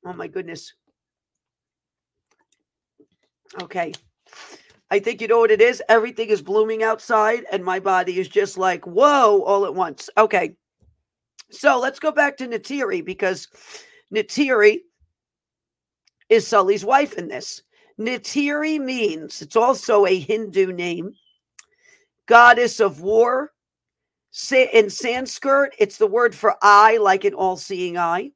Oh, 0.06 0.14
my 0.14 0.28
goodness. 0.28 0.74
Okay. 3.62 3.94
I 4.92 5.00
think 5.00 5.22
you 5.22 5.28
know 5.28 5.40
what 5.40 5.52
it 5.52 5.62
is. 5.62 5.82
Everything 5.88 6.30
is 6.30 6.42
blooming 6.42 6.84
outside, 6.84 7.46
and 7.52 7.64
my 7.64 7.80
body 7.80 8.20
is 8.20 8.28
just 8.28 8.58
like, 8.58 8.86
whoa, 8.86 9.42
all 9.44 9.66
at 9.66 9.74
once. 9.74 10.10
Okay. 10.18 10.56
So 11.54 11.80
let's 11.80 12.00
go 12.00 12.12
back 12.12 12.36
to 12.38 12.48
Neytiri 12.48 13.06
because 13.06 13.48
Neytiri 14.14 14.80
is 16.30 16.48
Sully's 16.48 16.84
wife 16.84 17.14
in 17.14 17.28
this. 17.28 17.62
Neytiri 18.00 18.80
means 18.80 19.42
it's 19.42 19.56
also 19.56 20.06
a 20.06 20.20
Hindu 20.20 20.74
name, 20.74 21.14
goddess 22.26 22.80
of 22.80 23.02
war. 23.02 23.52
In 24.52 24.90
Sanskrit, 24.90 25.76
it's 25.78 25.98
the 25.98 26.08
word 26.08 26.34
for 26.34 26.56
eye, 26.64 26.98
like 26.98 27.24
an 27.24 27.36
all 27.36 27.56
seeing 27.56 28.00
eye, 28.00 28.32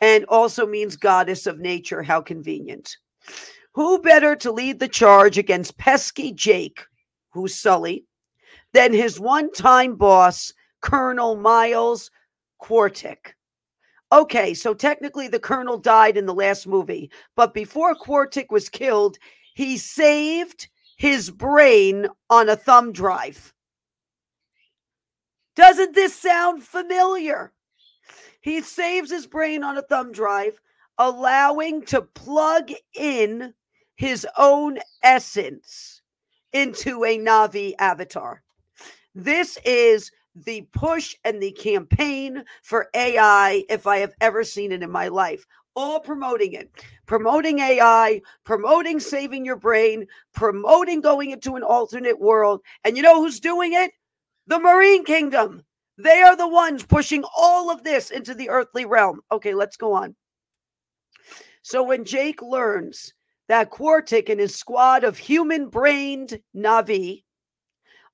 and 0.00 0.24
also 0.26 0.66
means 0.66 0.94
goddess 0.94 1.48
of 1.48 1.58
nature. 1.58 2.00
How 2.00 2.20
convenient. 2.20 2.96
Who 3.72 4.00
better 4.00 4.36
to 4.36 4.52
lead 4.52 4.78
the 4.78 4.86
charge 4.86 5.36
against 5.36 5.78
pesky 5.78 6.32
Jake, 6.32 6.84
who's 7.30 7.56
Sully, 7.56 8.04
than 8.72 8.92
his 8.92 9.18
one 9.18 9.50
time 9.50 9.96
boss, 9.96 10.52
Colonel 10.80 11.34
Miles 11.34 12.08
Quaritch. 12.60 13.34
Okay, 14.12 14.54
so 14.54 14.74
technically 14.74 15.28
the 15.28 15.38
colonel 15.38 15.78
died 15.78 16.16
in 16.16 16.26
the 16.26 16.34
last 16.34 16.66
movie, 16.66 17.10
but 17.36 17.54
before 17.54 17.94
Quaritch 17.94 18.46
was 18.50 18.68
killed, 18.68 19.18
he 19.54 19.76
saved 19.76 20.68
his 20.96 21.30
brain 21.30 22.08
on 22.28 22.48
a 22.48 22.56
thumb 22.56 22.92
drive. 22.92 23.54
Doesn't 25.56 25.94
this 25.94 26.14
sound 26.14 26.62
familiar? 26.62 27.52
He 28.40 28.62
saves 28.62 29.10
his 29.10 29.26
brain 29.26 29.62
on 29.62 29.76
a 29.76 29.82
thumb 29.82 30.12
drive, 30.12 30.60
allowing 30.98 31.82
to 31.86 32.02
plug 32.02 32.70
in 32.94 33.54
his 33.96 34.26
own 34.38 34.78
essence 35.02 36.02
into 36.52 37.04
a 37.04 37.18
Navi 37.18 37.74
avatar. 37.78 38.42
This 39.14 39.58
is 39.64 40.10
the 40.34 40.62
push 40.72 41.14
and 41.24 41.42
the 41.42 41.52
campaign 41.52 42.44
for 42.62 42.88
AI 42.94 43.64
if 43.68 43.86
I 43.86 43.98
have 43.98 44.14
ever 44.20 44.44
seen 44.44 44.72
it 44.72 44.82
in 44.82 44.90
my 44.90 45.08
life. 45.08 45.46
All 45.76 46.00
promoting 46.00 46.54
it, 46.54 46.70
promoting 47.06 47.60
AI, 47.60 48.20
promoting 48.44 48.98
saving 48.98 49.44
your 49.44 49.56
brain, 49.56 50.06
promoting 50.34 51.00
going 51.00 51.30
into 51.30 51.56
an 51.56 51.62
alternate 51.62 52.18
world. 52.18 52.60
And 52.84 52.96
you 52.96 53.02
know 53.02 53.22
who's 53.22 53.40
doing 53.40 53.74
it? 53.74 53.92
The 54.46 54.58
Marine 54.58 55.04
Kingdom. 55.04 55.62
They 55.96 56.22
are 56.22 56.36
the 56.36 56.48
ones 56.48 56.84
pushing 56.84 57.24
all 57.36 57.70
of 57.70 57.84
this 57.84 58.10
into 58.10 58.34
the 58.34 58.48
earthly 58.48 58.84
realm. 58.84 59.20
Okay, 59.30 59.54
let's 59.54 59.76
go 59.76 59.92
on. 59.92 60.16
So 61.62 61.82
when 61.82 62.04
Jake 62.04 62.42
learns 62.42 63.12
that 63.48 63.70
Quaritch 63.70 64.28
and 64.28 64.40
his 64.40 64.56
squad 64.56 65.04
of 65.04 65.18
human 65.18 65.68
brained 65.68 66.40
Navi 66.56 67.24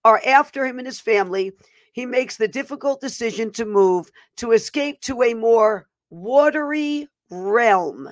are 0.05 0.21
after 0.27 0.67
him 0.67 0.79
and 0.79 0.87
his 0.87 1.01
family, 1.01 1.53
he 1.97 2.05
makes 2.05 2.37
the 2.37 2.47
difficult 2.47 3.01
decision 3.01 3.51
to 3.51 3.65
move 3.65 4.11
to 4.37 4.53
escape 4.53 5.01
to 5.01 5.23
a 5.23 5.33
more 5.33 5.89
watery 6.11 7.09
realm. 7.31 8.11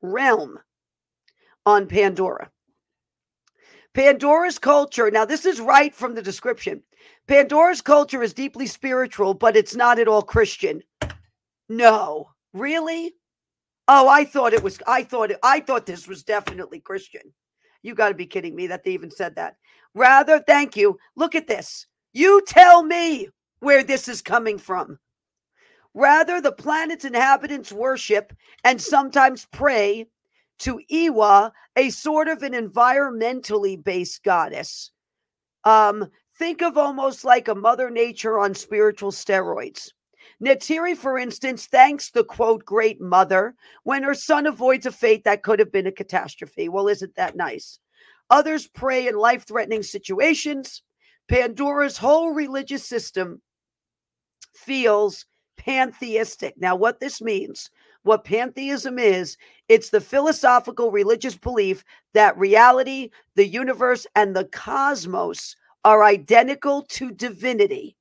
Realm 0.00 0.58
on 1.66 1.86
Pandora. 1.88 2.50
Pandora's 3.92 4.58
culture, 4.58 5.10
now 5.10 5.26
this 5.26 5.44
is 5.44 5.60
right 5.60 5.94
from 5.94 6.14
the 6.14 6.22
description. 6.22 6.82
Pandora's 7.26 7.82
culture 7.82 8.22
is 8.22 8.32
deeply 8.32 8.66
spiritual, 8.66 9.34
but 9.34 9.56
it's 9.56 9.76
not 9.76 9.98
at 9.98 10.08
all 10.08 10.22
Christian. 10.22 10.82
No, 11.68 12.30
really? 12.54 13.12
Oh, 13.88 14.08
I 14.08 14.24
thought 14.24 14.54
it 14.54 14.62
was, 14.62 14.78
I 14.86 15.02
thought, 15.02 15.32
it, 15.32 15.38
I 15.42 15.60
thought 15.60 15.84
this 15.84 16.08
was 16.08 16.24
definitely 16.24 16.80
Christian. 16.80 17.34
You 17.82 17.94
got 17.94 18.08
to 18.08 18.14
be 18.14 18.26
kidding 18.26 18.56
me 18.56 18.68
that 18.68 18.84
they 18.84 18.92
even 18.92 19.10
said 19.10 19.36
that. 19.36 19.56
Rather, 19.94 20.38
thank 20.40 20.76
you. 20.76 20.98
Look 21.14 21.34
at 21.34 21.46
this. 21.46 21.86
You 22.16 22.40
tell 22.46 22.82
me 22.82 23.28
where 23.60 23.84
this 23.84 24.08
is 24.08 24.22
coming 24.22 24.56
from. 24.56 24.98
Rather, 25.92 26.40
the 26.40 26.50
planet's 26.50 27.04
inhabitants 27.04 27.70
worship 27.70 28.32
and 28.64 28.80
sometimes 28.80 29.46
pray 29.52 30.06
to 30.60 30.80
Eywa, 30.90 31.52
a 31.76 31.90
sort 31.90 32.28
of 32.28 32.42
an 32.42 32.54
environmentally 32.54 33.84
based 33.84 34.24
goddess. 34.24 34.92
Um, 35.64 36.06
think 36.38 36.62
of 36.62 36.78
almost 36.78 37.22
like 37.22 37.48
a 37.48 37.54
Mother 37.54 37.90
Nature 37.90 38.38
on 38.38 38.54
spiritual 38.54 39.10
steroids. 39.10 39.90
Neytiri, 40.42 40.96
for 40.96 41.18
instance, 41.18 41.66
thanks 41.66 42.10
the 42.10 42.24
quote, 42.24 42.64
great 42.64 42.98
mother 42.98 43.54
when 43.82 44.02
her 44.02 44.14
son 44.14 44.46
avoids 44.46 44.86
a 44.86 44.90
fate 44.90 45.24
that 45.24 45.42
could 45.42 45.58
have 45.58 45.70
been 45.70 45.86
a 45.86 45.92
catastrophe. 45.92 46.70
Well, 46.70 46.88
isn't 46.88 47.14
that 47.16 47.36
nice? 47.36 47.78
Others 48.30 48.68
pray 48.68 49.06
in 49.06 49.16
life 49.16 49.46
threatening 49.46 49.82
situations. 49.82 50.82
Pandora's 51.28 51.96
whole 51.96 52.32
religious 52.32 52.84
system 52.84 53.40
feels 54.54 55.26
pantheistic. 55.56 56.54
Now, 56.56 56.76
what 56.76 57.00
this 57.00 57.20
means, 57.20 57.70
what 58.02 58.24
pantheism 58.24 58.98
is, 58.98 59.36
it's 59.68 59.90
the 59.90 60.00
philosophical 60.00 60.90
religious 60.90 61.36
belief 61.36 61.84
that 62.14 62.38
reality, 62.38 63.10
the 63.34 63.46
universe, 63.46 64.06
and 64.14 64.34
the 64.34 64.44
cosmos 64.46 65.56
are 65.84 66.04
identical 66.04 66.82
to 66.82 67.10
divinity 67.10 67.96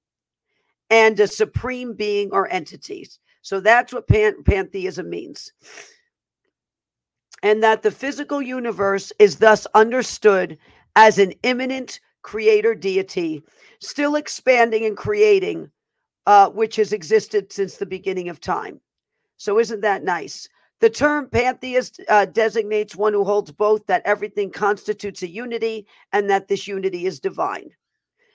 and 0.90 1.20
a 1.20 1.28
supreme 1.28 1.94
being 1.94 2.30
or 2.32 2.48
entities. 2.52 3.20
So 3.42 3.60
that's 3.60 3.94
what 3.94 4.08
pan- 4.08 4.44
pantheism 4.44 5.10
means. 5.10 5.52
And 7.44 7.62
that 7.64 7.84
the 7.84 7.92
physical 7.92 8.42
universe 8.42 9.12
is 9.20 9.38
thus 9.38 9.68
understood 9.76 10.58
as 10.96 11.20
an 11.20 11.34
immanent 11.44 12.00
creator 12.26 12.74
deity, 12.74 13.44
still 13.80 14.16
expanding 14.16 14.84
and 14.84 14.98
creating, 14.98 15.70
uh, 16.26 16.50
which 16.50 16.76
has 16.76 16.92
existed 16.92 17.54
since 17.54 17.78
the 17.78 17.86
beginning 17.86 18.30
of 18.30 18.42
time. 18.42 18.82
So, 19.38 19.60
isn't 19.60 19.82
that 19.82 20.04
nice? 20.04 20.50
The 20.80 20.90
term 20.90 21.30
pantheist 21.30 22.02
uh, 22.10 22.26
designates 22.26 22.96
one 22.96 23.14
who 23.14 23.24
holds 23.24 23.52
both 23.52 23.86
that 23.86 24.02
everything 24.06 24.50
constitutes 24.50 25.22
a 25.22 25.30
unity 25.30 25.86
and 26.14 26.28
that 26.32 26.48
this 26.48 26.68
unity 26.68 27.06
is 27.06 27.20
divine. 27.20 27.70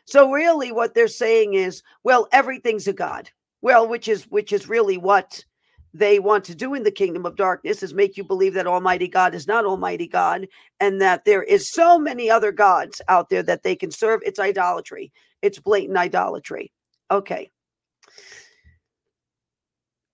So, 0.05 0.31
really, 0.31 0.71
what 0.71 0.95
they're 0.95 1.09
saying 1.09 1.55
is, 1.55 1.83
well, 2.05 2.29
everything's 2.31 2.87
a 2.87 2.93
god. 2.93 3.29
Well, 3.61 3.89
which 3.89 4.07
is 4.07 4.23
which 4.29 4.53
is 4.53 4.69
really 4.69 4.99
what 4.99 5.45
they 5.93 6.19
want 6.19 6.45
to 6.45 6.55
do 6.55 6.75
in 6.75 6.83
the 6.83 6.91
kingdom 6.91 7.27
of 7.27 7.37
darkness 7.37 7.83
is 7.83 7.93
make 7.93 8.17
you 8.17 8.25
believe 8.25 8.55
that 8.55 8.67
almighty 8.67 9.09
god 9.09 9.35
is 9.35 9.47
not 9.47 9.65
almighty 9.65 10.07
god 10.07 10.47
and 10.79 11.01
that 11.01 11.25
there 11.25 11.43
is 11.43 11.71
so 11.71 11.99
many 11.99 12.31
other 12.31 12.53
gods 12.53 13.03
out 13.09 13.29
there 13.29 13.43
that 13.43 13.63
they 13.63 13.77
can 13.77 13.91
serve. 13.91 14.21
It's 14.25 14.39
idolatry. 14.39 15.13
It's 15.43 15.59
blatant 15.59 15.99
idolatry. 15.99 16.73
Okay. 17.11 17.51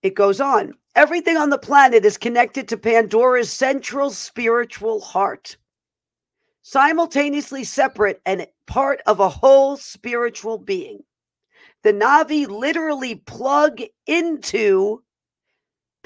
It 0.03 0.15
goes 0.15 0.39
on. 0.39 0.73
Everything 0.95 1.37
on 1.37 1.49
the 1.49 1.57
planet 1.57 2.05
is 2.05 2.17
connected 2.17 2.67
to 2.67 2.77
pandora's 2.77 3.51
central 3.51 4.09
spiritual 4.09 5.01
heart 5.01 5.57
simultaneously 6.61 7.63
separate 7.63 8.21
and 8.25 8.45
part 8.65 9.01
of 9.05 9.19
a 9.19 9.29
whole 9.29 9.77
spiritual 9.77 10.57
being. 10.57 10.99
The 11.83 11.93
navi 11.93 12.47
literally 12.47 13.15
plug 13.15 13.81
into 14.05 15.01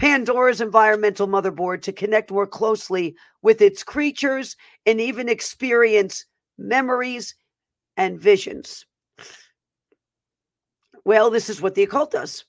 Pandora's 0.01 0.61
environmental 0.61 1.27
motherboard 1.27 1.83
to 1.83 1.93
connect 1.93 2.31
more 2.31 2.47
closely 2.47 3.15
with 3.43 3.61
its 3.61 3.83
creatures 3.83 4.57
and 4.87 4.99
even 4.99 5.29
experience 5.29 6.25
memories 6.57 7.35
and 7.97 8.19
visions. 8.19 8.83
Well, 11.05 11.29
this 11.29 11.51
is 11.51 11.61
what 11.61 11.75
the 11.75 11.83
occult 11.83 12.09
does. 12.09 12.45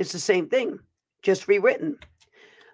It's 0.00 0.10
the 0.10 0.18
same 0.18 0.48
thing, 0.48 0.80
just 1.22 1.46
rewritten. 1.46 1.98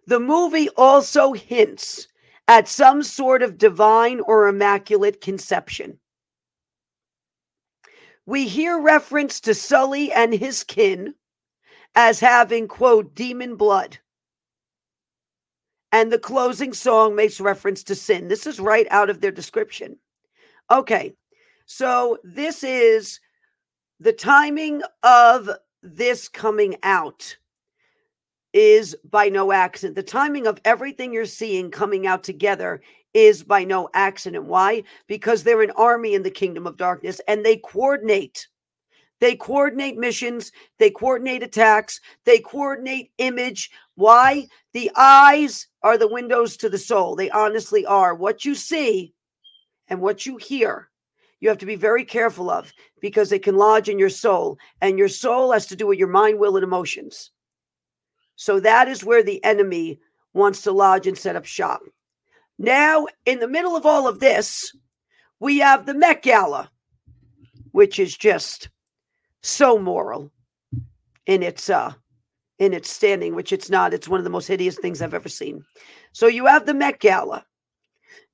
The 0.06 0.20
movie 0.20 0.70
also 0.70 1.34
hints 1.34 2.08
at 2.48 2.66
some 2.66 3.02
sort 3.02 3.42
of 3.42 3.58
divine 3.58 4.20
or 4.20 4.48
immaculate 4.48 5.20
conception. 5.20 5.98
We 8.24 8.48
hear 8.48 8.80
reference 8.80 9.38
to 9.42 9.52
Sully 9.52 10.10
and 10.14 10.32
his 10.32 10.64
kin 10.64 11.12
as 11.94 12.20
having, 12.20 12.68
quote, 12.68 13.14
demon 13.14 13.56
blood. 13.56 13.98
And 15.92 16.12
the 16.12 16.18
closing 16.18 16.72
song 16.72 17.16
makes 17.16 17.40
reference 17.40 17.82
to 17.84 17.94
sin. 17.94 18.28
This 18.28 18.46
is 18.46 18.60
right 18.60 18.86
out 18.90 19.10
of 19.10 19.20
their 19.20 19.32
description. 19.32 19.96
Okay, 20.70 21.14
so 21.66 22.18
this 22.22 22.62
is 22.62 23.18
the 23.98 24.12
timing 24.12 24.82
of 25.02 25.50
this 25.82 26.28
coming 26.28 26.76
out 26.82 27.36
is 28.52 28.96
by 29.08 29.28
no 29.28 29.52
accident. 29.52 29.96
The 29.96 30.02
timing 30.02 30.46
of 30.46 30.60
everything 30.64 31.12
you're 31.12 31.24
seeing 31.24 31.70
coming 31.70 32.06
out 32.06 32.22
together 32.24 32.80
is 33.14 33.42
by 33.42 33.64
no 33.64 33.88
accident. 33.94 34.44
Why? 34.44 34.82
Because 35.06 35.42
they're 35.42 35.62
an 35.62 35.72
army 35.72 36.14
in 36.14 36.22
the 36.22 36.30
kingdom 36.30 36.66
of 36.66 36.76
darkness 36.76 37.20
and 37.28 37.44
they 37.44 37.56
coordinate. 37.56 38.48
They 39.20 39.36
coordinate 39.36 39.98
missions, 39.98 40.50
they 40.78 40.90
coordinate 40.90 41.42
attacks, 41.42 42.00
they 42.24 42.38
coordinate 42.38 43.12
image. 43.18 43.70
Why? 43.94 44.48
The 44.72 44.90
eyes 44.96 45.66
are 45.82 45.98
the 45.98 46.08
windows 46.08 46.56
to 46.58 46.68
the 46.68 46.78
soul. 46.78 47.14
They 47.14 47.30
honestly 47.30 47.84
are. 47.84 48.14
What 48.14 48.44
you 48.44 48.54
see 48.54 49.12
and 49.88 50.00
what 50.00 50.24
you 50.24 50.38
hear, 50.38 50.88
you 51.40 51.48
have 51.50 51.58
to 51.58 51.66
be 51.66 51.76
very 51.76 52.04
careful 52.04 52.50
of 52.50 52.72
because 53.00 53.30
it 53.30 53.42
can 53.42 53.56
lodge 53.56 53.88
in 53.88 53.98
your 53.98 54.10
soul, 54.10 54.58
and 54.80 54.98
your 54.98 55.08
soul 55.08 55.52
has 55.52 55.66
to 55.66 55.76
do 55.76 55.86
with 55.86 55.98
your 55.98 56.08
mind, 56.08 56.38
will, 56.38 56.56
and 56.56 56.64
emotions. 56.64 57.30
So 58.36 58.58
that 58.60 58.88
is 58.88 59.04
where 59.04 59.22
the 59.22 59.42
enemy 59.44 60.00
wants 60.32 60.62
to 60.62 60.72
lodge 60.72 61.06
and 61.06 61.18
set 61.18 61.36
up 61.36 61.44
shop. 61.44 61.80
Now, 62.58 63.06
in 63.26 63.38
the 63.38 63.48
middle 63.48 63.76
of 63.76 63.84
all 63.84 64.06
of 64.06 64.20
this, 64.20 64.74
we 65.40 65.58
have 65.58 65.84
the 65.84 65.94
Met 65.94 66.22
Gala, 66.22 66.70
which 67.72 67.98
is 67.98 68.16
just 68.16 68.68
so 69.42 69.78
moral 69.78 70.30
in 71.26 71.42
its 71.42 71.70
uh 71.70 71.92
in 72.58 72.74
its 72.74 72.90
standing, 72.90 73.34
which 73.34 73.52
it's 73.52 73.70
not. 73.70 73.94
It's 73.94 74.08
one 74.08 74.20
of 74.20 74.24
the 74.24 74.30
most 74.30 74.46
hideous 74.46 74.76
things 74.76 75.00
I've 75.00 75.14
ever 75.14 75.30
seen. 75.30 75.64
So 76.12 76.26
you 76.26 76.46
have 76.46 76.66
the 76.66 76.74
Met 76.74 77.00
Gala. 77.00 77.44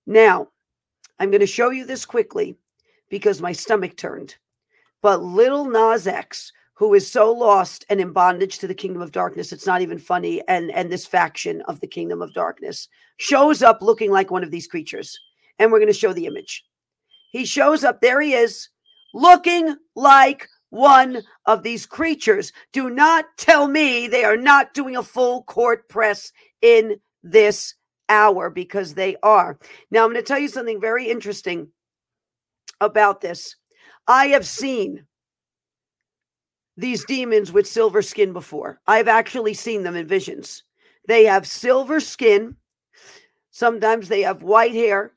Now, 0.05 0.49
I'm 1.19 1.31
going 1.31 1.41
to 1.41 1.47
show 1.47 1.71
you 1.71 1.87
this 1.87 2.05
quickly 2.05 2.57
because 3.09 3.41
my 3.41 3.53
stomach 3.53 3.97
turned. 3.97 4.35
But 5.01 5.23
Lil 5.23 5.67
Nas 5.67 6.09
X, 6.09 6.53
who 6.75 6.93
is 6.95 7.11
so 7.11 7.33
lost 7.33 7.85
and 7.89 8.01
in 8.01 8.13
bondage 8.13 8.59
to 8.59 8.67
the 8.67 8.75
kingdom 8.75 9.01
of 9.01 9.13
darkness, 9.13 9.53
it's 9.53 9.67
not 9.67 9.81
even 9.81 9.99
funny, 9.99 10.43
and, 10.49 10.73
and 10.73 10.91
this 10.91 11.07
faction 11.07 11.63
of 11.63 11.81
the 11.81 11.87
kingdom 11.87 12.21
of 12.21 12.35
darkness 12.35 12.89
shows 13.19 13.63
up 13.63 13.81
looking 13.81 14.11
like 14.11 14.31
one 14.33 14.43
of 14.43 14.51
these 14.51 14.67
creatures. 14.67 15.19
And 15.59 15.71
we're 15.71 15.79
going 15.79 15.87
to 15.87 15.99
show 15.99 16.13
the 16.13 16.27
image. 16.27 16.65
He 17.31 17.45
shows 17.45 17.85
up, 17.85 18.01
there 18.01 18.21
he 18.21 18.35
is, 18.35 18.69
looking 19.15 19.77
like 19.95 20.49
one 20.71 21.23
of 21.47 21.63
these 21.63 21.87
creatures. 21.87 22.53
Do 22.73 22.91
not 22.91 23.25
tell 23.37 23.69
me 23.69 24.09
they 24.09 24.25
are 24.25 24.37
not 24.37 24.75
doing 24.75 24.97
a 24.97 25.03
full 25.03 25.43
court 25.45 25.89
press 25.89 26.33
in 26.63 26.97
this 27.23 27.75
hour 28.09 28.51
because 28.51 28.95
they 28.95 29.17
are. 29.23 29.59
Now, 29.91 30.05
I'm 30.05 30.13
going 30.13 30.23
to 30.23 30.27
tell 30.27 30.39
you 30.39 30.49
something 30.49 30.81
very 30.81 31.09
interesting 31.09 31.69
about 32.81 33.21
this. 33.21 33.57
I 34.07 34.27
have 34.29 34.47
seen 34.47 35.07
these 36.77 37.05
demons 37.05 37.53
with 37.53 37.67
silver 37.67 38.03
skin 38.03 38.33
before. 38.33 38.81
I've 38.87 39.09
actually 39.09 39.55
seen 39.55 39.83
them 39.83 39.97
in 39.97 40.07
visions. 40.07 40.63
They 41.09 41.25
have 41.25 41.47
silver 41.47 42.01
skin. 42.01 42.57
Sometimes 43.51 44.09
they 44.09 44.23
have 44.23 44.43
white 44.43 44.75
hair. 44.75 45.13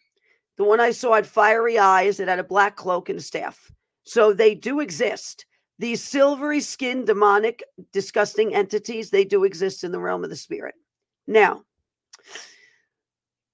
The 0.57 0.63
one 0.63 0.79
I 0.79 0.91
saw 0.91 1.15
had 1.15 1.27
fiery 1.27 1.77
eyes. 1.77 2.19
It 2.19 2.27
had 2.27 2.39
a 2.39 2.43
black 2.43 2.75
cloak 2.75 3.09
and 3.09 3.19
a 3.19 3.21
staff. 3.21 3.71
So 4.09 4.33
they 4.33 4.55
do 4.55 4.79
exist. 4.79 5.45
These 5.77 6.03
silvery 6.03 6.61
skinned, 6.61 7.05
demonic, 7.05 7.63
disgusting 7.93 8.55
entities, 8.55 9.11
they 9.11 9.23
do 9.23 9.43
exist 9.43 9.83
in 9.83 9.91
the 9.91 9.99
realm 9.99 10.23
of 10.23 10.31
the 10.31 10.35
spirit. 10.35 10.73
Now, 11.27 11.61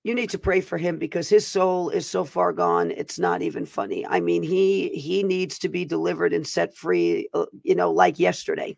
you 0.05 0.15
need 0.15 0.29
to 0.29 0.39
pray 0.39 0.61
for 0.61 0.77
him 0.77 0.97
because 0.97 1.27
his 1.27 1.45
soul 1.45 1.89
is 1.89 2.09
so 2.09 2.23
far 2.23 2.53
gone 2.53 2.91
it's 2.91 3.19
not 3.19 3.41
even 3.41 3.65
funny. 3.65 4.07
I 4.07 4.21
mean 4.21 4.43
he 4.43 4.89
he 4.89 5.23
needs 5.23 5.59
to 5.59 5.67
be 5.67 5.83
delivered 5.83 6.31
and 6.31 6.47
set 6.47 6.73
free 6.73 7.27
uh, 7.33 7.47
you 7.63 7.75
know 7.75 7.91
like 7.91 8.17
yesterday. 8.17 8.77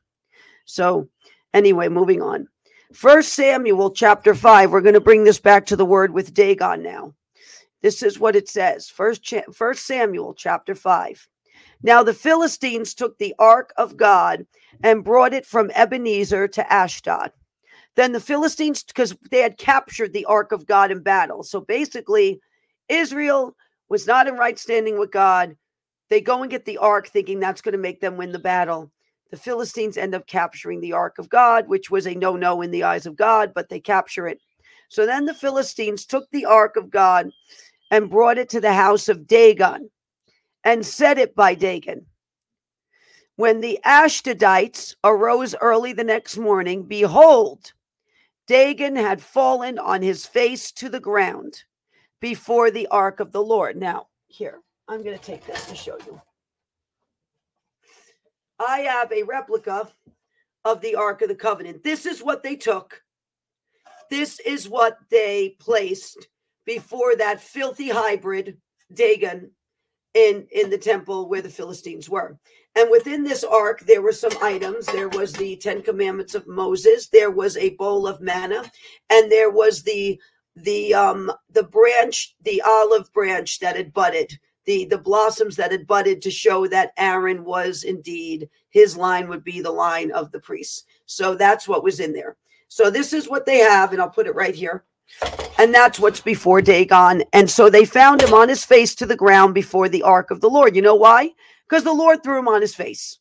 So 0.65 1.07
anyway 1.53 1.89
moving 1.89 2.23
on. 2.23 2.47
First 2.91 3.33
samuel 3.33 3.91
chapter 3.91 4.33
5 4.33 4.71
we're 4.71 4.81
going 4.81 4.93
to 4.95 4.99
bring 4.99 5.25
this 5.25 5.39
back 5.39 5.67
to 5.67 5.75
the 5.75 5.85
word 5.85 6.11
with 6.11 6.33
dagon 6.33 6.81
now. 6.81 7.13
This 7.83 8.01
is 8.01 8.19
what 8.19 8.35
it 8.35 8.49
says 8.49 8.89
first 8.89 9.31
first 9.53 9.85
samuel 9.85 10.33
chapter 10.33 10.73
5 10.73 11.27
now 11.83 12.03
the 12.03 12.13
philistines 12.13 12.93
took 12.93 13.17
the 13.17 13.35
ark 13.39 13.73
of 13.77 13.97
god 13.97 14.45
and 14.83 15.03
brought 15.03 15.33
it 15.33 15.45
from 15.45 15.71
ebenezer 15.75 16.47
to 16.47 16.73
ashdod 16.73 17.31
then 17.97 18.11
the 18.11 18.19
Philistines, 18.19 18.83
because 18.83 19.17
they 19.31 19.41
had 19.41 19.57
captured 19.57 20.13
the 20.13 20.25
ark 20.25 20.51
of 20.51 20.67
God 20.67 20.91
in 20.91 21.01
battle. 21.01 21.41
So 21.41 21.59
basically, 21.59 22.39
Israel 22.89 23.55
was 23.89 24.05
not 24.05 24.27
in 24.27 24.35
right 24.35 24.57
standing 24.57 24.99
with 24.99 25.11
God. 25.11 25.57
They 26.09 26.21
go 26.21 26.43
and 26.43 26.51
get 26.51 26.63
the 26.63 26.77
ark, 26.77 27.07
thinking 27.07 27.39
that's 27.39 27.59
going 27.59 27.73
to 27.73 27.79
make 27.79 27.99
them 27.99 28.15
win 28.15 28.31
the 28.31 28.39
battle. 28.39 28.91
The 29.31 29.37
Philistines 29.37 29.97
end 29.97 30.13
up 30.13 30.27
capturing 30.27 30.79
the 30.79 30.93
ark 30.93 31.17
of 31.17 31.27
God, 31.27 31.67
which 31.67 31.89
was 31.89 32.05
a 32.05 32.13
no 32.13 32.35
no 32.35 32.61
in 32.61 32.69
the 32.69 32.83
eyes 32.83 33.07
of 33.07 33.15
God, 33.15 33.51
but 33.55 33.67
they 33.67 33.79
capture 33.79 34.27
it. 34.27 34.39
So 34.89 35.07
then 35.07 35.25
the 35.25 35.33
Philistines 35.33 36.05
took 36.05 36.29
the 36.29 36.45
ark 36.45 36.75
of 36.75 36.91
God 36.91 37.31
and 37.89 38.11
brought 38.11 38.37
it 38.37 38.47
to 38.49 38.61
the 38.61 38.73
house 38.73 39.09
of 39.09 39.25
Dagon 39.25 39.89
and 40.67 40.85
said 40.85 41.17
it 41.17 41.33
by 41.33 41.55
Dagon. 41.55 42.05
When 43.37 43.61
the 43.61 43.79
Ashdodites 43.85 44.95
arose 45.01 45.55
early 45.61 45.93
the 45.93 46.03
next 46.03 46.35
morning, 46.37 46.83
behold, 46.83 47.71
Dagon 48.47 48.97
had 48.97 49.21
fallen 49.21 49.79
on 49.79 50.01
his 50.01 50.25
face 50.25 50.73
to 50.73 50.89
the 50.89 50.99
ground 50.99 51.63
before 52.19 52.69
the 52.69 52.85
ark 52.87 53.21
of 53.21 53.31
the 53.31 53.41
Lord. 53.41 53.77
Now, 53.77 54.07
here, 54.27 54.59
I'm 54.89 55.03
going 55.03 55.17
to 55.17 55.23
take 55.23 55.45
this 55.45 55.65
to 55.67 55.75
show 55.75 55.97
you. 56.05 56.21
I 58.59 58.79
have 58.79 59.09
a 59.13 59.23
replica 59.23 59.89
of 60.65 60.81
the 60.81 60.95
Ark 60.95 61.21
of 61.21 61.29
the 61.29 61.35
Covenant. 61.35 61.81
This 61.81 62.05
is 62.05 62.21
what 62.21 62.43
they 62.43 62.57
took. 62.57 63.01
This 64.09 64.41
is 64.41 64.67
what 64.67 64.97
they 65.09 65.55
placed 65.59 66.27
before 66.65 67.15
that 67.15 67.39
filthy 67.39 67.87
hybrid 67.87 68.57
Dagon 68.93 69.51
in 70.17 70.47
in 70.51 70.69
the 70.69 70.77
temple 70.77 71.29
where 71.29 71.43
the 71.43 71.49
Philistines 71.49 72.09
were. 72.09 72.37
And 72.75 72.89
within 72.89 73.23
this 73.23 73.43
ark, 73.43 73.81
there 73.81 74.01
were 74.01 74.11
some 74.11 74.35
items. 74.41 74.85
There 74.87 75.09
was 75.09 75.31
the 75.33 75.55
Ten 75.57 75.81
Commandments 75.81 76.35
of 76.35 76.47
Moses. 76.47 77.07
There 77.07 77.31
was 77.31 77.55
a 77.57 77.75
bowl 77.75 78.07
of 78.07 78.19
manna, 78.21 78.63
and 79.09 79.31
there 79.31 79.51
was 79.51 79.83
the 79.83 80.19
the 80.55 80.93
um 80.93 81.31
the 81.51 81.63
branch, 81.63 82.35
the 82.43 82.61
olive 82.65 83.11
branch 83.13 83.59
that 83.59 83.75
had 83.75 83.93
budded, 83.93 84.31
the 84.65 84.85
the 84.85 84.97
blossoms 84.97 85.55
that 85.55 85.71
had 85.71 85.85
budded 85.85 86.21
to 86.23 86.31
show 86.31 86.67
that 86.67 86.93
Aaron 86.97 87.43
was 87.43 87.83
indeed 87.83 88.49
his 88.69 88.97
line 88.97 89.27
would 89.29 89.43
be 89.43 89.61
the 89.61 89.71
line 89.71 90.11
of 90.11 90.31
the 90.31 90.39
priests. 90.39 90.83
So 91.05 91.35
that's 91.35 91.67
what 91.67 91.83
was 91.83 91.99
in 91.99 92.11
there. 92.13 92.37
So 92.69 92.89
this 92.89 93.13
is 93.13 93.29
what 93.29 93.45
they 93.45 93.59
have, 93.59 93.93
and 93.93 94.01
I'll 94.01 94.09
put 94.09 94.27
it 94.27 94.35
right 94.35 94.55
here. 94.55 94.83
And 95.57 95.73
that's 95.73 95.99
what's 95.99 96.21
before 96.21 96.61
Dagon. 96.61 97.23
And 97.33 97.49
so 97.49 97.69
they 97.69 97.85
found 97.85 98.21
him 98.21 98.33
on 98.33 98.49
his 98.49 98.63
face 98.63 98.93
to 98.95 99.05
the 99.05 99.15
ground 99.15 99.53
before 99.53 99.89
the 99.89 100.03
ark 100.03 100.31
of 100.31 100.41
the 100.41 100.49
Lord. 100.49 100.75
You 100.75 100.81
know 100.81 100.95
why? 100.95 101.33
because 101.67 101.83
the 101.83 101.93
Lord 101.93 102.23
threw 102.23 102.39
him 102.39 102.47
on 102.47 102.61
his 102.61 102.75
face. 102.75 103.19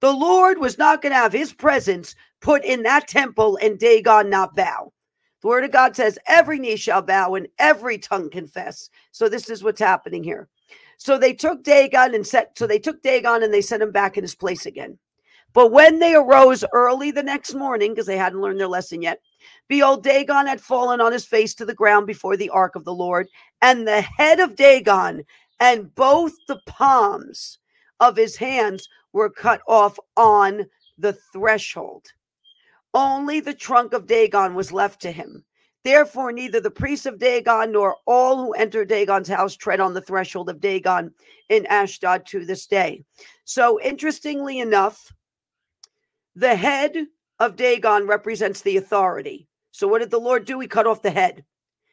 The 0.00 0.12
Lord 0.12 0.58
was 0.58 0.78
not 0.78 1.02
going 1.02 1.12
to 1.12 1.18
have 1.18 1.32
his 1.32 1.52
presence 1.52 2.14
put 2.40 2.64
in 2.64 2.82
that 2.84 3.08
temple 3.08 3.58
and 3.60 3.78
Dagon 3.78 4.30
not 4.30 4.54
bow. 4.54 4.92
The 5.42 5.48
word 5.48 5.64
of 5.64 5.72
God 5.72 5.96
says, 5.96 6.18
every 6.26 6.58
knee 6.58 6.76
shall 6.76 7.02
bow 7.02 7.34
and 7.34 7.48
every 7.58 7.98
tongue 7.98 8.30
confess. 8.30 8.90
So 9.12 9.28
this 9.28 9.48
is 9.48 9.62
what's 9.62 9.80
happening 9.80 10.22
here. 10.22 10.48
So 10.98 11.16
they 11.16 11.32
took 11.32 11.62
Dagon 11.62 12.14
and 12.14 12.26
set, 12.26 12.56
so 12.58 12.66
they 12.66 12.78
took 12.78 13.02
Dagon 13.02 13.42
and 13.42 13.52
they 13.52 13.62
sent 13.62 13.82
him 13.82 13.90
back 13.90 14.18
in 14.18 14.24
his 14.24 14.34
place 14.34 14.66
again. 14.66 14.98
But 15.52 15.72
when 15.72 15.98
they 15.98 16.14
arose 16.14 16.62
early 16.72 17.10
the 17.10 17.22
next 17.22 17.54
morning, 17.54 17.92
because 17.92 18.06
they 18.06 18.18
hadn't 18.18 18.40
learned 18.40 18.60
their 18.60 18.68
lesson 18.68 19.02
yet, 19.02 19.20
behold, 19.68 20.02
Dagon 20.02 20.46
had 20.46 20.60
fallen 20.60 21.00
on 21.00 21.12
his 21.12 21.24
face 21.24 21.54
to 21.54 21.64
the 21.64 21.74
ground 21.74 22.06
before 22.06 22.36
the 22.36 22.50
ark 22.50 22.76
of 22.76 22.84
the 22.84 22.94
Lord, 22.94 23.28
and 23.62 23.86
the 23.86 24.00
head 24.00 24.40
of 24.40 24.56
Dagon 24.56 25.24
and 25.60 25.94
both 25.94 26.32
the 26.48 26.60
palms 26.66 27.58
of 28.00 28.16
his 28.16 28.36
hands 28.36 28.88
were 29.12 29.30
cut 29.30 29.60
off 29.68 29.98
on 30.16 30.66
the 30.98 31.12
threshold. 31.32 32.06
Only 32.94 33.40
the 33.40 33.54
trunk 33.54 33.92
of 33.92 34.06
Dagon 34.06 34.54
was 34.54 34.72
left 34.72 35.00
to 35.02 35.12
him. 35.12 35.44
Therefore, 35.84 36.32
neither 36.32 36.60
the 36.60 36.70
priests 36.70 37.06
of 37.06 37.18
Dagon 37.18 37.72
nor 37.72 37.96
all 38.06 38.36
who 38.36 38.52
enter 38.52 38.84
Dagon's 38.84 39.28
house 39.28 39.56
tread 39.56 39.80
on 39.80 39.94
the 39.94 40.02
threshold 40.02 40.50
of 40.50 40.60
Dagon 40.60 41.12
in 41.48 41.66
Ashdod 41.66 42.26
to 42.26 42.44
this 42.44 42.66
day. 42.66 43.02
So, 43.44 43.80
interestingly 43.80 44.58
enough, 44.58 45.12
the 46.34 46.54
head 46.54 47.06
of 47.40 47.56
Dagon 47.56 48.06
represents 48.06 48.60
the 48.60 48.76
authority. 48.76 49.48
So, 49.72 49.88
what 49.88 50.00
did 50.00 50.10
the 50.10 50.20
Lord 50.20 50.44
do? 50.44 50.60
He 50.60 50.68
cut 50.68 50.86
off 50.86 51.02
the 51.02 51.10
head, 51.10 51.44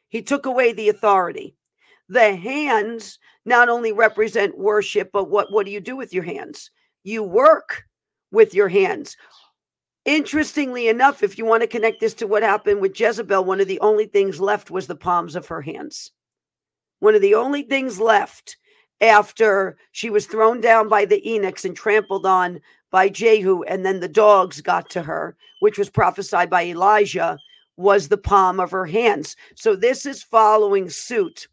he 0.10 0.22
took 0.22 0.46
away 0.46 0.74
the 0.74 0.90
authority. 0.90 1.56
The 2.10 2.36
hands 2.36 3.20
not 3.46 3.68
only 3.68 3.92
represent 3.92 4.58
worship, 4.58 5.10
but 5.12 5.30
what, 5.30 5.52
what 5.52 5.66
do 5.66 5.72
you 5.72 5.82
do 5.82 5.96
with 5.96 6.14
your 6.14 6.24
hands? 6.24 6.72
You 7.04 7.24
work 7.24 7.84
with 8.32 8.54
your 8.54 8.70
hands. 8.70 9.18
Interestingly 10.06 10.88
enough, 10.88 11.22
if 11.22 11.38
you 11.38 11.46
want 11.46 11.64
to 11.64 11.68
connect 11.68 12.00
this 12.00 12.14
to 12.16 12.28
what 12.28 12.44
happened 12.44 12.80
with 12.80 12.98
Jezebel, 12.98 13.44
one 13.44 13.60
of 13.60 13.68
the 13.68 13.80
only 13.82 14.06
things 14.06 14.40
left 14.40 14.72
was 14.72 14.88
the 14.88 14.96
palms 14.96 15.36
of 15.36 15.48
her 15.48 15.62
hands. 15.62 16.12
One 17.00 17.14
of 17.14 17.22
the 17.22 17.36
only 17.36 17.64
things 17.64 18.00
left 18.00 18.56
after 19.02 19.78
she 19.92 20.10
was 20.10 20.26
thrown 20.26 20.62
down 20.62 20.88
by 20.88 21.04
the 21.04 21.22
eunuchs 21.26 21.66
and 21.66 21.76
trampled 21.76 22.26
on 22.26 22.62
by 22.92 23.10
Jehu, 23.10 23.64
and 23.64 23.86
then 23.86 24.00
the 24.00 24.08
dogs 24.08 24.62
got 24.62 24.90
to 24.92 25.02
her, 25.02 25.36
which 25.60 25.78
was 25.78 25.90
prophesied 25.90 26.50
by 26.50 26.66
Elijah, 26.66 27.38
was 27.76 28.08
the 28.08 28.18
palm 28.18 28.60
of 28.60 28.72
her 28.72 28.86
hands. 28.86 29.36
So 29.56 29.76
this 29.76 30.06
is 30.06 30.24
following 30.24 30.90
suit 30.90 31.48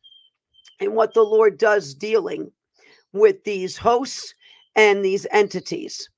and 0.81 0.95
what 0.95 1.15
the 1.15 1.23
Lord 1.23 1.59
does 1.59 1.95
dealing 1.95 2.51
with 3.13 3.45
these 3.45 3.77
hosts 3.77 4.35
and 4.75 5.05
these 5.05 5.27
entities. 5.31 6.09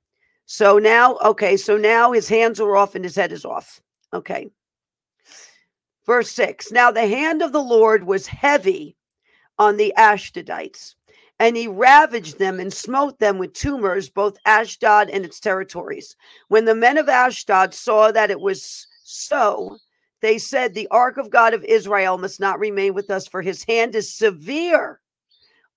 So 0.47 0.79
now, 0.79 1.17
okay, 1.25 1.57
so 1.57 1.77
now 1.77 2.13
his 2.13 2.29
hands 2.29 2.61
are 2.61 2.77
off 2.77 2.95
and 2.95 3.05
his 3.05 3.17
head 3.17 3.33
is 3.33 3.45
off. 3.45 3.81
Okay. 4.13 4.49
Verse 6.07 6.31
6 6.31 6.71
Now 6.71 6.91
the 6.91 7.07
hand 7.07 7.43
of 7.43 7.53
the 7.53 7.63
Lord 7.63 8.05
was 8.05 8.27
heavy 8.27 8.97
on 9.59 9.77
the 9.77 9.93
Ashdodites, 9.99 10.95
and 11.39 11.57
he 11.57 11.69
ravaged 11.69 12.39
them 12.39 12.61
and 12.61 12.73
smote 12.73 13.19
them 13.19 13.39
with 13.39 13.53
tumors, 13.53 14.09
both 14.09 14.39
Ashdod 14.47 15.11
and 15.11 15.25
its 15.25 15.39
territories. 15.39 16.17
When 16.49 16.65
the 16.65 16.75
men 16.75 16.97
of 16.97 17.09
Ashdod 17.09 17.75
saw 17.75 18.11
that 18.13 18.31
it 18.31 18.41
was 18.41 18.87
so, 19.05 19.77
they 20.23 20.39
said, 20.39 20.73
The 20.73 20.89
ark 20.91 21.19
of 21.19 21.31
God 21.31 21.53
of 21.53 21.65
Israel 21.65 22.17
must 22.17 22.41
not 22.41 22.59
remain 22.59 22.95
with 22.95 23.11
us, 23.11 23.27
for 23.27 23.43
his 23.43 23.65
hand 23.65 23.95
is 23.95 24.13
severe 24.13 25.01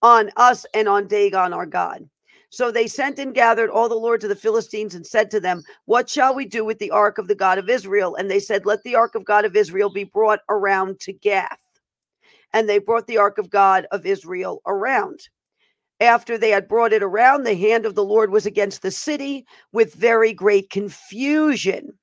on 0.01 0.31
us 0.37 0.65
and 0.73 0.87
on 0.87 1.07
Dagon 1.07 1.53
our 1.53 1.65
God. 1.65 2.09
So 2.51 2.71
they 2.71 2.87
sent 2.87 3.19
and 3.19 3.35
gathered 3.35 3.69
all 3.69 3.89
the 3.89 3.95
lords 3.95 4.23
of 4.23 4.29
the 4.29 4.35
Philistines 4.35 4.95
and 4.95 5.05
said 5.05 5.29
to 5.31 5.39
them, 5.39 5.61
What 5.85 6.09
shall 6.09 6.33
we 6.33 6.45
do 6.45 6.65
with 6.65 6.79
the 6.79 6.89
ark 6.89 7.17
of 7.17 7.27
the 7.27 7.35
God 7.35 7.57
of 7.57 7.69
Israel? 7.69 8.15
And 8.15 8.31
they 8.31 8.39
said, 8.39 8.65
Let 8.65 8.81
the 8.83 8.95
ark 8.95 9.13
of 9.13 9.25
God 9.25 9.45
of 9.45 9.55
Israel 9.55 9.91
be 9.91 10.05
brought 10.05 10.39
around 10.49 10.99
to 11.01 11.13
Gath. 11.13 11.59
And 12.53 12.67
they 12.67 12.79
brought 12.79 13.05
the 13.05 13.17
ark 13.17 13.37
of 13.37 13.51
God 13.51 13.85
of 13.91 14.05
Israel 14.05 14.61
around. 14.65 15.19
After 15.99 16.37
they 16.37 16.49
had 16.49 16.67
brought 16.67 16.93
it 16.93 17.03
around, 17.03 17.43
the 17.43 17.55
hand 17.55 17.85
of 17.85 17.95
the 17.95 18.03
Lord 18.03 18.31
was 18.31 18.45
against 18.45 18.81
the 18.81 18.91
city 18.91 19.45
with 19.73 19.93
very 19.93 20.33
great 20.33 20.69
confusion. 20.69 21.97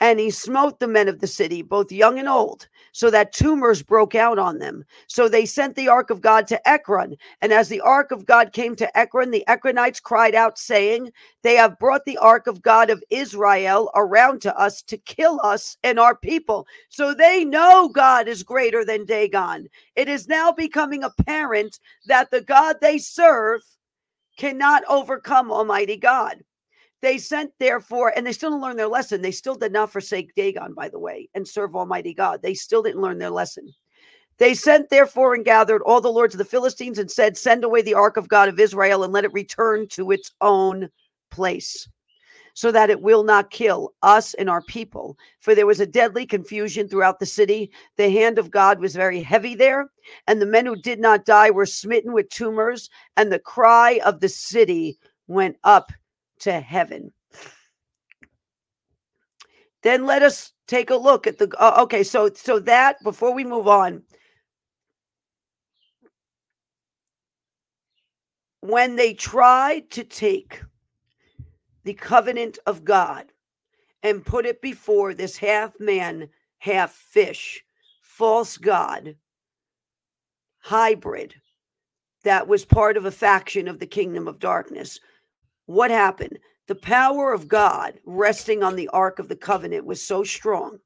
And 0.00 0.20
he 0.20 0.30
smote 0.30 0.78
the 0.78 0.88
men 0.88 1.08
of 1.08 1.20
the 1.20 1.26
city, 1.26 1.62
both 1.62 1.90
young 1.90 2.18
and 2.18 2.28
old, 2.28 2.68
so 2.94 3.10
that 3.10 3.32
tumors 3.32 3.82
broke 3.82 4.14
out 4.14 4.38
on 4.38 4.58
them. 4.58 4.84
So 5.08 5.28
they 5.28 5.46
sent 5.46 5.74
the 5.74 5.88
ark 5.88 6.10
of 6.10 6.20
God 6.20 6.46
to 6.46 6.68
Ekron. 6.68 7.16
And 7.42 7.52
as 7.52 7.68
the 7.68 7.80
ark 7.80 8.12
of 8.12 8.24
God 8.24 8.52
came 8.52 8.76
to 8.76 8.96
Ekron, 8.96 9.32
the 9.32 9.44
Ekronites 9.48 10.00
cried 10.00 10.36
out, 10.36 10.58
saying, 10.60 11.10
They 11.42 11.56
have 11.56 11.78
brought 11.80 12.04
the 12.04 12.16
ark 12.18 12.46
of 12.46 12.62
God 12.62 12.90
of 12.90 13.02
Israel 13.10 13.90
around 13.96 14.42
to 14.42 14.56
us 14.56 14.80
to 14.82 14.96
kill 14.96 15.40
us 15.42 15.76
and 15.82 15.98
our 15.98 16.14
people. 16.14 16.68
So 16.88 17.12
they 17.12 17.44
know 17.44 17.88
God 17.88 18.28
is 18.28 18.44
greater 18.44 18.84
than 18.84 19.04
Dagon. 19.04 19.68
It 19.96 20.08
is 20.08 20.28
now 20.28 20.52
becoming 20.52 21.02
apparent 21.02 21.80
that 22.06 22.30
the 22.30 22.42
God 22.42 22.76
they 22.80 22.98
serve 22.98 23.60
cannot 24.38 24.84
overcome 24.88 25.50
Almighty 25.50 25.96
God. 25.96 26.44
They 27.04 27.18
sent 27.18 27.52
therefore, 27.58 28.14
and 28.16 28.26
they 28.26 28.32
still 28.32 28.48
didn't 28.48 28.62
learn 28.62 28.78
their 28.78 28.88
lesson. 28.88 29.20
They 29.20 29.30
still 29.30 29.56
did 29.56 29.72
not 29.74 29.92
forsake 29.92 30.34
Dagon, 30.34 30.72
by 30.72 30.88
the 30.88 30.98
way, 30.98 31.28
and 31.34 31.46
serve 31.46 31.76
Almighty 31.76 32.14
God. 32.14 32.40
They 32.40 32.54
still 32.54 32.82
didn't 32.82 33.02
learn 33.02 33.18
their 33.18 33.28
lesson. 33.28 33.74
They 34.38 34.54
sent 34.54 34.88
therefore 34.88 35.34
and 35.34 35.44
gathered 35.44 35.82
all 35.82 36.00
the 36.00 36.10
lords 36.10 36.32
of 36.32 36.38
the 36.38 36.46
Philistines 36.46 36.98
and 36.98 37.10
said, 37.10 37.36
Send 37.36 37.62
away 37.62 37.82
the 37.82 37.92
ark 37.92 38.16
of 38.16 38.30
God 38.30 38.48
of 38.48 38.58
Israel 38.58 39.04
and 39.04 39.12
let 39.12 39.26
it 39.26 39.34
return 39.34 39.86
to 39.88 40.12
its 40.12 40.32
own 40.40 40.88
place, 41.30 41.86
so 42.54 42.72
that 42.72 42.88
it 42.88 43.02
will 43.02 43.22
not 43.22 43.50
kill 43.50 43.92
us 44.00 44.32
and 44.32 44.48
our 44.48 44.62
people. 44.62 45.18
For 45.40 45.54
there 45.54 45.66
was 45.66 45.80
a 45.80 45.86
deadly 45.86 46.24
confusion 46.24 46.88
throughout 46.88 47.18
the 47.18 47.26
city. 47.26 47.70
The 47.98 48.08
hand 48.08 48.38
of 48.38 48.50
God 48.50 48.80
was 48.80 48.96
very 48.96 49.20
heavy 49.20 49.54
there, 49.54 49.90
and 50.26 50.40
the 50.40 50.46
men 50.46 50.64
who 50.64 50.74
did 50.74 51.00
not 51.00 51.26
die 51.26 51.50
were 51.50 51.66
smitten 51.66 52.14
with 52.14 52.30
tumors, 52.30 52.88
and 53.18 53.30
the 53.30 53.38
cry 53.38 54.00
of 54.06 54.20
the 54.20 54.30
city 54.30 54.96
went 55.26 55.58
up 55.64 55.92
to 56.40 56.60
heaven. 56.60 57.12
Then 59.82 60.06
let 60.06 60.22
us 60.22 60.52
take 60.66 60.90
a 60.90 60.96
look 60.96 61.26
at 61.26 61.38
the 61.38 61.52
uh, 61.58 61.82
okay 61.82 62.02
so 62.02 62.30
so 62.34 62.58
that 62.58 63.02
before 63.02 63.34
we 63.34 63.44
move 63.44 63.68
on 63.68 64.02
when 68.60 68.96
they 68.96 69.12
tried 69.12 69.90
to 69.90 70.04
take 70.04 70.62
the 71.84 71.92
covenant 71.92 72.58
of 72.66 72.82
God 72.82 73.26
and 74.02 74.24
put 74.24 74.46
it 74.46 74.62
before 74.62 75.12
this 75.12 75.36
half 75.36 75.78
man 75.78 76.28
half 76.58 76.92
fish 76.92 77.62
false 78.00 78.56
god 78.56 79.16
hybrid 80.60 81.34
that 82.22 82.48
was 82.48 82.64
part 82.64 82.96
of 82.96 83.04
a 83.04 83.10
faction 83.10 83.68
of 83.68 83.78
the 83.78 83.86
kingdom 83.86 84.26
of 84.26 84.38
darkness 84.38 84.98
what 85.66 85.90
happened? 85.90 86.38
The 86.66 86.74
power 86.74 87.32
of 87.32 87.48
God 87.48 88.00
resting 88.04 88.62
on 88.62 88.76
the 88.76 88.88
Ark 88.88 89.18
of 89.18 89.28
the 89.28 89.36
Covenant 89.36 89.84
was 89.84 90.00
so 90.00 90.24
strong 90.24 90.78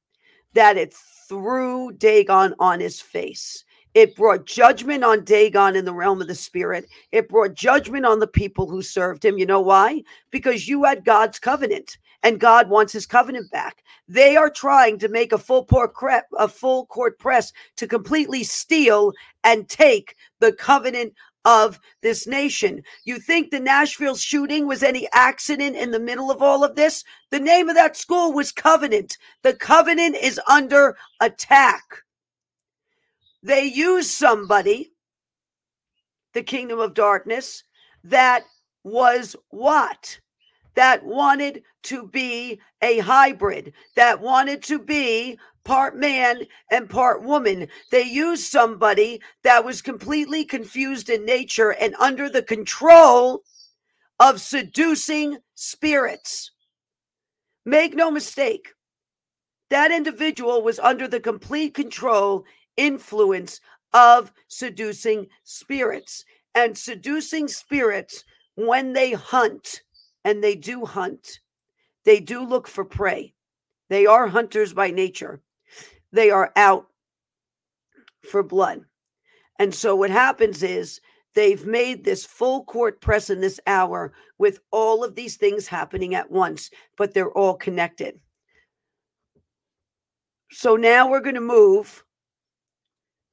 that 0.54 0.76
it 0.76 0.94
threw 1.28 1.92
Dagon 1.92 2.54
on 2.58 2.80
his 2.80 3.00
face. 3.00 3.64
It 3.94 4.16
brought 4.16 4.46
judgment 4.46 5.04
on 5.04 5.24
Dagon 5.24 5.76
in 5.76 5.84
the 5.84 5.94
realm 5.94 6.20
of 6.20 6.28
the 6.28 6.34
spirit. 6.34 6.86
It 7.10 7.28
brought 7.28 7.54
judgment 7.54 8.06
on 8.06 8.18
the 8.18 8.26
people 8.26 8.68
who 8.68 8.82
served 8.82 9.24
him. 9.24 9.38
You 9.38 9.46
know 9.46 9.60
why? 9.60 10.02
Because 10.30 10.68
you 10.68 10.84
had 10.84 11.04
God's 11.04 11.38
covenant 11.38 11.98
and 12.22 12.40
God 12.40 12.68
wants 12.68 12.92
his 12.92 13.06
covenant 13.06 13.50
back. 13.50 13.82
They 14.08 14.36
are 14.36 14.50
trying 14.50 14.98
to 14.98 15.08
make 15.08 15.32
a 15.32 15.38
full 15.38 15.64
court 15.64 15.92
a 16.38 16.48
full 16.48 16.86
court 16.86 17.18
press 17.18 17.52
to 17.76 17.86
completely 17.86 18.42
steal 18.44 19.12
and 19.44 19.68
take 19.68 20.16
the 20.40 20.52
covenant 20.52 21.14
of 21.44 21.80
this 22.02 22.26
nation. 22.26 22.82
You 23.04 23.18
think 23.18 23.50
the 23.50 23.60
Nashville 23.60 24.16
shooting 24.16 24.66
was 24.66 24.82
any 24.82 25.08
accident 25.12 25.76
in 25.76 25.90
the 25.90 26.00
middle 26.00 26.30
of 26.30 26.42
all 26.42 26.64
of 26.64 26.76
this? 26.76 27.04
The 27.30 27.40
name 27.40 27.68
of 27.68 27.76
that 27.76 27.96
school 27.96 28.32
was 28.32 28.52
Covenant. 28.52 29.16
The 29.42 29.54
Covenant 29.54 30.16
is 30.16 30.40
under 30.48 30.96
attack. 31.20 31.82
They 33.42 33.64
used 33.64 34.10
somebody, 34.10 34.92
the 36.34 36.42
kingdom 36.42 36.80
of 36.80 36.94
darkness, 36.94 37.64
that 38.04 38.44
was 38.84 39.36
what? 39.50 40.20
That 40.74 41.04
wanted 41.04 41.62
to 41.84 42.06
be 42.06 42.60
a 42.82 42.98
hybrid, 42.98 43.72
that 43.96 44.20
wanted 44.20 44.62
to 44.64 44.78
be 44.78 45.38
part 45.64 45.96
man 45.96 46.42
and 46.70 46.88
part 46.88 47.22
woman. 47.22 47.68
They 47.90 48.02
used 48.02 48.44
somebody 48.44 49.20
that 49.42 49.64
was 49.64 49.82
completely 49.82 50.44
confused 50.44 51.10
in 51.10 51.24
nature 51.24 51.70
and 51.70 51.94
under 51.98 52.28
the 52.28 52.42
control 52.42 53.42
of 54.20 54.40
seducing 54.40 55.38
spirits. 55.54 56.52
Make 57.64 57.94
no 57.94 58.10
mistake, 58.10 58.72
that 59.70 59.90
individual 59.90 60.62
was 60.62 60.78
under 60.78 61.06
the 61.06 61.20
complete 61.20 61.74
control, 61.74 62.44
influence 62.76 63.60
of 63.92 64.32
seducing 64.48 65.26
spirits. 65.44 66.24
And 66.54 66.76
seducing 66.76 67.46
spirits, 67.46 68.24
when 68.54 68.92
they 68.92 69.12
hunt, 69.12 69.82
and 70.28 70.44
they 70.44 70.54
do 70.54 70.84
hunt, 70.84 71.40
they 72.04 72.20
do 72.20 72.44
look 72.44 72.68
for 72.68 72.84
prey. 72.84 73.34
They 73.88 74.06
are 74.06 74.28
hunters 74.28 74.74
by 74.74 74.90
nature 74.90 75.40
they 76.12 76.30
are 76.30 76.52
out 76.56 76.86
for 78.30 78.42
blood. 78.42 78.82
And 79.58 79.74
so 79.74 79.96
what 79.96 80.10
happens 80.10 80.62
is 80.62 81.00
they've 81.34 81.64
made 81.66 82.04
this 82.04 82.24
full 82.24 82.64
court 82.64 83.00
press 83.00 83.30
in 83.30 83.40
this 83.40 83.60
hour 83.66 84.12
with 84.38 84.60
all 84.70 85.04
of 85.04 85.14
these 85.14 85.36
things 85.36 85.66
happening 85.66 86.14
at 86.14 86.30
once, 86.30 86.70
but 86.96 87.12
they're 87.12 87.32
all 87.32 87.54
connected. 87.54 88.18
So 90.50 90.76
now 90.76 91.08
we're 91.10 91.20
going 91.20 91.34
to 91.34 91.40
move 91.40 92.04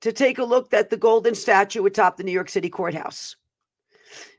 to 0.01 0.11
take 0.11 0.37
a 0.37 0.43
look 0.43 0.73
at 0.73 0.89
the 0.89 0.97
golden 0.97 1.33
statue 1.33 1.85
atop 1.85 2.17
the 2.17 2.23
New 2.23 2.31
York 2.31 2.49
City 2.49 2.69
courthouse. 2.69 3.35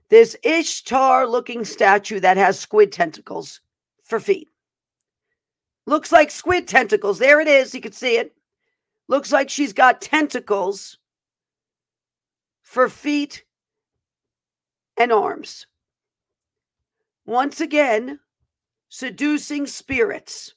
This 0.09 0.37
Ishtar 0.43 1.27
looking 1.27 1.65
statue 1.65 2.21
that 2.21 2.37
has 2.37 2.59
squid 2.59 2.93
tentacles 2.93 3.61
for 4.03 4.21
feet. 4.21 4.49
Looks 5.87 6.13
like 6.13 6.31
squid 6.31 6.69
tentacles. 6.69 7.19
There 7.19 7.41
it 7.41 7.49
is. 7.49 7.75
You 7.75 7.81
can 7.81 7.93
see 7.93 8.17
it. 8.17 8.35
Looks 9.09 9.33
like 9.33 9.51
she's 9.51 9.73
got 9.73 10.01
tentacles 10.01 10.99
for 12.63 12.89
feet 12.89 13.45
and 14.97 15.13
arms. 15.13 15.67
Once 17.25 17.61
again, 17.61 18.19
seducing 18.89 19.67
spirits, 19.67 20.55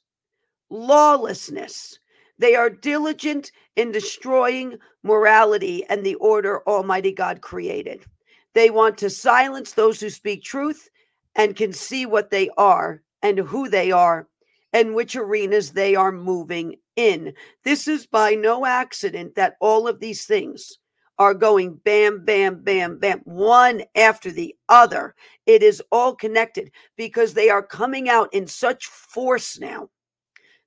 lawlessness. 0.69 1.99
They 2.37 2.55
are 2.55 2.69
diligent 2.69 3.51
in 3.75 3.91
destroying 3.91 4.77
morality 5.03 5.83
and 5.89 6.05
the 6.05 6.15
order 6.15 6.67
Almighty 6.67 7.11
God 7.11 7.41
created. 7.41 8.05
They 8.59 8.71
want 8.71 8.97
to 8.97 9.09
silence 9.09 9.71
those 9.71 10.01
who 10.01 10.09
speak 10.09 10.43
truth 10.43 10.89
and 11.33 11.55
can 11.55 11.71
see 11.71 12.05
what 12.05 12.29
they 12.29 12.49
are 12.57 13.01
and 13.21 13.39
who 13.39 13.69
they 13.69 13.89
are 13.89 14.27
and 14.73 14.93
which 14.93 15.15
arenas 15.15 15.71
they 15.71 15.95
are 15.95 16.11
moving 16.11 16.75
in. 16.97 17.35
This 17.63 17.87
is 17.87 18.05
by 18.05 18.31
no 18.31 18.65
accident 18.65 19.35
that 19.35 19.55
all 19.61 19.87
of 19.87 20.01
these 20.01 20.25
things 20.25 20.77
are 21.17 21.33
going 21.33 21.75
bam, 21.85 22.25
bam, 22.25 22.61
bam, 22.61 22.99
bam, 22.99 23.21
one 23.23 23.83
after 23.95 24.29
the 24.29 24.53
other. 24.67 25.15
It 25.45 25.63
is 25.63 25.81
all 25.89 26.13
connected 26.13 26.69
because 26.97 27.33
they 27.33 27.49
are 27.49 27.63
coming 27.63 28.09
out 28.09 28.27
in 28.33 28.45
such 28.45 28.87
force 28.87 29.57
now 29.57 29.87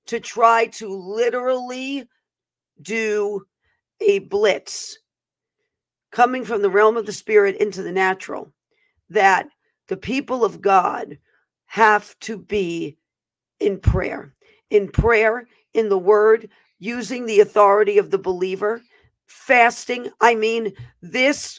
to 0.06 0.18
try 0.18 0.64
to 0.78 0.88
literally 0.88 2.08
do 2.80 3.44
a 4.00 4.20
blitz 4.20 4.96
coming 6.12 6.44
from 6.44 6.62
the 6.62 6.70
realm 6.70 6.96
of 6.96 7.06
the 7.06 7.12
spirit 7.12 7.56
into 7.56 7.82
the 7.82 7.92
natural 7.92 8.52
that 9.10 9.48
the 9.88 9.96
people 9.96 10.44
of 10.44 10.60
God 10.60 11.18
have 11.66 12.18
to 12.20 12.38
be 12.38 12.96
in 13.58 13.80
prayer, 13.80 14.34
in 14.70 14.88
prayer, 14.88 15.48
in 15.74 15.88
the 15.88 15.98
word, 15.98 16.48
using 16.78 17.26
the 17.26 17.40
authority 17.40 17.98
of 17.98 18.10
the 18.10 18.18
believer, 18.18 18.82
fasting. 19.26 20.10
I 20.20 20.34
mean, 20.34 20.72
this 21.00 21.58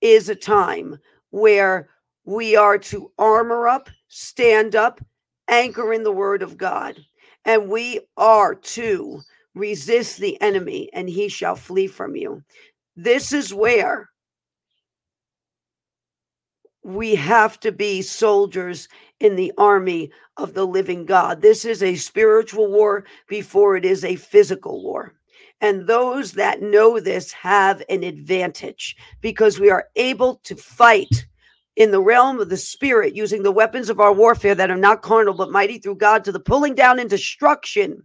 is 0.00 0.28
a 0.28 0.34
time 0.34 0.98
where 1.30 1.88
we 2.24 2.56
are 2.56 2.78
to 2.78 3.10
armor 3.18 3.68
up, 3.68 3.88
stand 4.08 4.74
up, 4.74 5.00
anchor 5.48 5.92
in 5.92 6.02
the 6.02 6.12
word 6.12 6.42
of 6.42 6.56
God, 6.56 6.98
and 7.44 7.68
we 7.68 8.00
are 8.16 8.54
to 8.54 9.20
resist 9.54 10.18
the 10.18 10.40
enemy, 10.40 10.88
and 10.92 11.08
he 11.08 11.28
shall 11.28 11.56
flee 11.56 11.86
from 11.86 12.16
you. 12.16 12.42
This 12.96 13.32
is 13.32 13.54
where 13.54 14.10
we 16.84 17.14
have 17.14 17.60
to 17.60 17.72
be 17.72 18.02
soldiers 18.02 18.88
in 19.20 19.36
the 19.36 19.52
army 19.56 20.10
of 20.36 20.54
the 20.54 20.66
living 20.66 21.06
God. 21.06 21.40
This 21.40 21.64
is 21.64 21.82
a 21.82 21.94
spiritual 21.94 22.70
war 22.70 23.04
before 23.28 23.76
it 23.76 23.84
is 23.84 24.04
a 24.04 24.16
physical 24.16 24.82
war. 24.82 25.14
And 25.60 25.86
those 25.86 26.32
that 26.32 26.60
know 26.60 26.98
this 26.98 27.30
have 27.32 27.82
an 27.88 28.02
advantage 28.02 28.96
because 29.20 29.60
we 29.60 29.70
are 29.70 29.86
able 29.94 30.36
to 30.42 30.56
fight 30.56 31.26
in 31.76 31.92
the 31.92 32.00
realm 32.00 32.40
of 32.40 32.48
the 32.48 32.56
spirit 32.56 33.14
using 33.14 33.42
the 33.42 33.52
weapons 33.52 33.88
of 33.88 34.00
our 34.00 34.12
warfare 34.12 34.56
that 34.56 34.70
are 34.70 34.76
not 34.76 35.02
carnal 35.02 35.34
but 35.34 35.52
mighty 35.52 35.78
through 35.78 35.96
God 35.96 36.24
to 36.24 36.32
the 36.32 36.40
pulling 36.40 36.74
down 36.74 36.98
and 36.98 37.08
destruction 37.08 38.02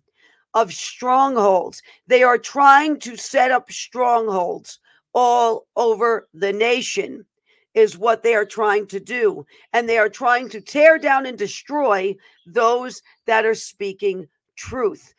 of 0.54 0.74
strongholds. 0.74 1.82
They 2.08 2.24
are 2.24 2.38
trying 2.38 3.00
to 3.00 3.16
set 3.16 3.52
up 3.52 3.72
strongholds 3.72 4.80
all 5.14 5.68
over 5.76 6.28
the 6.34 6.54
nation, 6.54 7.26
is 7.74 7.98
what 7.98 8.24
they 8.24 8.36
are 8.36 8.46
trying 8.46 8.88
to 8.88 9.00
do. 9.00 9.46
And 9.74 9.88
they 9.88 9.98
are 9.98 10.10
trying 10.10 10.50
to 10.50 10.62
tear 10.62 10.98
down 10.98 11.26
and 11.26 11.38
destroy 11.38 12.16
those 12.46 13.02
that 13.26 13.46
are 13.46 13.56
speaking 13.56 14.28
truth. 14.56 15.14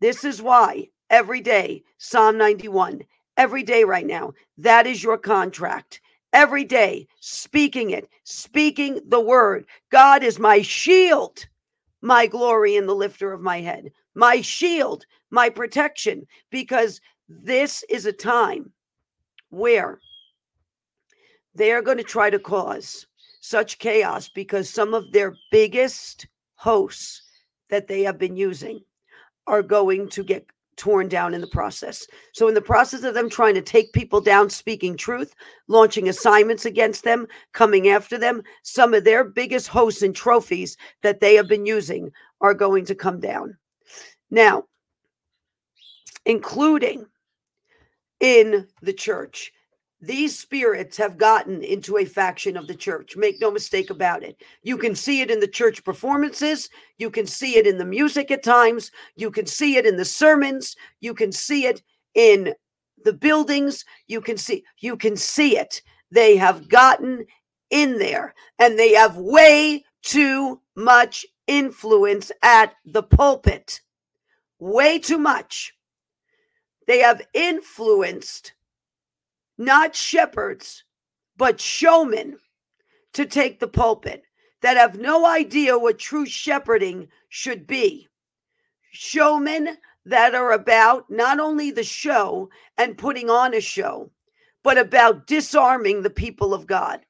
This 0.00 0.24
is 0.24 0.42
why 0.42 0.88
every 1.10 1.40
day, 1.40 1.82
Psalm 1.98 2.38
91, 2.38 3.02
every 3.36 3.62
day 3.62 3.84
right 3.84 4.06
now, 4.06 4.32
that 4.58 4.86
is 4.86 5.02
your 5.02 5.18
contract. 5.18 6.00
Every 6.32 6.64
day, 6.64 7.08
speaking 7.18 7.90
it, 7.90 8.08
speaking 8.22 9.00
the 9.08 9.20
word. 9.20 9.66
God 9.90 10.22
is 10.22 10.38
my 10.38 10.62
shield, 10.62 11.46
my 12.02 12.26
glory, 12.26 12.76
and 12.76 12.88
the 12.88 12.94
lifter 12.94 13.32
of 13.32 13.40
my 13.40 13.60
head, 13.60 13.90
my 14.20 14.42
shield, 14.42 15.06
my 15.30 15.48
protection, 15.48 16.26
because 16.50 17.00
this 17.26 17.82
is 17.88 18.04
a 18.04 18.12
time 18.12 18.70
where 19.48 19.98
they 21.54 21.72
are 21.72 21.80
going 21.80 21.96
to 21.96 22.04
try 22.04 22.28
to 22.28 22.38
cause 22.38 23.06
such 23.40 23.78
chaos 23.78 24.28
because 24.28 24.68
some 24.68 24.92
of 24.92 25.10
their 25.10 25.34
biggest 25.50 26.26
hosts 26.56 27.22
that 27.70 27.88
they 27.88 28.02
have 28.02 28.18
been 28.18 28.36
using 28.36 28.78
are 29.46 29.62
going 29.62 30.06
to 30.10 30.22
get 30.22 30.44
torn 30.76 31.08
down 31.08 31.32
in 31.32 31.40
the 31.40 31.46
process. 31.46 32.06
So, 32.34 32.46
in 32.46 32.52
the 32.52 32.60
process 32.60 33.04
of 33.04 33.14
them 33.14 33.30
trying 33.30 33.54
to 33.54 33.62
take 33.62 33.94
people 33.94 34.20
down, 34.20 34.50
speaking 34.50 34.98
truth, 34.98 35.34
launching 35.66 36.10
assignments 36.10 36.66
against 36.66 37.04
them, 37.04 37.26
coming 37.52 37.88
after 37.88 38.18
them, 38.18 38.42
some 38.64 38.92
of 38.92 39.04
their 39.04 39.24
biggest 39.24 39.68
hosts 39.68 40.02
and 40.02 40.14
trophies 40.14 40.76
that 41.02 41.20
they 41.20 41.34
have 41.36 41.48
been 41.48 41.64
using 41.64 42.10
are 42.42 42.54
going 42.54 42.84
to 42.84 42.94
come 42.94 43.18
down. 43.18 43.56
Now, 44.30 44.64
including 46.24 47.06
in 48.20 48.68
the 48.82 48.92
church. 48.92 49.52
These 50.02 50.38
spirits 50.38 50.96
have 50.96 51.18
gotten 51.18 51.62
into 51.62 51.98
a 51.98 52.06
faction 52.06 52.56
of 52.56 52.66
the 52.66 52.74
church. 52.74 53.16
Make 53.16 53.40
no 53.40 53.50
mistake 53.50 53.90
about 53.90 54.22
it. 54.22 54.42
You 54.62 54.78
can 54.78 54.94
see 54.94 55.20
it 55.20 55.30
in 55.30 55.40
the 55.40 55.48
church 55.48 55.84
performances. 55.84 56.70
You 56.96 57.10
can 57.10 57.26
see 57.26 57.56
it 57.56 57.66
in 57.66 57.76
the 57.76 57.84
music 57.84 58.30
at 58.30 58.42
times. 58.42 58.92
You 59.16 59.30
can 59.30 59.44
see 59.44 59.76
it 59.76 59.84
in 59.84 59.96
the 59.96 60.04
sermons. 60.04 60.74
You 61.00 61.12
can 61.12 61.32
see 61.32 61.66
it 61.66 61.82
in 62.14 62.54
the 63.04 63.12
buildings. 63.12 63.84
You 64.06 64.22
can 64.22 64.38
see 64.38 64.64
you 64.78 64.96
can 64.96 65.16
see 65.16 65.58
it. 65.58 65.82
They 66.10 66.36
have 66.36 66.68
gotten 66.68 67.26
in 67.68 67.98
there 67.98 68.34
and 68.58 68.78
they 68.78 68.94
have 68.94 69.16
way 69.16 69.84
too 70.02 70.60
much 70.76 71.26
influence 71.46 72.32
at 72.42 72.74
the 72.86 73.02
pulpit. 73.02 73.82
Way 74.60 74.98
too 74.98 75.18
much. 75.18 75.74
They 76.86 76.98
have 76.98 77.22
influenced 77.34 78.52
not 79.56 79.96
shepherds, 79.96 80.84
but 81.36 81.60
showmen 81.60 82.38
to 83.14 83.26
take 83.26 83.58
the 83.58 83.68
pulpit 83.68 84.22
that 84.62 84.76
have 84.76 84.98
no 84.98 85.26
idea 85.26 85.78
what 85.78 85.98
true 85.98 86.26
shepherding 86.26 87.08
should 87.28 87.66
be. 87.66 88.08
Showmen 88.92 89.78
that 90.04 90.34
are 90.34 90.52
about 90.52 91.10
not 91.10 91.40
only 91.40 91.70
the 91.70 91.84
show 91.84 92.50
and 92.76 92.98
putting 92.98 93.30
on 93.30 93.54
a 93.54 93.60
show, 93.60 94.10
but 94.62 94.76
about 94.76 95.26
disarming 95.26 96.02
the 96.02 96.10
people 96.10 96.52
of 96.52 96.66
God. 96.66 97.00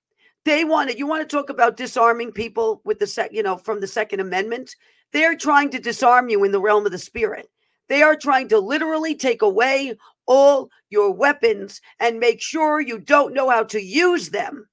They 0.45 0.65
want 0.65 0.91
it. 0.91 0.99
You 0.99 1.07
want 1.07 1.29
to 1.29 1.37
talk 1.37 1.51
about 1.51 1.77
disarming 1.77 2.33
people 2.33 2.81
with 2.85 2.99
the 2.99 3.07
sec, 3.07 3.33
you 3.33 3.43
know, 3.43 3.57
from 3.57 3.81
the 3.81 3.87
Second 3.87 4.21
Amendment? 4.21 4.77
They're 5.13 5.37
trying 5.37 5.71
to 5.71 5.81
disarm 5.81 6.29
you 6.29 6.45
in 6.45 6.53
the 6.53 6.61
realm 6.61 6.87
of 6.87 6.93
the 6.93 6.99
spirit. 6.99 7.51
They 7.89 8.03
are 8.03 8.17
trying 8.17 8.49
to 8.49 8.59
literally 8.59 9.15
take 9.15 9.43
away 9.43 9.97
all 10.27 10.71
your 10.91 11.11
weapons 11.11 11.81
and 11.99 12.21
make 12.21 12.41
sure 12.41 12.81
you 12.81 12.99
don't 12.99 13.35
know 13.35 13.51
how 13.51 13.65
to 13.65 13.83
use 13.83 14.31
them. 14.31 14.69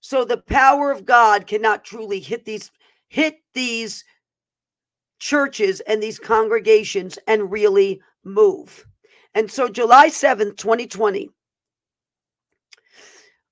So 0.00 0.24
the 0.24 0.38
power 0.38 0.90
of 0.90 1.04
God 1.04 1.46
cannot 1.46 1.84
truly 1.84 2.18
hit 2.20 2.44
these 2.44 2.70
hit 3.08 3.40
these 3.54 4.04
churches 5.18 5.80
and 5.80 6.02
these 6.02 6.18
congregations 6.18 7.18
and 7.26 7.50
really 7.50 8.00
move. 8.24 8.86
And 9.34 9.50
so 9.50 9.68
July 9.68 10.08
7th, 10.08 10.56
2020, 10.56 11.30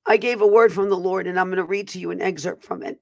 I 0.06 0.16
gave 0.16 0.40
a 0.40 0.46
word 0.46 0.72
from 0.72 0.88
the 0.88 0.96
Lord 0.96 1.26
and 1.26 1.38
I'm 1.38 1.48
going 1.48 1.58
to 1.58 1.64
read 1.64 1.88
to 1.88 2.00
you 2.00 2.10
an 2.10 2.22
excerpt 2.22 2.64
from 2.64 2.82
it. 2.82 2.98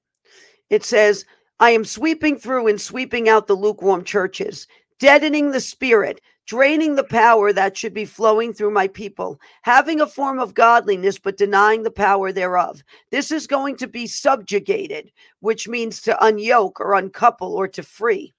It 0.69 0.83
says, 0.83 1.25
I 1.59 1.71
am 1.71 1.85
sweeping 1.85 2.37
through 2.37 2.67
and 2.67 2.79
sweeping 2.79 3.27
out 3.27 3.47
the 3.47 3.55
lukewarm 3.55 4.03
churches, 4.03 4.67
deadening 4.99 5.51
the 5.51 5.59
spirit, 5.59 6.21
draining 6.45 6.95
the 6.95 7.03
power 7.03 7.51
that 7.51 7.75
should 7.75 7.95
be 7.95 8.05
flowing 8.05 8.53
through 8.53 8.71
my 8.71 8.87
people, 8.87 9.39
having 9.63 9.99
a 9.99 10.07
form 10.07 10.39
of 10.39 10.53
godliness, 10.53 11.17
but 11.17 11.35
denying 11.35 11.81
the 11.81 11.91
power 11.91 12.31
thereof. 12.31 12.83
This 13.09 13.31
is 13.31 13.47
going 13.47 13.75
to 13.77 13.87
be 13.87 14.05
subjugated, 14.05 15.11
which 15.39 15.67
means 15.67 15.99
to 16.03 16.17
unyoke 16.21 16.79
or 16.79 16.93
uncouple 16.93 17.53
or 17.53 17.67
to 17.69 17.81
free. 17.81 18.35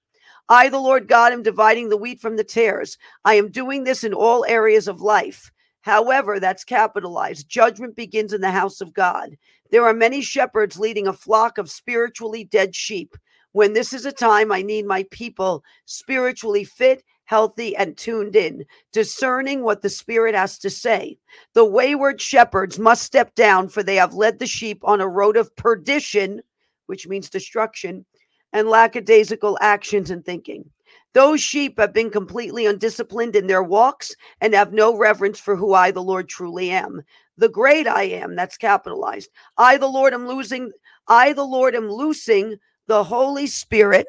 I, 0.47 0.69
the 0.69 0.79
Lord 0.79 1.07
God, 1.07 1.33
am 1.33 1.43
dividing 1.43 1.89
the 1.89 1.97
wheat 1.97 2.21
from 2.21 2.37
the 2.37 2.43
tares. 2.43 2.97
I 3.25 3.35
am 3.35 3.51
doing 3.51 3.83
this 3.83 4.03
in 4.05 4.13
all 4.13 4.45
areas 4.45 4.87
of 4.87 5.01
life. 5.01 5.51
However, 5.81 6.39
that's 6.39 6.63
capitalized. 6.63 7.47
Judgment 7.49 7.95
begins 7.95 8.33
in 8.33 8.41
the 8.41 8.51
house 8.51 8.81
of 8.81 8.93
God. 8.93 9.37
There 9.71 9.85
are 9.85 9.93
many 9.93 10.21
shepherds 10.21 10.79
leading 10.79 11.07
a 11.07 11.13
flock 11.13 11.57
of 11.57 11.69
spiritually 11.69 12.43
dead 12.43 12.75
sheep. 12.75 13.15
When 13.51 13.73
this 13.73 13.93
is 13.93 14.05
a 14.05 14.11
time, 14.11 14.51
I 14.51 14.61
need 14.61 14.85
my 14.85 15.05
people 15.11 15.63
spiritually 15.85 16.63
fit, 16.63 17.03
healthy, 17.25 17.75
and 17.75 17.97
tuned 17.97 18.35
in, 18.35 18.65
discerning 18.91 19.63
what 19.63 19.81
the 19.81 19.89
Spirit 19.89 20.35
has 20.35 20.57
to 20.59 20.69
say. 20.69 21.17
The 21.53 21.65
wayward 21.65 22.19
shepherds 22.21 22.79
must 22.79 23.03
step 23.03 23.35
down, 23.35 23.69
for 23.69 23.83
they 23.83 23.95
have 23.95 24.13
led 24.13 24.39
the 24.39 24.47
sheep 24.47 24.81
on 24.83 25.01
a 25.01 25.07
road 25.07 25.37
of 25.37 25.55
perdition, 25.55 26.41
which 26.87 27.07
means 27.07 27.29
destruction, 27.29 28.05
and 28.53 28.67
lackadaisical 28.67 29.57
actions 29.61 30.09
and 30.09 30.25
thinking. 30.25 30.69
Those 31.13 31.41
sheep 31.41 31.79
have 31.79 31.93
been 31.93 32.11
completely 32.11 32.65
undisciplined 32.65 33.35
in 33.35 33.47
their 33.47 33.63
walks 33.63 34.13
and 34.41 34.53
have 34.53 34.73
no 34.73 34.95
reverence 34.95 35.39
for 35.39 35.55
who 35.55 35.73
I, 35.73 35.91
the 35.91 36.03
Lord, 36.03 36.29
truly 36.29 36.69
am 36.69 37.03
the 37.39 37.49
great 37.49 37.87
I 37.87 38.03
am, 38.03 38.35
that's 38.35 38.57
capitalized. 38.57 39.29
I, 39.57 39.77
the 39.77 39.87
Lord, 39.87 40.13
am 40.13 40.27
losing, 40.27 40.71
I, 41.07 41.33
the 41.33 41.45
Lord, 41.45 41.73
am 41.73 41.89
loosing 41.89 42.57
the 42.87 43.03
Holy 43.03 43.47
Spirit 43.47 44.07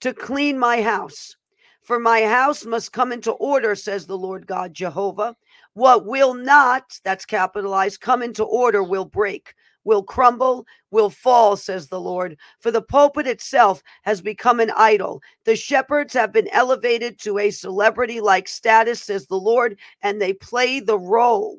to 0.00 0.12
clean 0.12 0.58
my 0.58 0.82
house. 0.82 1.36
For 1.82 1.98
my 1.98 2.22
house 2.22 2.64
must 2.64 2.92
come 2.92 3.12
into 3.12 3.32
order, 3.32 3.74
says 3.74 4.06
the 4.06 4.18
Lord 4.18 4.46
God 4.46 4.74
Jehovah. 4.74 5.36
What 5.74 6.06
will 6.06 6.34
not, 6.34 6.98
that's 7.04 7.24
capitalized, 7.24 8.00
come 8.00 8.22
into 8.22 8.44
order 8.44 8.82
will 8.82 9.04
break, 9.04 9.54
will 9.84 10.02
crumble, 10.02 10.66
will 10.90 11.10
fall, 11.10 11.56
says 11.56 11.88
the 11.88 12.00
Lord. 12.00 12.36
For 12.58 12.70
the 12.70 12.82
pulpit 12.82 13.26
itself 13.26 13.82
has 14.02 14.20
become 14.20 14.60
an 14.60 14.72
idol. 14.76 15.22
The 15.44 15.56
shepherds 15.56 16.12
have 16.14 16.32
been 16.32 16.48
elevated 16.48 17.18
to 17.20 17.38
a 17.38 17.50
celebrity 17.50 18.20
like 18.20 18.48
status, 18.48 19.02
says 19.02 19.26
the 19.26 19.36
Lord, 19.36 19.78
and 20.02 20.20
they 20.20 20.32
play 20.32 20.80
the 20.80 20.98
role. 20.98 21.58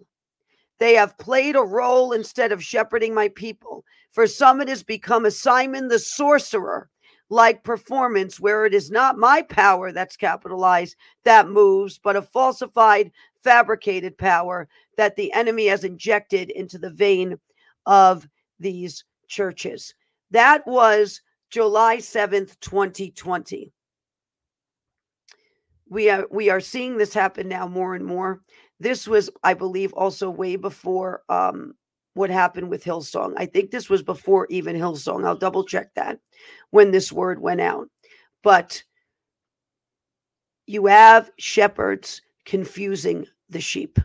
They 0.80 0.96
have 0.96 1.18
played 1.18 1.56
a 1.56 1.62
role 1.62 2.12
instead 2.12 2.52
of 2.52 2.64
shepherding 2.64 3.14
my 3.14 3.30
people. 3.30 3.86
For 4.12 4.28
some, 4.28 4.62
it 4.62 4.68
has 4.68 4.84
become 4.84 5.26
a 5.26 5.32
Simon 5.32 5.88
the 5.88 6.00
sorcerer 6.00 6.90
like 7.30 7.64
performance 7.64 8.40
where 8.40 8.66
it 8.66 8.74
is 8.74 8.92
not 8.92 9.18
my 9.18 9.42
power 9.42 9.94
that's 9.94 10.18
capitalized 10.18 10.98
that 11.24 11.48
moves, 11.48 11.98
but 11.98 12.18
a 12.18 12.22
falsified, 12.22 13.10
fabricated 13.42 14.18
power 14.18 14.68
that 14.98 15.16
the 15.16 15.32
enemy 15.34 15.68
has 15.68 15.86
injected 15.86 16.50
into 16.52 16.78
the 16.78 16.90
vein 16.90 17.40
of 17.86 18.28
these 18.60 19.04
churches. 19.28 19.94
That 20.32 20.66
was 20.68 21.22
July 21.50 21.98
7th, 21.98 22.60
2020. 22.62 23.74
We 25.90 26.10
are 26.10 26.26
we 26.32 26.50
are 26.50 26.62
seeing 26.62 26.98
this 26.98 27.14
happen 27.14 27.50
now 27.50 27.68
more 27.68 27.96
and 27.96 28.06
more. 28.06 28.42
This 28.80 29.08
was, 29.08 29.30
I 29.44 29.54
believe, 29.54 29.94
also 29.94 30.30
way 30.30 30.56
before 30.56 31.24
um, 31.28 31.74
what 32.14 32.30
happened 32.30 32.70
with 32.70 32.84
Hillsong. 32.84 33.34
I 33.38 33.46
think 33.46 33.72
this 33.72 33.90
was 33.90 34.02
before 34.02 34.48
even 34.50 34.76
Hillsong. 34.76 35.26
I'll 35.26 35.36
double 35.36 35.66
check 35.66 35.94
that 35.96 36.20
when 36.72 36.92
this 36.92 37.12
word 37.12 37.42
went 37.42 37.62
out. 37.62 37.90
But 38.42 38.84
you 40.66 40.86
have 40.86 41.30
shepherds 41.38 42.22
confusing 42.46 43.28
the 43.50 43.62
sheep. 43.62 44.00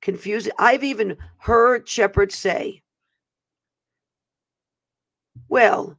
Confusing. 0.00 0.52
I've 0.58 0.84
even 0.84 1.16
heard 1.38 1.88
shepherds 1.88 2.34
say, 2.36 2.82
well, 5.48 5.98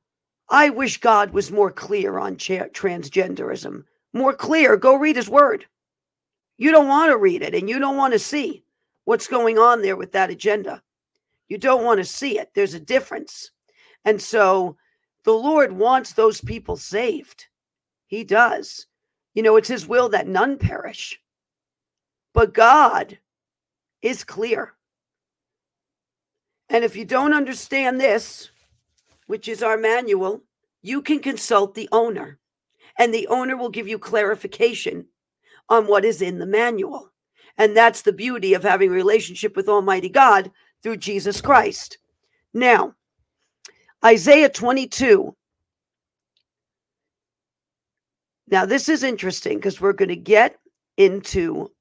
I 0.50 0.70
wish 0.70 1.00
God 1.00 1.32
was 1.32 1.52
more 1.52 1.72
clear 1.72 2.18
on 2.18 2.38
cha- 2.38 2.70
transgenderism. 2.70 3.84
more 4.14 4.34
clear, 4.34 4.76
go 4.78 4.96
read 4.96 5.16
his 5.16 5.30
word. 5.30 5.66
You 6.58 6.72
don't 6.72 6.88
want 6.88 7.12
to 7.12 7.18
read 7.18 7.42
it 7.42 7.54
and 7.54 7.70
you 7.70 7.80
don't 7.80 7.98
want 7.98 8.14
to 8.14 8.20
see 8.20 8.64
what's 9.06 9.28
going 9.28 9.58
on 9.58 9.82
there 9.82 9.96
with 9.96 10.12
that 10.14 10.30
agenda. 10.30 10.82
You 11.48 11.58
don't 11.58 11.84
want 11.84 12.00
to 12.00 12.06
see 12.06 12.40
it. 12.40 12.52
There's 12.54 12.74
a 12.74 12.80
difference. 12.80 13.52
And 14.06 14.22
so 14.22 14.78
the 15.24 15.34
Lord 15.34 15.72
wants 15.72 16.14
those 16.14 16.42
people 16.42 16.76
saved. 16.76 17.48
He 18.08 18.24
does. 18.24 18.88
You 19.34 19.44
know, 19.44 19.56
it's 19.58 19.68
his 19.68 19.88
will 19.88 20.10
that 20.10 20.28
none 20.28 20.58
perish. 20.58 21.20
But 22.34 22.54
God 22.54 23.18
is 24.02 24.24
clear. 24.24 24.74
And 26.70 26.84
if 26.84 26.96
you 26.96 27.06
don't 27.06 27.34
understand 27.34 28.00
this, 28.00 28.50
which 29.28 29.48
is 29.48 29.64
our 29.64 29.78
manual, 29.78 30.44
you 30.82 31.02
can 31.02 31.20
consult 31.20 31.74
the 31.74 31.90
owner, 31.92 32.40
and 32.98 33.14
the 33.14 33.28
owner 33.28 33.58
will 33.58 33.70
give 33.70 33.88
you 33.88 34.00
clarification 34.00 35.06
on 35.68 35.88
what 35.88 36.06
is 36.06 36.22
in 36.22 36.40
the 36.40 36.46
manual. 36.46 37.12
And 37.58 37.76
that's 37.76 38.04
the 38.04 38.14
beauty 38.14 38.54
of 38.54 38.64
having 38.64 38.90
a 38.90 38.94
relationship 38.94 39.56
with 39.56 39.68
Almighty 39.68 40.10
God 40.10 40.52
through 40.82 40.98
Jesus 40.98 41.42
Christ. 41.42 41.98
Now, 42.54 42.96
Isaiah 44.04 44.50
22. 44.50 45.36
Now, 48.48 48.66
this 48.66 48.90
is 48.90 49.04
interesting 49.04 49.58
because 49.58 49.82
we're 49.82 49.94
going 49.94 50.10
to 50.10 50.16
get 50.16 50.58
into 50.98 51.72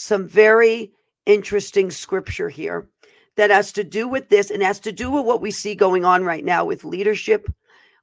some 0.00 0.28
very 0.28 0.92
interesting 1.26 1.90
scripture 1.90 2.48
here 2.48 2.88
that 3.34 3.50
has 3.50 3.72
to 3.72 3.82
do 3.82 4.06
with 4.06 4.28
this 4.28 4.48
and 4.48 4.62
has 4.62 4.78
to 4.78 4.92
do 4.92 5.10
with 5.10 5.24
what 5.24 5.40
we 5.40 5.50
see 5.50 5.74
going 5.74 6.04
on 6.04 6.24
right 6.24 6.44
now 6.44 6.64
with 6.64 6.84
leadership, 6.84 7.52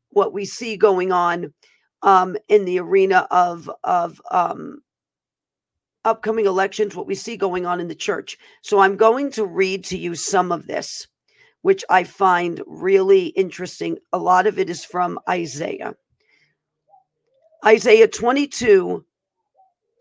what 0.09 0.33
we 0.33 0.43
see 0.43 0.75
going 0.75 1.13
on 1.13 1.53
um, 2.01 2.35
in 2.49 2.65
the 2.65 2.79
arena 2.79 3.25
of 3.31 3.71
of 3.85 4.21
um, 4.29 4.81
upcoming 6.03 6.45
elections, 6.45 6.97
what 6.97 7.07
we 7.07 7.15
see 7.15 7.37
going 7.37 7.65
on 7.65 7.79
in 7.79 7.87
the 7.87 7.95
church. 7.95 8.37
So 8.61 8.79
I'm 8.79 8.97
going 8.97 9.31
to 9.31 9.45
read 9.45 9.85
to 9.85 9.97
you 9.97 10.15
some 10.15 10.51
of 10.51 10.67
this, 10.67 11.07
which 11.61 11.85
I 11.89 12.03
find 12.03 12.61
really 12.67 13.27
interesting. 13.27 13.97
A 14.11 14.17
lot 14.17 14.47
of 14.47 14.59
it 14.59 14.69
is 14.69 14.83
from 14.83 15.17
Isaiah. 15.29 15.95
Isaiah 17.65 18.09
22, 18.09 19.05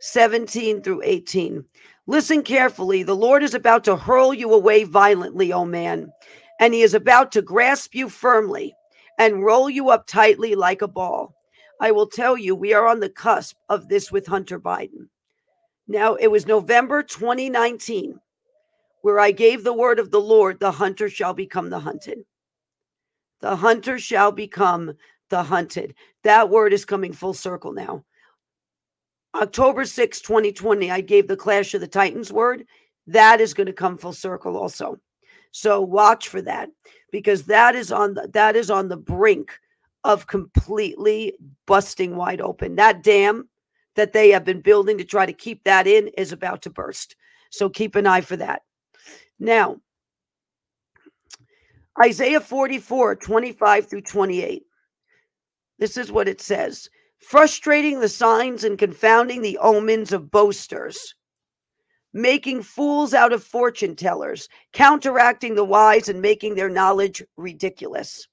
17 0.04 0.82
through 0.82 1.00
18. 1.02 1.64
Listen 2.06 2.42
carefully. 2.42 3.02
The 3.02 3.16
Lord 3.16 3.42
is 3.42 3.54
about 3.54 3.84
to 3.84 3.96
hurl 3.96 4.34
you 4.34 4.52
away 4.52 4.84
violently, 4.84 5.50
O 5.50 5.64
man, 5.64 6.12
and 6.60 6.74
he 6.74 6.82
is 6.82 6.92
about 6.92 7.32
to 7.32 7.40
grasp 7.40 7.94
you 7.94 8.10
firmly 8.10 8.74
and 9.18 9.42
roll 9.42 9.70
you 9.70 9.88
up 9.88 10.06
tightly 10.06 10.54
like 10.54 10.82
a 10.82 10.88
ball. 10.88 11.34
I 11.80 11.90
will 11.90 12.06
tell 12.06 12.36
you, 12.36 12.54
we 12.54 12.74
are 12.74 12.86
on 12.86 13.00
the 13.00 13.08
cusp 13.08 13.56
of 13.70 13.88
this 13.88 14.12
with 14.12 14.26
Hunter 14.26 14.60
Biden. 14.60 15.08
Now, 15.88 16.16
it 16.16 16.30
was 16.30 16.46
November 16.46 17.02
2019 17.02 18.20
where 19.00 19.18
I 19.18 19.30
gave 19.30 19.64
the 19.64 19.72
word 19.72 19.98
of 19.98 20.10
the 20.10 20.20
Lord 20.20 20.60
the 20.60 20.72
hunter 20.72 21.08
shall 21.08 21.32
become 21.32 21.70
the 21.70 21.80
hunted. 21.80 22.24
The 23.40 23.56
hunter 23.56 23.98
shall 23.98 24.32
become 24.32 24.92
the 25.30 25.42
hunted. 25.42 25.94
That 26.24 26.50
word 26.50 26.74
is 26.74 26.84
coming 26.84 27.14
full 27.14 27.34
circle 27.34 27.72
now. 27.72 28.04
October 29.34 29.84
6, 29.84 30.20
2020, 30.20 30.90
I 30.90 31.00
gave 31.00 31.26
the 31.26 31.36
Clash 31.36 31.74
of 31.74 31.80
the 31.80 31.88
Titans 31.88 32.32
word. 32.32 32.64
That 33.06 33.40
is 33.40 33.52
going 33.52 33.66
to 33.66 33.72
come 33.72 33.98
full 33.98 34.12
circle 34.12 34.56
also. 34.56 34.98
So 35.50 35.80
watch 35.80 36.28
for 36.28 36.40
that 36.42 36.70
because 37.10 37.44
that 37.44 37.74
is 37.74 37.92
on 37.92 38.14
the, 38.14 38.28
that 38.32 38.56
is 38.56 38.70
on 38.70 38.88
the 38.88 38.96
brink 38.96 39.52
of 40.04 40.26
completely 40.26 41.34
busting 41.66 42.16
wide 42.16 42.40
open. 42.40 42.76
That 42.76 43.02
dam 43.02 43.48
that 43.96 44.12
they 44.12 44.30
have 44.30 44.44
been 44.44 44.60
building 44.60 44.98
to 44.98 45.04
try 45.04 45.26
to 45.26 45.32
keep 45.32 45.64
that 45.64 45.86
in 45.86 46.08
is 46.08 46.32
about 46.32 46.62
to 46.62 46.70
burst. 46.70 47.16
So 47.50 47.68
keep 47.68 47.94
an 47.94 48.06
eye 48.06 48.20
for 48.20 48.36
that. 48.36 48.62
Now, 49.38 49.80
Isaiah 52.02 52.40
44, 52.40 53.16
25 53.16 53.86
through 53.86 54.00
28. 54.02 54.64
This 55.78 55.96
is 55.96 56.10
what 56.10 56.28
it 56.28 56.40
says 56.40 56.88
frustrating 57.28 58.00
the 58.00 58.08
signs 58.08 58.64
and 58.64 58.78
confounding 58.78 59.42
the 59.42 59.58
omens 59.58 60.12
of 60.12 60.30
boasters, 60.30 61.14
making 62.12 62.62
fools 62.62 63.14
out 63.14 63.32
of 63.32 63.42
fortune 63.42 63.96
tellers, 63.96 64.48
counteracting 64.72 65.54
the 65.54 65.64
wise 65.64 66.08
and 66.08 66.20
making 66.20 66.54
their 66.54 66.70
knowledge 66.70 67.22
ridiculous 67.36 68.26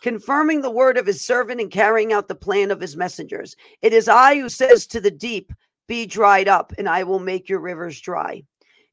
confirming 0.00 0.62
the 0.62 0.70
word 0.70 0.96
of 0.96 1.06
his 1.06 1.20
servant 1.20 1.60
and 1.60 1.70
carrying 1.70 2.12
out 2.12 2.28
the 2.28 2.34
plan 2.34 2.70
of 2.70 2.80
his 2.80 2.96
messengers. 2.96 3.54
It 3.82 3.92
is 3.92 4.08
I 4.08 4.36
who 4.36 4.48
says 4.48 4.86
to 4.88 5.00
the 5.00 5.10
deep, 5.10 5.52
Be 5.86 6.06
dried 6.06 6.48
up, 6.48 6.72
and 6.78 6.88
I 6.88 7.02
will 7.02 7.18
make 7.18 7.48
your 7.48 7.60
rivers 7.60 8.00
dry. 8.00 8.42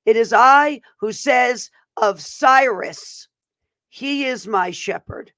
It 0.05 0.15
is 0.15 0.33
I 0.33 0.81
who 0.99 1.11
says 1.11 1.69
of 1.97 2.21
Cyrus, 2.21 3.27
He 3.89 4.25
is 4.25 4.47
my 4.47 4.71
shepherd, 4.71 5.31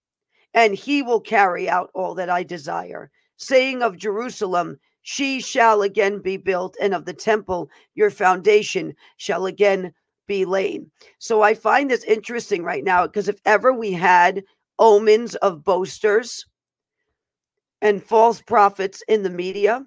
and 0.53 0.73
he 0.75 1.01
will 1.01 1.21
carry 1.21 1.69
out 1.69 1.89
all 1.93 2.15
that 2.15 2.29
I 2.29 2.43
desire. 2.43 3.11
Saying 3.39 3.81
of 3.81 3.97
Jerusalem, 3.97 4.77
She 5.01 5.41
shall 5.41 5.81
again 5.81 6.19
be 6.19 6.37
built, 6.37 6.75
and 6.81 6.93
of 6.93 7.05
the 7.05 7.13
temple, 7.13 7.69
your 7.95 8.11
foundation 8.11 8.93
shall 9.17 9.45
again 9.45 9.93
be 10.27 10.45
laid. 10.45 10.85
So 11.17 11.41
I 11.41 11.55
find 11.55 11.89
this 11.89 12.03
interesting 12.03 12.63
right 12.63 12.83
now 12.83 13.07
because 13.07 13.27
if 13.27 13.41
ever 13.45 13.73
we 13.73 13.91
had 13.91 14.43
omens 14.77 15.35
of 15.35 15.63
boasters 15.63 16.45
and 17.81 18.03
false 18.03 18.41
prophets 18.41 19.01
in 19.07 19.23
the 19.23 19.29
media 19.29 19.83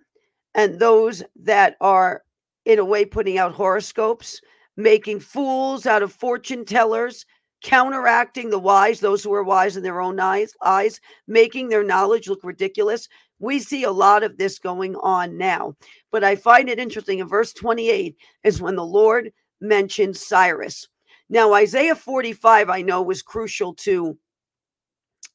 and 0.55 0.79
those 0.79 1.23
that 1.37 1.77
are 1.81 2.23
in 2.65 2.79
a 2.79 2.85
way 2.85 3.05
putting 3.05 3.39
out 3.39 3.53
horoscopes 3.53 4.41
making 4.77 5.21
fools 5.21 5.87
out 5.87 6.03
of 6.03 6.13
fortune 6.13 6.65
tellers 6.65 7.25
counteracting 7.63 8.51
the 8.51 8.59
wise 8.59 9.01
those 9.01 9.23
who 9.23 9.33
are 9.33 9.45
wise 9.45 9.77
in 9.77 9.83
their 9.83 10.01
own 10.01 10.19
eyes 10.19 10.55
eyes 10.65 11.01
making 11.27 11.69
their 11.69 11.85
knowledge 11.85 12.29
look 12.29 12.43
ridiculous 12.43 13.09
we 13.43 13.59
see 13.59 13.85
a 13.85 13.91
lot 13.91 14.23
of 14.23 14.39
this 14.39 14.59
going 14.59 14.97
on 14.97 15.37
now 15.37 15.75
but 16.11 16.25
i 16.25 16.35
find 16.35 16.71
it 16.71 16.79
interesting 16.79 17.19
in 17.19 17.29
verse 17.29 17.53
28 17.53 18.17
is 18.45 18.63
when 18.63 18.77
the 18.77 18.85
lord 18.85 19.31
mentions 19.61 20.25
cyrus 20.25 20.89
now 21.29 21.53
isaiah 21.53 21.95
45 21.95 22.71
i 22.71 22.81
know 22.81 23.03
was 23.03 23.23
crucial 23.23 23.75
to 23.75 24.17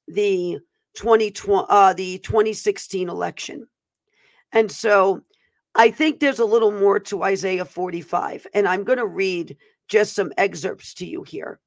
the 0.08 0.58
2020 0.98 1.66
uh, 1.70 1.94
the 1.94 2.18
2016 2.20 3.10
election. 3.10 3.68
And 4.52 4.72
so 4.72 5.22
I 5.76 5.92
think 5.92 6.20
there's 6.20 6.40
a 6.40 6.46
little 6.46 6.72
more 6.72 7.00
to 7.02 7.24
Isaiah 7.24 7.66
45 7.66 8.48
and 8.54 8.68
I'm 8.68 8.84
going 8.84 8.98
to 8.98 9.06
read 9.06 9.58
just 9.88 10.16
some 10.16 10.34
excerpts 10.38 10.94
to 10.96 11.06
you 11.06 11.24
here. 11.24 11.60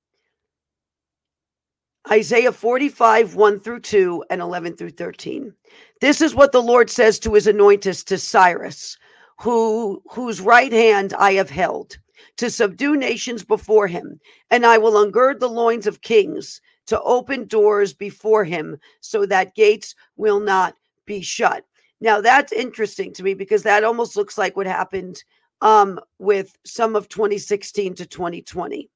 Isaiah 2.12 2.50
45, 2.50 3.36
1 3.36 3.61
through 3.61 3.80
2 3.80 4.24
and 4.30 4.40
11 4.40 4.76
through 4.76 4.90
13. 4.90 5.54
This 6.00 6.20
is 6.20 6.34
what 6.34 6.50
the 6.50 6.62
Lord 6.62 6.90
says 6.90 7.20
to 7.20 7.34
his 7.34 7.46
anointess 7.46 8.04
to 8.06 8.18
Cyrus, 8.18 8.98
who 9.38 10.02
whose 10.11 10.40
right 10.40 10.72
hand 10.72 11.14
I 11.14 11.34
have 11.34 11.50
held, 11.50 11.98
to 12.38 12.50
subdue 12.50 12.96
nations 12.96 13.44
before 13.44 13.86
him, 13.86 14.18
and 14.50 14.66
I 14.66 14.76
will 14.76 15.04
ungird 15.04 15.38
the 15.38 15.48
loins 15.48 15.86
of 15.86 16.00
kings 16.00 16.61
to 16.86 17.00
open 17.02 17.46
doors 17.46 17.94
before 17.94 18.44
him 18.44 18.76
so 19.00 19.24
that 19.26 19.54
gates 19.54 19.94
will 20.16 20.40
not 20.40 20.74
be 21.06 21.22
shut. 21.22 21.64
Now, 22.00 22.20
that's 22.20 22.52
interesting 22.52 23.12
to 23.12 23.22
me 23.22 23.34
because 23.34 23.62
that 23.62 23.84
almost 23.84 24.16
looks 24.16 24.36
like 24.36 24.56
what 24.56 24.66
happened 24.66 25.22
um, 25.61 26.00
with 26.18 26.56
some 26.64 26.96
of 26.96 27.08
2016 27.08 27.94
to 27.94 28.06
2020. 28.06 28.90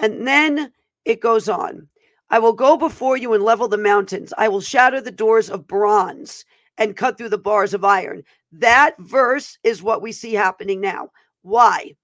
And 0.00 0.26
then 0.26 0.72
it 1.06 1.20
goes 1.20 1.48
on 1.48 1.88
I 2.30 2.38
will 2.38 2.52
go 2.52 2.76
before 2.76 3.16
you 3.16 3.32
and 3.32 3.42
level 3.42 3.68
the 3.68 3.78
mountains. 3.78 4.34
I 4.36 4.48
will 4.48 4.60
shatter 4.60 5.00
the 5.00 5.10
doors 5.10 5.48
of 5.48 5.66
bronze 5.66 6.44
and 6.76 6.96
cut 6.96 7.18
through 7.18 7.30
the 7.30 7.38
bars 7.38 7.74
of 7.74 7.84
iron. 7.84 8.22
That 8.52 8.94
verse 8.98 9.58
is 9.64 9.82
what 9.82 10.02
we 10.02 10.12
see 10.12 10.34
happening 10.34 10.80
now. 10.80 11.10
Why? 11.42 11.96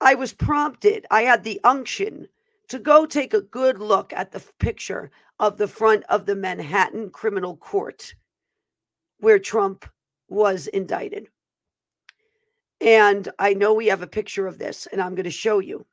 I 0.00 0.14
was 0.14 0.32
prompted, 0.32 1.06
I 1.10 1.22
had 1.22 1.44
the 1.44 1.60
unction 1.62 2.26
to 2.68 2.78
go 2.78 3.06
take 3.06 3.34
a 3.34 3.40
good 3.40 3.78
look 3.78 4.12
at 4.12 4.32
the 4.32 4.42
picture 4.58 5.10
of 5.38 5.58
the 5.58 5.68
front 5.68 6.04
of 6.08 6.26
the 6.26 6.34
Manhattan 6.34 7.10
criminal 7.10 7.56
court 7.56 8.14
where 9.18 9.38
Trump 9.38 9.88
was 10.28 10.66
indicted. 10.68 11.28
And 12.80 13.28
I 13.38 13.54
know 13.54 13.74
we 13.74 13.86
have 13.86 14.02
a 14.02 14.06
picture 14.08 14.48
of 14.48 14.58
this, 14.58 14.88
and 14.90 15.00
I'm 15.00 15.14
going 15.14 15.24
to 15.24 15.30
show 15.30 15.60
you. 15.60 15.86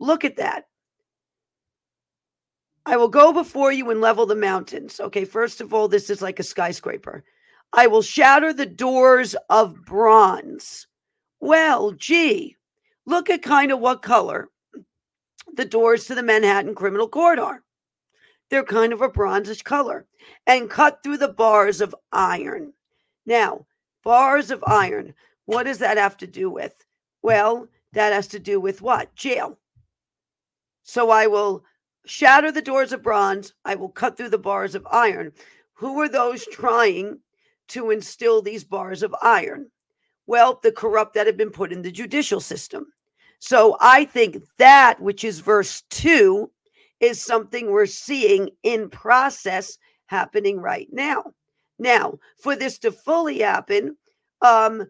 Look 0.00 0.24
at 0.24 0.36
that. 0.36 0.64
I 2.84 2.96
will 2.96 3.08
go 3.08 3.32
before 3.32 3.70
you 3.72 3.90
and 3.90 4.00
level 4.00 4.26
the 4.26 4.34
mountains. 4.34 4.98
Okay, 4.98 5.24
first 5.24 5.60
of 5.60 5.72
all, 5.72 5.88
this 5.88 6.10
is 6.10 6.20
like 6.20 6.40
a 6.40 6.44
skyscraper. 6.44 7.24
I 7.72 7.86
will 7.86 8.02
shatter 8.02 8.52
the 8.52 8.66
doors 8.66 9.36
of 9.48 9.84
bronze. 9.84 10.86
Well, 11.40 11.92
gee, 11.92 12.56
look 13.06 13.30
at 13.30 13.42
kind 13.42 13.72
of 13.72 13.78
what 13.78 14.02
color 14.02 14.48
the 15.54 15.64
doors 15.64 16.06
to 16.06 16.14
the 16.14 16.22
Manhattan 16.22 16.74
Criminal 16.74 17.08
Court 17.08 17.38
are. 17.38 17.62
They're 18.50 18.64
kind 18.64 18.92
of 18.92 19.00
a 19.00 19.08
bronzish 19.08 19.62
color 19.64 20.06
and 20.46 20.68
cut 20.68 21.02
through 21.02 21.18
the 21.18 21.28
bars 21.28 21.80
of 21.80 21.94
iron. 22.12 22.72
Now, 23.26 23.66
bars 24.04 24.50
of 24.50 24.62
iron, 24.66 25.14
what 25.46 25.64
does 25.64 25.78
that 25.78 25.96
have 25.96 26.16
to 26.18 26.26
do 26.26 26.50
with? 26.50 26.74
Well, 27.22 27.68
that 27.92 28.12
has 28.12 28.26
to 28.28 28.38
do 28.38 28.60
with 28.60 28.82
what? 28.82 29.14
Jail. 29.14 29.58
So 30.82 31.10
I 31.10 31.26
will 31.26 31.64
shatter 32.06 32.52
the 32.52 32.62
doors 32.62 32.92
of 32.92 33.02
bronze, 33.02 33.54
I 33.64 33.74
will 33.74 33.88
cut 33.88 34.16
through 34.16 34.30
the 34.30 34.38
bars 34.38 34.74
of 34.74 34.86
iron. 34.90 35.32
Who 35.74 36.00
are 36.00 36.08
those 36.08 36.46
trying 36.46 37.18
to 37.68 37.90
instill 37.90 38.42
these 38.42 38.64
bars 38.64 39.02
of 39.02 39.14
iron? 39.22 39.70
Well, 40.26 40.60
the 40.62 40.72
corrupt 40.72 41.14
that 41.14 41.26
have 41.26 41.36
been 41.36 41.50
put 41.50 41.72
in 41.72 41.82
the 41.82 41.90
judicial 41.90 42.40
system. 42.40 42.86
So 43.38 43.76
I 43.80 44.04
think 44.04 44.38
that, 44.58 45.00
which 45.00 45.24
is 45.24 45.40
verse 45.40 45.82
2, 45.90 46.50
is 47.00 47.20
something 47.20 47.70
we're 47.70 47.86
seeing 47.86 48.50
in 48.62 48.88
process 48.88 49.76
happening 50.06 50.60
right 50.60 50.88
now. 50.92 51.24
Now, 51.78 52.18
for 52.40 52.54
this 52.54 52.78
to 52.78 52.92
fully 52.92 53.40
happen, 53.40 53.96
um, 54.40 54.86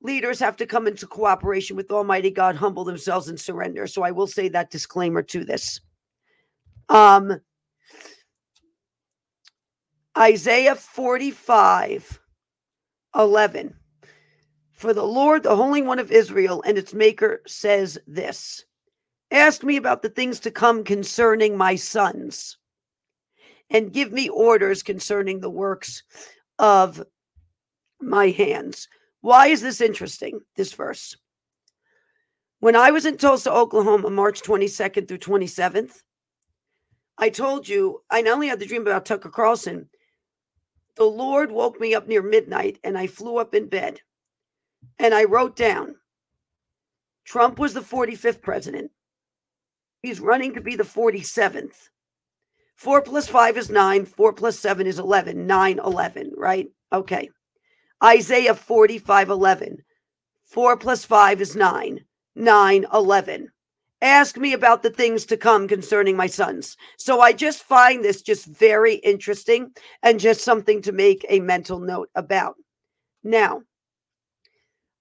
leaders 0.00 0.38
have 0.38 0.56
to 0.58 0.66
come 0.66 0.86
into 0.86 1.06
cooperation 1.06 1.74
with 1.74 1.90
Almighty 1.90 2.30
God, 2.30 2.54
humble 2.54 2.84
themselves 2.84 3.28
and 3.28 3.38
surrender. 3.38 3.88
So 3.88 4.02
I 4.02 4.12
will 4.12 4.28
say 4.28 4.48
that 4.48 4.70
disclaimer 4.70 5.22
to 5.22 5.44
this. 5.44 5.80
Um, 6.88 7.40
Isaiah 10.16 10.74
45 10.74 12.20
11. 13.14 13.74
For 14.72 14.94
the 14.94 15.04
Lord, 15.04 15.42
the 15.42 15.56
Holy 15.56 15.82
One 15.82 15.98
of 15.98 16.12
Israel, 16.12 16.62
and 16.64 16.78
its 16.78 16.94
Maker 16.94 17.42
says 17.46 17.98
this 18.06 18.64
Ask 19.30 19.62
me 19.62 19.76
about 19.76 20.02
the 20.02 20.08
things 20.08 20.40
to 20.40 20.50
come 20.50 20.84
concerning 20.84 21.56
my 21.56 21.74
sons, 21.74 22.56
and 23.70 23.92
give 23.92 24.12
me 24.12 24.28
orders 24.28 24.82
concerning 24.82 25.40
the 25.40 25.50
works 25.50 26.02
of 26.58 27.02
my 28.00 28.30
hands. 28.30 28.88
Why 29.20 29.48
is 29.48 29.60
this 29.60 29.80
interesting, 29.80 30.40
this 30.56 30.72
verse? 30.72 31.16
When 32.60 32.76
I 32.76 32.90
was 32.90 33.04
in 33.06 33.16
Tulsa, 33.16 33.52
Oklahoma, 33.52 34.10
March 34.10 34.42
22nd 34.42 35.06
through 35.08 35.18
27th, 35.18 36.02
I 37.18 37.30
told 37.30 37.68
you 37.68 38.02
I 38.10 38.22
not 38.22 38.34
only 38.34 38.48
had 38.48 38.60
the 38.60 38.66
dream 38.66 38.82
about 38.82 39.04
Tucker 39.04 39.28
Carlson, 39.28 39.88
the 40.96 41.04
Lord 41.04 41.50
woke 41.50 41.80
me 41.80 41.94
up 41.94 42.08
near 42.08 42.22
midnight 42.22 42.78
and 42.84 42.96
I 42.96 43.06
flew 43.06 43.38
up 43.38 43.54
in 43.54 43.68
bed 43.68 44.00
and 44.98 45.14
I 45.14 45.24
wrote 45.24 45.56
down 45.56 45.96
Trump 47.24 47.58
was 47.58 47.74
the 47.74 47.80
45th 47.80 48.40
president. 48.40 48.90
He's 50.02 50.20
running 50.20 50.54
to 50.54 50.60
be 50.60 50.76
the 50.76 50.84
47th. 50.84 51.90
Four 52.76 53.02
plus 53.02 53.28
five 53.28 53.58
is 53.58 53.68
nine. 53.68 54.06
Four 54.06 54.32
plus 54.32 54.58
seven 54.58 54.86
is 54.86 54.98
11. 54.98 55.46
Nine, 55.46 55.80
11, 55.84 56.32
right? 56.36 56.68
Okay. 56.92 57.28
Isaiah 58.02 58.54
45 58.54 59.30
11. 59.30 59.78
4 60.48 60.76
plus 60.78 61.04
5 61.04 61.42
is 61.42 61.56
9. 61.56 62.04
9 62.34 62.86
11. 62.94 63.48
Ask 64.00 64.36
me 64.36 64.52
about 64.52 64.82
the 64.82 64.90
things 64.90 65.26
to 65.26 65.36
come 65.36 65.66
concerning 65.66 66.16
my 66.16 66.28
sons. 66.28 66.76
So 66.98 67.20
I 67.20 67.32
just 67.32 67.64
find 67.64 68.04
this 68.04 68.22
just 68.22 68.46
very 68.46 68.96
interesting 68.96 69.72
and 70.02 70.20
just 70.20 70.44
something 70.44 70.80
to 70.82 70.92
make 70.92 71.26
a 71.28 71.40
mental 71.40 71.80
note 71.80 72.08
about. 72.14 72.54
Now, 73.24 73.62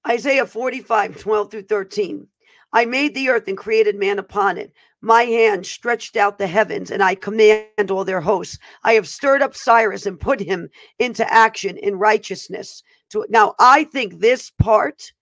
Isaiah 0.08 0.48
45 0.48 1.20
12 1.20 1.52
through 1.52 1.64
13. 1.64 2.28
I 2.74 2.86
made 2.86 3.14
the 3.14 3.30
earth 3.30 3.48
and 3.48 3.58
created 3.58 3.96
man 3.96 4.20
upon 4.20 4.58
it. 4.58 4.74
My 5.02 5.24
hand 5.24 5.66
stretched 5.66 6.18
out 6.18 6.38
the 6.38 6.48
heavens, 6.48 6.90
and 6.90 7.04
I 7.04 7.16
command 7.16 7.92
all 7.92 8.04
their 8.04 8.20
hosts. 8.20 8.58
I 8.84 8.94
have 8.94 9.08
stirred 9.08 9.42
up 9.42 9.56
Cyrus 9.56 10.06
and 10.06 10.20
put 10.20 10.40
him 10.40 10.70
into 10.98 11.32
action 11.32 11.78
in 11.78 12.00
righteousness. 12.00 12.82
To 13.12 13.26
now, 13.30 13.54
I 13.60 13.84
think 13.86 14.20
this 14.20 14.50
part 14.50 15.14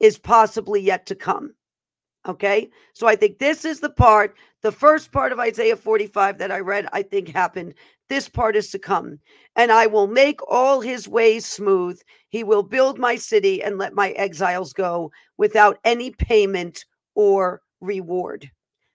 is 0.00 0.16
possibly 0.16 0.80
yet 0.80 1.06
to 1.06 1.16
come. 1.16 1.54
Okay, 2.28 2.68
so 2.92 3.06
I 3.06 3.16
think 3.16 3.38
this 3.38 3.64
is 3.64 3.80
the 3.80 3.88
part, 3.88 4.36
the 4.60 4.70
first 4.70 5.12
part 5.12 5.32
of 5.32 5.38
Isaiah 5.38 5.76
45 5.76 6.36
that 6.38 6.52
I 6.52 6.58
read, 6.60 6.86
I 6.92 7.02
think 7.02 7.28
happened. 7.28 7.72
This 8.10 8.28
part 8.28 8.54
is 8.54 8.70
to 8.70 8.78
come. 8.78 9.18
And 9.56 9.72
I 9.72 9.86
will 9.86 10.06
make 10.06 10.40
all 10.46 10.82
his 10.82 11.08
ways 11.08 11.46
smooth. 11.46 11.98
He 12.28 12.44
will 12.44 12.62
build 12.62 12.98
my 12.98 13.16
city 13.16 13.62
and 13.62 13.78
let 13.78 13.94
my 13.94 14.10
exiles 14.10 14.74
go 14.74 15.10
without 15.38 15.78
any 15.84 16.10
payment 16.10 16.84
or 17.14 17.62
reward 17.80 18.50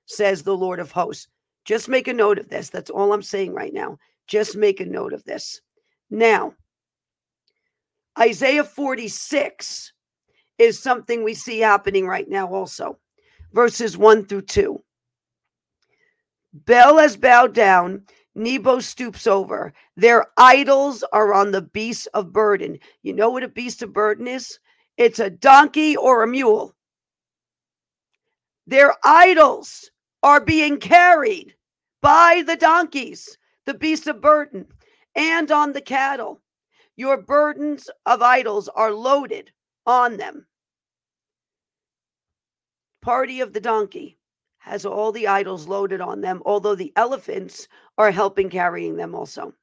says 0.05 0.43
the 0.43 0.55
Lord 0.55 0.79
of 0.79 0.91
hosts. 0.91 1.27
Just 1.65 1.89
make 1.89 2.07
a 2.07 2.13
note 2.13 2.37
of 2.37 2.49
this. 2.49 2.69
That's 2.69 2.89
all 2.89 3.13
I'm 3.13 3.21
saying 3.21 3.53
right 3.53 3.73
now. 3.73 3.97
Just 4.27 4.55
make 4.55 4.79
a 4.79 4.85
note 4.85 5.13
of 5.13 5.23
this. 5.23 5.61
Now, 6.09 6.53
Isaiah 8.19 8.63
46 8.63 9.93
is 10.57 10.79
something 10.79 11.23
we 11.23 11.33
see 11.33 11.59
happening 11.59 12.05
right 12.05 12.29
now, 12.29 12.47
also. 12.53 12.99
Verses 13.53 13.97
1 13.97 14.25
through 14.25 14.41
2. 14.41 14.83
Bel 16.53 16.97
has 16.97 17.17
bowed 17.17 17.53
down. 17.53 18.03
Nebo 18.35 18.79
stoops 18.79 19.27
over. 19.27 19.73
Their 19.95 20.25
idols 20.37 21.03
are 21.13 21.33
on 21.33 21.51
the 21.51 21.61
beast 21.61 22.07
of 22.15 22.33
burden. 22.33 22.79
You 23.03 23.13
know 23.13 23.29
what 23.29 23.43
a 23.43 23.47
beast 23.47 23.83
of 23.83 23.93
burden 23.93 24.27
is? 24.27 24.57
It's 24.97 25.19
a 25.19 25.29
donkey 25.29 25.95
or 25.95 26.23
a 26.23 26.27
mule. 26.27 26.75
Their 28.65 28.95
idols 29.03 29.91
are 30.23 30.41
being 30.41 30.79
carried 30.79 31.53
by 32.01 32.43
the 32.45 32.55
donkeys, 32.55 33.37
the 33.65 33.73
beasts 33.73 34.07
of 34.07 34.21
burden, 34.21 34.65
and 35.15 35.51
on 35.51 35.73
the 35.73 35.81
cattle. 35.81 36.41
Your 36.95 37.21
burdens 37.21 37.89
of 38.05 38.21
idols 38.21 38.67
are 38.69 38.91
loaded 38.91 39.51
on 39.85 40.17
them. 40.17 40.47
Party 43.03 43.41
of 43.41 43.51
the 43.51 43.59
donkey 43.59 44.17
has 44.59 44.85
all 44.85 45.11
the 45.11 45.27
idols 45.27 45.67
loaded 45.67 45.99
on 45.99 46.21
them, 46.21 46.41
although 46.45 46.73
the 46.73 46.93
elephants 46.95 47.67
are 47.97 48.11
helping 48.11 48.49
carrying 48.49 48.95
them 48.95 49.13
also. 49.13 49.53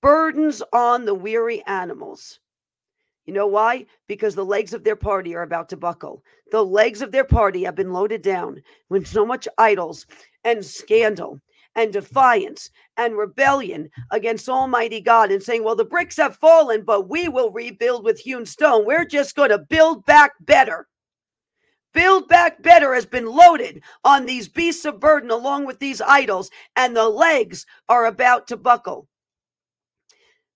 Burdens 0.00 0.62
on 0.72 1.04
the 1.04 1.14
weary 1.14 1.62
animals. 1.66 2.40
You 3.26 3.34
know 3.34 3.46
why? 3.46 3.84
Because 4.08 4.34
the 4.34 4.44
legs 4.44 4.72
of 4.72 4.84
their 4.84 4.96
party 4.96 5.34
are 5.34 5.42
about 5.42 5.68
to 5.68 5.76
buckle. 5.76 6.24
The 6.50 6.64
legs 6.64 7.02
of 7.02 7.12
their 7.12 7.24
party 7.24 7.62
have 7.64 7.74
been 7.74 7.92
loaded 7.92 8.22
down 8.22 8.62
with 8.88 9.06
so 9.06 9.26
much 9.26 9.46
idols 9.58 10.06
and 10.42 10.64
scandal 10.64 11.38
and 11.74 11.92
defiance 11.92 12.70
and 12.96 13.18
rebellion 13.18 13.90
against 14.12 14.48
Almighty 14.48 15.02
God 15.02 15.30
and 15.30 15.42
saying, 15.42 15.62
Well, 15.62 15.76
the 15.76 15.84
bricks 15.84 16.16
have 16.16 16.38
fallen, 16.38 16.84
but 16.84 17.10
we 17.10 17.28
will 17.28 17.52
rebuild 17.52 18.02
with 18.02 18.18
hewn 18.18 18.46
stone. 18.46 18.86
We're 18.86 19.04
just 19.04 19.36
going 19.36 19.50
to 19.50 19.58
build 19.58 20.06
back 20.06 20.32
better. 20.40 20.88
Build 21.92 22.28
back 22.28 22.62
better 22.62 22.94
has 22.94 23.06
been 23.06 23.26
loaded 23.26 23.82
on 24.04 24.24
these 24.24 24.48
beasts 24.48 24.84
of 24.84 25.00
burden 25.00 25.30
along 25.30 25.66
with 25.66 25.78
these 25.80 26.00
idols, 26.00 26.50
and 26.76 26.96
the 26.96 27.08
legs 27.08 27.66
are 27.88 28.06
about 28.06 28.46
to 28.48 28.56
buckle. 28.56 29.08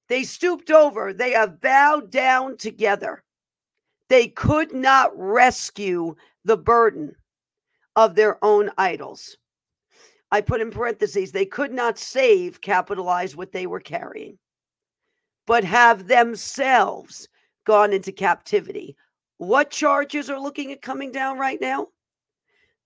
They 0.09 0.23
stooped 0.23 0.71
over, 0.71 1.13
they 1.13 1.33
have 1.33 1.61
bowed 1.61 2.11
down 2.11 2.57
together. 2.57 3.25
They 4.09 4.29
could 4.29 4.73
not 4.73 5.11
rescue 5.17 6.15
the 6.45 6.57
burden 6.57 7.17
of 7.97 8.15
their 8.15 8.43
own 8.45 8.71
idols. 8.77 9.37
I 10.31 10.41
put 10.41 10.61
in 10.61 10.71
parentheses, 10.71 11.33
they 11.33 11.47
could 11.47 11.73
not 11.73 11.99
save, 11.99 12.61
capitalize 12.61 13.35
what 13.35 13.53
they 13.53 13.67
were 13.67 13.81
carrying, 13.81 14.39
but 15.47 15.65
have 15.65 16.07
themselves 16.07 17.29
gone 17.65 17.93
into 17.93 18.13
captivity. 18.13 18.97
What 19.39 19.71
charges 19.71 20.31
are 20.31 20.39
looking 20.41 20.73
at 20.73 20.83
coming 20.83 21.13
down 21.13 21.39
right 21.39 21.61
now? 21.61 21.89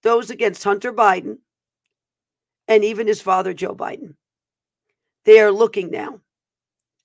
Those 0.03 0.31
against 0.31 0.65
Hunter 0.65 0.93
Biden 0.93 1.39
and 2.67 2.85
even 2.85 3.07
his 3.07 3.21
father, 3.21 3.53
Joe 3.53 3.75
Biden. 3.75 4.15
They 5.25 5.41
are 5.41 5.53
looking 5.53 5.91
now 5.91 6.21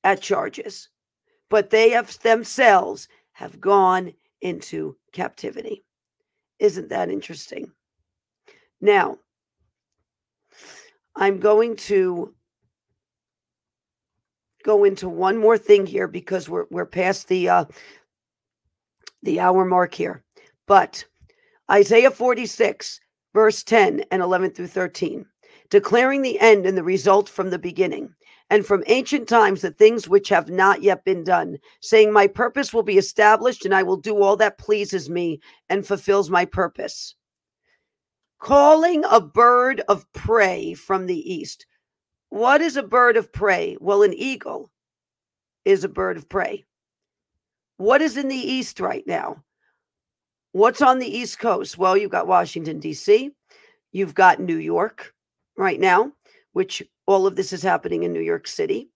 at 0.03 0.21
charges, 0.21 0.89
but 1.49 1.69
they 1.69 1.89
have 1.89 2.17
themselves 2.19 3.07
have 3.33 3.59
gone 3.59 4.13
into 4.41 4.95
captivity. 5.11 5.83
Isn't 6.59 6.89
that 6.89 7.09
interesting? 7.09 7.71
Now, 8.79 9.17
I'm 11.15 11.39
going 11.39 11.75
to 11.77 12.33
go 14.63 14.83
into 14.83 15.09
one 15.09 15.37
more 15.37 15.57
thing 15.57 15.85
here 15.85 16.07
because 16.07 16.47
we're 16.47 16.65
we're 16.69 16.85
past 16.85 17.27
the 17.27 17.49
uh 17.49 17.65
the 19.23 19.39
hour 19.39 19.65
mark 19.65 19.93
here. 19.93 20.23
But 20.67 21.03
Isaiah 21.71 22.11
46 22.11 22.99
verse 23.33 23.63
10 23.63 24.03
and 24.11 24.21
11 24.21 24.51
through 24.51 24.67
13 24.67 25.25
declaring 25.73 26.21
the 26.21 26.39
end 26.39 26.67
and 26.67 26.77
the 26.77 26.83
result 26.83 27.27
from 27.27 27.49
the 27.49 27.57
beginning 27.57 28.13
and 28.51 28.63
from 28.63 28.83
ancient 28.85 29.27
times 29.27 29.61
the 29.61 29.71
things 29.71 30.07
which 30.07 30.29
have 30.29 30.47
not 30.47 30.83
yet 30.83 31.03
been 31.03 31.23
done, 31.23 31.57
saying, 31.81 32.13
My 32.13 32.27
purpose 32.27 32.71
will 32.71 32.83
be 32.83 32.99
established, 32.99 33.65
and 33.65 33.73
I 33.73 33.81
will 33.81 33.97
do 33.97 34.21
all 34.21 34.37
that 34.37 34.59
pleases 34.59 35.09
me 35.09 35.39
and 35.69 35.83
fulfills 35.87 36.29
my 36.29 36.45
purpose. 36.45 37.15
Calling 38.39 39.03
a 39.09 39.19
bird 39.19 39.81
of 39.87 40.05
prey 40.13 40.75
from 40.75 41.07
the 41.07 41.33
east. 41.33 41.65
what 42.29 42.61
is 42.61 42.77
a 42.77 42.83
bird 42.83 43.17
of 43.17 43.33
prey? 43.33 43.75
Well, 43.79 44.03
an 44.03 44.13
eagle 44.13 44.69
is 45.65 45.83
a 45.83 45.89
bird 45.89 46.17
of 46.17 46.29
prey. 46.29 46.65
What 47.77 48.01
is 48.01 48.17
in 48.17 48.27
the 48.27 48.35
east 48.35 48.79
right 48.79 49.05
now? 49.07 49.43
What's 50.51 50.81
on 50.81 50.99
the 50.99 51.17
east 51.17 51.39
coast? 51.39 51.77
Well, 51.77 51.97
you've 51.97 52.11
got 52.11 52.27
Washington, 52.27 52.79
D.C., 52.79 53.31
you've 53.91 54.13
got 54.13 54.39
New 54.39 54.57
York 54.57 55.13
right 55.57 55.79
now, 55.79 56.11
which 56.51 56.83
all 57.07 57.25
of 57.25 57.35
this 57.35 57.51
is 57.51 57.63
happening 57.63 58.03
in 58.03 58.13
New 58.13 58.21
York 58.21 58.47
City. 58.47 58.89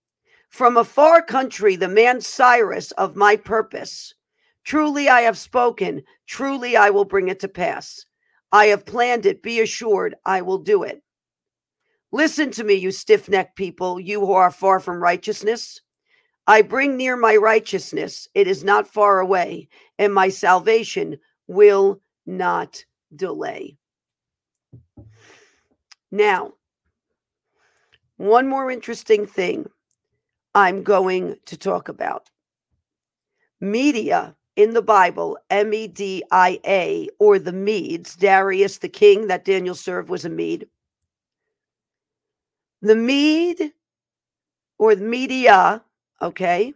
From 0.50 0.76
a 0.76 0.84
far 0.84 1.20
country, 1.20 1.76
the 1.76 1.88
man 1.88 2.20
Cyrus 2.20 2.92
of 2.92 3.16
my 3.16 3.36
purpose. 3.36 4.14
Truly 4.64 5.08
I 5.08 5.22
have 5.22 5.36
spoken, 5.36 6.02
truly 6.26 6.76
I 6.76 6.90
will 6.90 7.04
bring 7.04 7.28
it 7.28 7.40
to 7.40 7.48
pass. 7.48 8.04
I 8.52 8.66
have 8.66 8.86
planned 8.86 9.26
it, 9.26 9.42
be 9.42 9.60
assured 9.60 10.14
I 10.24 10.42
will 10.42 10.58
do 10.58 10.82
it. 10.84 11.02
Listen 12.12 12.50
to 12.52 12.64
me, 12.64 12.74
you 12.74 12.90
stiff 12.90 13.28
necked 13.28 13.56
people, 13.56 14.00
you 14.00 14.20
who 14.20 14.32
are 14.32 14.50
far 14.50 14.80
from 14.80 15.02
righteousness. 15.02 15.80
I 16.48 16.62
bring 16.62 16.96
near 16.96 17.14
my 17.14 17.36
righteousness, 17.36 18.26
it 18.34 18.48
is 18.48 18.64
not 18.64 18.88
far 18.88 19.20
away, 19.20 19.68
and 19.98 20.14
my 20.14 20.30
salvation 20.30 21.18
will 21.46 22.00
not 22.24 22.82
delay. 23.14 23.76
Now, 26.10 26.54
one 28.16 28.48
more 28.48 28.70
interesting 28.70 29.26
thing 29.26 29.68
I'm 30.54 30.82
going 30.82 31.36
to 31.44 31.56
talk 31.58 31.90
about. 31.90 32.30
Media 33.60 34.34
in 34.56 34.72
the 34.72 34.82
Bible, 34.82 35.36
M 35.50 35.74
E 35.74 35.86
D 35.86 36.24
I 36.30 36.58
A, 36.66 37.08
or 37.18 37.38
the 37.38 37.52
Medes, 37.52 38.16
Darius 38.16 38.78
the 38.78 38.88
king 38.88 39.26
that 39.26 39.44
Daniel 39.44 39.74
served 39.74 40.08
was 40.08 40.24
a 40.24 40.30
Mede. 40.30 40.66
The 42.80 42.96
Mede 42.96 43.72
or 44.78 44.94
the 44.94 45.04
media, 45.04 45.84
okay, 46.20 46.74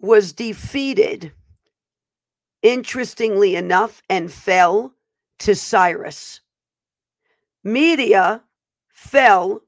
was 0.00 0.32
defeated, 0.32 1.32
interestingly 2.62 3.56
enough, 3.56 4.02
and 4.08 4.32
fell 4.32 4.94
to 5.38 5.54
Cyrus. 5.54 6.40
Media 7.64 8.42
fell 8.88 9.62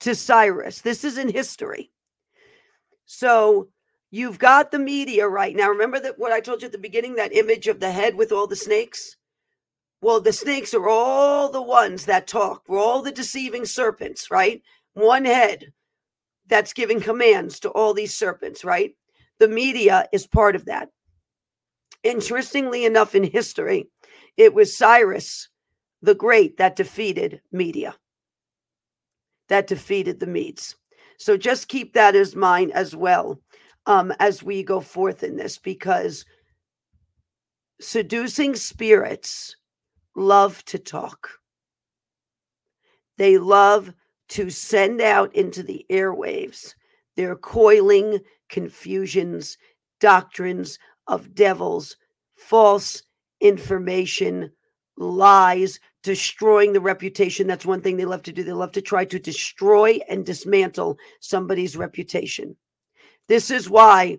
to 0.00 0.14
Cyrus. 0.14 0.80
This 0.80 1.04
is 1.04 1.18
in 1.18 1.28
history. 1.28 1.90
So 3.06 3.68
you've 4.10 4.38
got 4.38 4.70
the 4.70 4.78
media 4.78 5.28
right 5.28 5.54
now. 5.54 5.68
Remember 5.68 6.00
that 6.00 6.18
what 6.18 6.32
I 6.32 6.40
told 6.40 6.62
you 6.62 6.66
at 6.66 6.72
the 6.72 6.78
beginning, 6.78 7.14
that 7.14 7.32
image 7.32 7.68
of 7.68 7.80
the 7.80 7.90
head 7.90 8.14
with 8.14 8.32
all 8.32 8.46
the 8.46 8.56
snakes? 8.56 9.16
Well, 10.00 10.20
the 10.20 10.32
snakes 10.32 10.74
are 10.74 10.88
all 10.88 11.50
the 11.50 11.62
ones 11.62 12.04
that 12.04 12.26
talk. 12.26 12.62
We're 12.68 12.78
all 12.78 13.02
the 13.02 13.10
deceiving 13.10 13.64
serpents, 13.64 14.30
right? 14.30 14.62
One 14.94 15.24
head 15.24 15.72
that's 16.48 16.72
giving 16.72 17.00
commands 17.00 17.60
to 17.60 17.70
all 17.70 17.94
these 17.94 18.14
serpents, 18.14 18.64
right? 18.64 18.92
The 19.38 19.48
media 19.48 20.06
is 20.12 20.26
part 20.26 20.56
of 20.56 20.64
that. 20.64 20.88
Interestingly 22.02 22.84
enough, 22.84 23.14
in 23.14 23.24
history, 23.24 23.88
it 24.36 24.54
was 24.54 24.76
Cyrus 24.76 25.48
the 26.02 26.14
Great 26.14 26.56
that 26.58 26.76
defeated 26.76 27.40
media 27.52 27.94
that 29.48 29.66
defeated 29.66 30.20
the 30.20 30.26
Medes. 30.26 30.76
So 31.18 31.36
just 31.36 31.68
keep 31.68 31.94
that 31.94 32.14
as 32.14 32.36
mind 32.36 32.72
as 32.72 32.94
well 32.94 33.40
um, 33.86 34.12
as 34.20 34.42
we 34.42 34.62
go 34.62 34.80
forth 34.80 35.22
in 35.22 35.36
this, 35.36 35.58
because 35.58 36.24
seducing 37.80 38.54
spirits 38.54 39.56
love 40.14 40.64
to 40.66 40.78
talk. 40.78 41.30
They 43.16 43.38
love 43.38 43.92
to 44.28 44.50
send 44.50 45.00
out 45.00 45.34
into 45.34 45.62
the 45.62 45.84
airwaves 45.90 46.74
their 47.16 47.34
coiling 47.34 48.20
confusions, 48.48 49.58
doctrines 49.98 50.78
of 51.08 51.34
devils, 51.34 51.96
false 52.36 53.02
information, 53.40 54.52
lies, 54.96 55.80
destroying 56.02 56.72
the 56.72 56.80
reputation. 56.80 57.46
That's 57.46 57.66
one 57.66 57.80
thing 57.80 57.96
they 57.96 58.04
love 58.04 58.22
to 58.24 58.32
do. 58.32 58.44
They 58.44 58.52
love 58.52 58.72
to 58.72 58.82
try 58.82 59.04
to 59.06 59.18
destroy 59.18 59.98
and 60.08 60.24
dismantle 60.24 60.98
somebody's 61.20 61.76
reputation. 61.76 62.56
This 63.26 63.50
is 63.50 63.68
why 63.68 64.18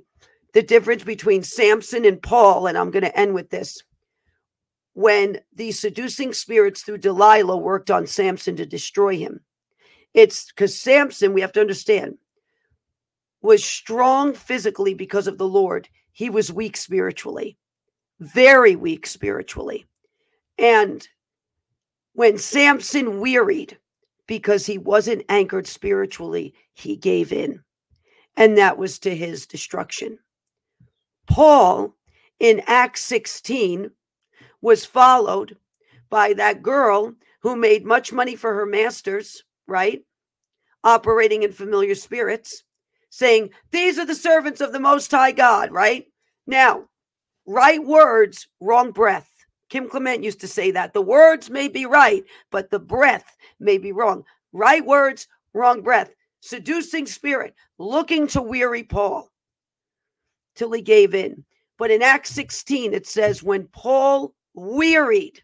the 0.54 0.62
difference 0.62 1.04
between 1.04 1.44
Samson 1.44 2.06
and 2.06 2.22
Paul, 2.22 2.68
and 2.68 2.78
I'm 2.78 2.92
going 2.92 3.04
to 3.04 3.18
end 3.18 3.34
with 3.34 3.50
this. 3.50 3.82
When 4.94 5.40
the 5.56 5.72
seducing 5.72 6.34
spirits 6.34 6.82
through 6.82 6.98
Delilah 6.98 7.58
worked 7.58 7.90
on 7.90 8.08
Samson 8.08 8.56
to 8.58 8.66
destroy 8.66 9.18
him, 9.18 9.40
it's 10.14 10.48
because 10.48 10.78
Samson, 10.78 11.34
we 11.34 11.42
have 11.42 11.52
to 11.54 11.62
understand, 11.62 12.18
was 13.42 13.64
strong 13.64 14.34
physically 14.34 14.94
because 14.94 15.28
of 15.28 15.38
the 15.38 15.48
Lord. 15.48 15.88
He 16.12 16.30
was 16.30 16.52
weak 16.52 16.76
spiritually, 16.76 17.58
very 18.20 18.76
weak 18.76 19.08
spiritually. 19.08 19.86
And 20.58 21.08
when 22.14 22.38
Samson 22.38 23.22
wearied 23.22 23.78
because 24.28 24.66
he 24.66 24.78
wasn't 24.78 25.24
anchored 25.30 25.68
spiritually, 25.68 26.54
he 26.74 26.96
gave 26.96 27.32
in. 27.32 27.64
And 28.36 28.58
that 28.58 28.78
was 28.78 29.00
to 29.00 29.16
his 29.16 29.46
destruction. 29.46 30.20
Paul 31.28 31.96
in 32.40 32.62
Acts 32.68 33.02
16 33.02 33.92
was 34.62 34.86
followed 34.86 35.58
by 36.10 36.34
that 36.34 36.62
girl 36.62 37.14
who 37.42 37.56
made 37.56 37.86
much 37.86 38.12
money 38.12 38.36
for 38.36 38.54
her 38.54 38.66
masters, 38.66 39.44
right? 39.68 40.04
Operating 40.84 41.44
in 41.44 41.52
familiar 41.52 41.96
spirits, 41.96 42.64
saying, 43.10 43.50
These 43.72 44.00
are 44.00 44.06
the 44.06 44.16
servants 44.16 44.62
of 44.62 44.72
the 44.72 44.80
Most 44.80 45.12
High 45.12 45.32
God, 45.32 45.72
right? 45.72 46.06
Now, 46.48 46.86
right 47.46 47.84
words, 47.84 48.48
wrong 48.60 48.92
breath. 48.92 49.30
Kim 49.70 49.88
Clement 49.88 50.24
used 50.24 50.42
to 50.42 50.48
say 50.48 50.72
that 50.72 50.94
the 50.94 51.02
words 51.02 51.50
may 51.50 51.68
be 51.68 51.86
right, 51.86 52.24
but 52.52 52.72
the 52.72 52.80
breath 52.80 53.38
may 53.60 53.78
be 53.78 53.92
wrong. 53.92 54.24
Right 54.52 54.86
words, 54.86 55.28
wrong 55.54 55.82
breath. 55.82 56.12
Seducing 56.42 57.06
spirit, 57.06 57.54
looking 57.78 58.28
to 58.28 58.42
weary 58.42 58.84
Paul 58.84 59.30
till 60.56 60.72
he 60.72 60.82
gave 60.82 61.14
in. 61.14 61.44
But 61.78 61.92
in 61.92 62.02
Acts 62.02 62.32
16, 62.32 62.94
it 62.94 63.08
says, 63.08 63.44
when 63.44 63.68
Paul 63.68 64.34
wearied, 64.54 65.42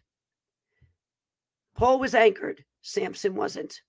Paul 1.74 1.98
was 1.98 2.14
anchored, 2.14 2.64
Samson 2.82 3.34
wasn't. 3.34 3.80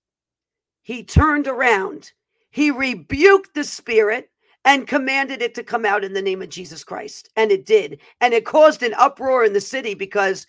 He 0.87 1.03
turned 1.03 1.49
around, 1.49 2.13
he 2.49 2.71
rebuked 2.71 3.53
the 3.53 3.65
spirit, 3.65 4.29
and 4.63 4.87
commanded 4.87 5.41
it 5.41 5.53
to 5.55 5.63
come 5.63 5.85
out 5.85 6.05
in 6.05 6.13
the 6.13 6.21
name 6.21 6.41
of 6.41 6.47
Jesus 6.47 6.85
Christ. 6.85 7.27
And 7.35 7.51
it 7.51 7.65
did. 7.65 7.99
And 8.21 8.33
it 8.33 8.45
caused 8.45 8.81
an 8.83 8.93
uproar 8.93 9.43
in 9.43 9.51
the 9.51 9.59
city 9.59 9.95
because 9.95 10.47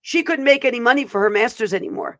she 0.00 0.22
couldn't 0.22 0.46
make 0.46 0.64
any 0.64 0.80
money 0.80 1.04
for 1.04 1.20
her 1.20 1.28
masters 1.28 1.74
anymore. 1.74 2.18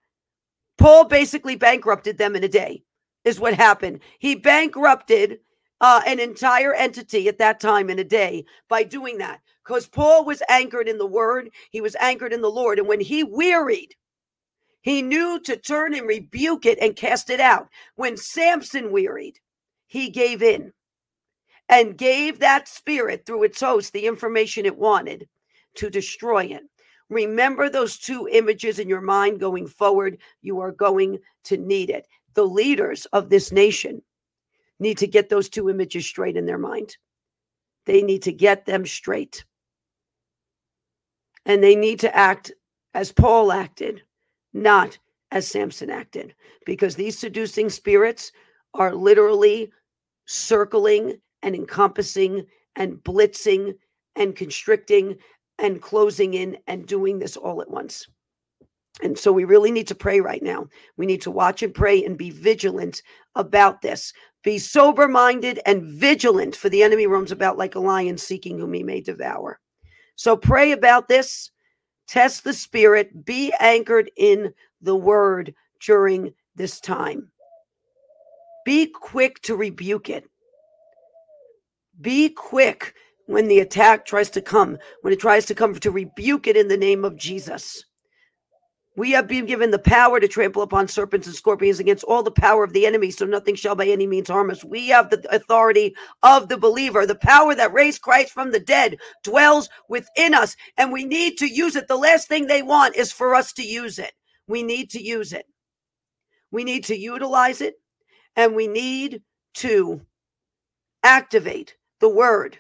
Paul 0.76 1.06
basically 1.06 1.56
bankrupted 1.56 2.18
them 2.18 2.36
in 2.36 2.44
a 2.44 2.48
day, 2.48 2.84
is 3.24 3.40
what 3.40 3.54
happened. 3.54 4.00
He 4.18 4.34
bankrupted 4.34 5.38
uh, 5.80 6.02
an 6.06 6.20
entire 6.20 6.74
entity 6.74 7.28
at 7.28 7.38
that 7.38 7.60
time 7.60 7.88
in 7.88 7.98
a 7.98 8.04
day 8.04 8.44
by 8.68 8.82
doing 8.82 9.16
that 9.18 9.40
because 9.64 9.86
Paul 9.86 10.26
was 10.26 10.42
anchored 10.50 10.86
in 10.86 10.98
the 10.98 11.06
word, 11.06 11.48
he 11.70 11.80
was 11.80 11.96
anchored 11.98 12.34
in 12.34 12.42
the 12.42 12.50
Lord. 12.50 12.78
And 12.78 12.86
when 12.88 13.00
he 13.00 13.24
wearied, 13.24 13.94
he 14.84 15.00
knew 15.00 15.40
to 15.40 15.56
turn 15.56 15.94
and 15.94 16.06
rebuke 16.06 16.66
it 16.66 16.78
and 16.78 16.94
cast 16.94 17.30
it 17.30 17.40
out. 17.40 17.68
When 17.96 18.18
Samson 18.18 18.92
wearied, 18.92 19.40
he 19.86 20.10
gave 20.10 20.42
in 20.42 20.74
and 21.70 21.96
gave 21.96 22.38
that 22.38 22.68
spirit 22.68 23.24
through 23.24 23.44
its 23.44 23.60
host 23.60 23.94
the 23.94 24.06
information 24.06 24.66
it 24.66 24.76
wanted 24.76 25.26
to 25.76 25.88
destroy 25.88 26.44
it. 26.44 26.62
Remember 27.08 27.70
those 27.70 27.96
two 27.96 28.28
images 28.30 28.78
in 28.78 28.86
your 28.86 29.00
mind 29.00 29.40
going 29.40 29.66
forward. 29.66 30.18
You 30.42 30.60
are 30.60 30.72
going 30.72 31.18
to 31.44 31.56
need 31.56 31.88
it. 31.88 32.06
The 32.34 32.46
leaders 32.46 33.06
of 33.06 33.30
this 33.30 33.50
nation 33.52 34.02
need 34.80 34.98
to 34.98 35.06
get 35.06 35.30
those 35.30 35.48
two 35.48 35.70
images 35.70 36.04
straight 36.04 36.36
in 36.36 36.44
their 36.44 36.58
mind. 36.58 36.98
They 37.86 38.02
need 38.02 38.22
to 38.24 38.32
get 38.32 38.66
them 38.66 38.84
straight. 38.84 39.46
And 41.46 41.62
they 41.62 41.74
need 41.74 42.00
to 42.00 42.14
act 42.14 42.52
as 42.92 43.12
Paul 43.12 43.50
acted, 43.50 44.02
not 44.54 44.96
as 45.30 45.46
Samson 45.46 45.90
acted, 45.90 46.34
because 46.64 46.94
these 46.94 47.18
seducing 47.18 47.68
spirits 47.68 48.32
are 48.72 48.94
literally 48.94 49.70
circling 50.26 51.18
and 51.42 51.54
encompassing 51.54 52.46
and 52.76 52.96
blitzing 53.04 53.74
and 54.16 54.34
constricting 54.34 55.16
and 55.58 55.82
closing 55.82 56.34
in 56.34 56.56
and 56.66 56.86
doing 56.86 57.18
this 57.18 57.36
all 57.36 57.60
at 57.60 57.70
once. 57.70 58.06
And 59.02 59.18
so 59.18 59.32
we 59.32 59.44
really 59.44 59.72
need 59.72 59.88
to 59.88 59.94
pray 59.94 60.20
right 60.20 60.42
now. 60.42 60.68
We 60.96 61.06
need 61.06 61.20
to 61.22 61.30
watch 61.30 61.62
and 61.62 61.74
pray 61.74 62.04
and 62.04 62.16
be 62.16 62.30
vigilant 62.30 63.02
about 63.34 63.82
this. 63.82 64.12
Be 64.44 64.58
sober 64.58 65.08
minded 65.08 65.58
and 65.66 65.84
vigilant, 65.84 66.54
for 66.54 66.68
the 66.68 66.82
enemy 66.82 67.06
roams 67.06 67.32
about 67.32 67.58
like 67.58 67.74
a 67.74 67.80
lion 67.80 68.18
seeking 68.18 68.58
whom 68.58 68.72
he 68.72 68.82
may 68.82 69.00
devour. 69.00 69.58
So 70.16 70.36
pray 70.36 70.72
about 70.72 71.08
this. 71.08 71.50
Test 72.06 72.44
the 72.44 72.52
spirit. 72.52 73.24
Be 73.24 73.52
anchored 73.60 74.10
in 74.16 74.52
the 74.80 74.96
word 74.96 75.54
during 75.80 76.32
this 76.56 76.80
time. 76.80 77.30
Be 78.64 78.86
quick 78.86 79.40
to 79.42 79.56
rebuke 79.56 80.08
it. 80.08 80.28
Be 82.00 82.28
quick 82.30 82.94
when 83.26 83.48
the 83.48 83.60
attack 83.60 84.04
tries 84.04 84.30
to 84.30 84.42
come, 84.42 84.78
when 85.02 85.12
it 85.12 85.20
tries 85.20 85.46
to 85.46 85.54
come 85.54 85.74
to 85.74 85.90
rebuke 85.90 86.46
it 86.46 86.56
in 86.56 86.68
the 86.68 86.76
name 86.76 87.04
of 87.04 87.16
Jesus. 87.16 87.84
We 88.96 89.10
have 89.10 89.26
been 89.26 89.46
given 89.46 89.72
the 89.72 89.78
power 89.80 90.20
to 90.20 90.28
trample 90.28 90.62
upon 90.62 90.86
serpents 90.86 91.26
and 91.26 91.34
scorpions 91.34 91.80
against 91.80 92.04
all 92.04 92.22
the 92.22 92.30
power 92.30 92.62
of 92.62 92.72
the 92.72 92.86
enemy, 92.86 93.10
so 93.10 93.24
nothing 93.24 93.56
shall 93.56 93.74
by 93.74 93.86
any 93.86 94.06
means 94.06 94.28
harm 94.28 94.50
us. 94.50 94.62
We 94.62 94.88
have 94.88 95.10
the 95.10 95.26
authority 95.34 95.96
of 96.22 96.48
the 96.48 96.56
believer. 96.56 97.04
The 97.04 97.16
power 97.16 97.56
that 97.56 97.72
raised 97.72 98.02
Christ 98.02 98.32
from 98.32 98.52
the 98.52 98.60
dead 98.60 98.98
dwells 99.24 99.68
within 99.88 100.32
us, 100.32 100.54
and 100.76 100.92
we 100.92 101.04
need 101.04 101.38
to 101.38 101.52
use 101.52 101.74
it. 101.74 101.88
The 101.88 101.96
last 101.96 102.28
thing 102.28 102.46
they 102.46 102.62
want 102.62 102.94
is 102.94 103.10
for 103.10 103.34
us 103.34 103.52
to 103.54 103.64
use 103.64 103.98
it. 103.98 104.12
We 104.46 104.62
need 104.62 104.90
to 104.90 105.02
use 105.02 105.32
it. 105.32 105.46
We 106.52 106.62
need 106.62 106.84
to 106.84 106.96
utilize 106.96 107.60
it, 107.60 107.74
and 108.36 108.54
we 108.54 108.68
need 108.68 109.22
to 109.54 110.02
activate 111.02 111.76
the 111.98 112.08
word. 112.08 112.58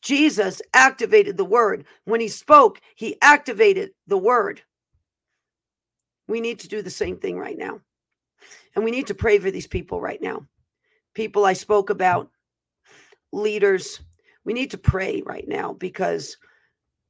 Jesus 0.00 0.62
activated 0.74 1.36
the 1.36 1.44
word. 1.44 1.86
When 2.04 2.20
he 2.20 2.28
spoke, 2.28 2.80
he 2.94 3.16
activated 3.20 3.90
the 4.06 4.18
word. 4.18 4.62
We 6.28 6.40
need 6.40 6.58
to 6.60 6.68
do 6.68 6.82
the 6.82 6.90
same 6.90 7.16
thing 7.16 7.38
right 7.38 7.58
now. 7.58 7.80
And 8.74 8.84
we 8.84 8.90
need 8.90 9.06
to 9.08 9.14
pray 9.14 9.38
for 9.38 9.50
these 9.50 9.66
people 9.66 10.00
right 10.00 10.20
now. 10.20 10.46
People 11.14 11.44
I 11.44 11.52
spoke 11.52 11.90
about, 11.90 12.30
leaders. 13.32 14.00
We 14.44 14.52
need 14.52 14.70
to 14.70 14.78
pray 14.78 15.22
right 15.24 15.46
now 15.46 15.74
because 15.74 16.36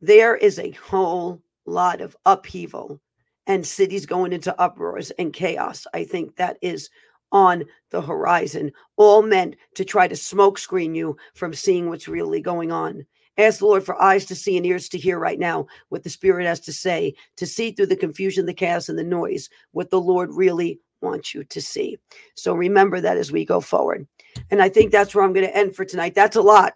there 0.01 0.37
is 0.37 0.59
a 0.59 0.73
whole 0.73 1.41
lot 1.67 2.01
of 2.01 2.17
upheaval 2.27 3.01
and 3.47 3.67
cities 3.67 4.07
going 4.07 4.33
into 4.33 4.61
uproars 4.61 5.11
and 5.13 5.33
chaos. 5.33 5.87
I 5.95 6.05
think 6.05 6.37
that 6.37 6.59
is 6.63 6.91
on 7.33 7.65
the 7.91 8.03
horizon, 8.03 8.73
all 8.97 9.23
meant 9.23 9.57
to 9.75 9.85
try 9.85 10.07
to 10.07 10.15
smokescreen 10.15 10.95
you 10.95 11.17
from 11.35 11.55
seeing 11.55 11.89
what's 11.89 12.09
really 12.09 12.41
going 12.41 12.71
on. 12.71 13.07
Ask 13.39 13.61
the 13.61 13.67
Lord 13.67 13.85
for 13.85 14.01
eyes 14.01 14.27
to 14.27 14.35
see 14.35 14.57
and 14.57 14.67
ears 14.67 14.89
to 14.91 14.99
hear 14.99 15.19
right 15.19 15.39
now 15.39 15.67
what 15.89 16.03
the 16.03 16.11
Spirit 16.11 16.47
has 16.47 16.61
to 16.61 16.73
say, 16.73 17.15
to 17.37 17.47
see 17.47 17.71
through 17.71 17.87
the 17.87 17.97
confusion, 17.97 18.45
the 18.47 18.53
chaos, 18.53 18.89
and 18.89 18.99
the 18.99 19.05
noise 19.05 19.49
what 19.71 19.91
the 19.91 20.01
Lord 20.01 20.31
really 20.33 20.81
wants 21.01 21.35
you 21.35 21.45
to 21.45 21.61
see. 21.61 21.99
So 22.35 22.55
remember 22.55 23.01
that 23.01 23.17
as 23.17 23.33
we 23.33 23.45
go 23.45 23.61
forward. 23.61 24.07
And 24.51 24.63
I 24.63 24.69
think 24.69 24.93
that's 24.93 25.15
where 25.15 25.25
I'm 25.25 25.33
going 25.33 25.47
to 25.47 25.57
end 25.57 25.75
for 25.75 25.85
tonight. 25.85 26.15
That's 26.15 26.37
a 26.37 26.43
lot 26.43 26.75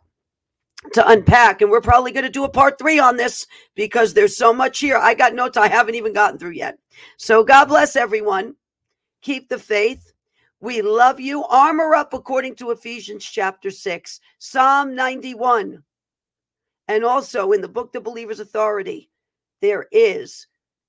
to 0.92 1.08
unpack. 1.08 1.62
And 1.62 1.70
we're 1.70 1.80
probably 1.80 2.12
going 2.12 2.24
to 2.24 2.30
do 2.30 2.44
a 2.44 2.48
part 2.48 2.78
three 2.78 2.98
on 2.98 3.16
this 3.16 3.46
because 3.74 4.14
there's 4.14 4.36
so 4.36 4.52
much 4.52 4.78
here. 4.78 4.96
I 4.96 5.14
got 5.14 5.34
notes 5.34 5.56
I 5.56 5.68
haven't 5.68 5.94
even 5.94 6.12
gotten 6.12 6.38
through 6.38 6.50
yet. 6.50 6.78
So 7.18 7.44
God 7.44 7.66
bless 7.66 7.96
everyone. 7.96 8.56
Keep 9.22 9.48
the 9.48 9.58
faith. 9.58 10.12
We 10.60 10.82
love 10.82 11.20
you. 11.20 11.44
Armor 11.44 11.94
up 11.94 12.14
according 12.14 12.56
to 12.56 12.70
Ephesians 12.70 13.24
chapter 13.24 13.70
6, 13.70 14.20
Psalm 14.38 14.94
91. 14.94 15.82
And 16.88 17.04
also 17.04 17.52
in 17.52 17.60
the 17.60 17.68
book, 17.68 17.92
The 17.92 18.00
Believer's 18.00 18.40
Authority, 18.40 19.10
there 19.60 19.86
is 19.90 20.46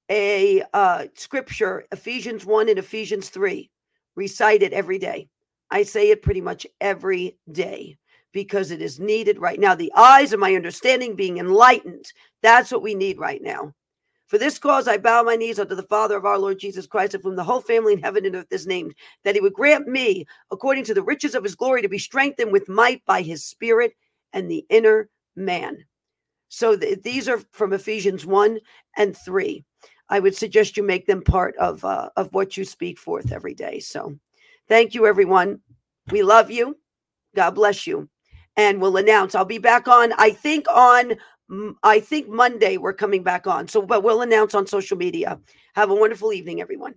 a 0.10 0.64
uh, 0.74 1.06
scripture, 1.16 1.86
Ephesians 1.92 2.46
1 2.46 2.70
and 2.70 2.80
Ephesians 2.80 3.30
3, 3.30 3.70
recite 4.16 4.62
it 4.62 4.74
every 4.74 5.00
day. 5.00 5.28
I 5.70 5.84
say 5.84 6.10
it 6.12 6.22
pretty 6.22 6.42
much 6.42 6.66
every 6.80 7.38
day 7.52 7.98
because 8.32 8.72
it 8.72 8.82
is 8.82 9.00
needed 9.00 9.40
right 9.40 9.60
now. 9.60 9.76
The 9.76 9.92
eyes 9.96 10.32
of 10.32 10.40
my 10.40 10.56
understanding 10.56 11.16
being 11.16 11.38
enlightened. 11.40 12.06
That's 12.42 12.72
what 12.72 12.84
we 12.84 12.96
need 12.96 13.18
right 13.18 13.42
now. 13.42 13.74
For 14.28 14.38
this 14.38 14.60
cause 14.60 14.88
I 14.88 14.98
bow 14.98 15.24
my 15.24 15.38
knees 15.38 15.58
unto 15.58 15.74
the 15.74 15.84
Father 15.84 16.18
of 16.18 16.26
our 16.26 16.38
Lord 16.38 16.60
Jesus 16.60 16.86
Christ, 16.86 17.14
of 17.14 17.24
whom 17.24 17.38
the 17.38 17.44
whole 17.44 17.62
family 17.62 17.94
in 17.94 18.02
heaven 18.02 18.26
and 18.26 18.36
earth 18.36 18.52
is 18.52 18.68
named, 18.68 18.94
that 19.24 19.36
he 19.36 19.42
would 19.42 19.54
grant 19.54 19.88
me, 19.88 20.26
according 20.52 20.84
to 20.86 20.94
the 20.94 21.02
riches 21.02 21.34
of 21.34 21.44
his 21.44 21.56
glory, 21.56 21.82
to 21.82 21.90
be 21.90 21.98
strengthened 21.98 22.52
with 22.52 22.68
might 22.68 23.04
by 23.06 23.22
his 23.22 23.46
Spirit 23.46 23.94
and 24.34 24.52
the 24.52 24.66
inner 24.70 25.10
man. 25.38 25.86
So 26.50 26.76
th- 26.76 27.02
these 27.04 27.30
are 27.30 27.42
from 27.52 27.74
Ephesians 27.74 28.26
1 28.26 28.60
and 28.98 29.16
3. 29.16 29.64
I 30.10 30.20
would 30.20 30.36
suggest 30.36 30.78
you 30.78 30.84
make 30.84 31.06
them 31.06 31.22
part 31.22 31.56
of 31.58 31.84
uh, 31.84 32.10
of 32.16 32.34
what 32.34 32.56
you 32.56 32.64
speak 32.64 32.98
forth 32.98 33.32
every 33.32 33.54
day. 33.54 33.80
So 33.80 34.18
thank 34.70 34.94
you 34.94 35.06
everyone. 35.06 35.60
We 36.12 36.24
love 36.24 36.50
you. 36.50 36.78
God 37.36 37.52
bless 37.52 37.86
you. 37.86 38.10
And 38.56 38.82
we'll 38.82 38.98
announce 38.98 39.36
I'll 39.36 39.46
be 39.46 39.58
back 39.58 39.88
on 39.88 40.14
I 40.14 40.32
think 40.32 40.66
on 40.74 41.16
I 41.84 42.00
think 42.00 42.30
Monday 42.30 42.78
we're 42.78 42.94
coming 42.94 43.22
back 43.22 43.48
on. 43.48 43.68
So 43.68 43.82
but 43.82 44.02
we'll 44.02 44.22
announce 44.22 44.56
on 44.56 44.66
social 44.66 44.98
media. 44.98 45.40
Have 45.76 45.90
a 45.90 45.96
wonderful 45.96 46.32
evening 46.32 46.62
everyone. 46.62 46.96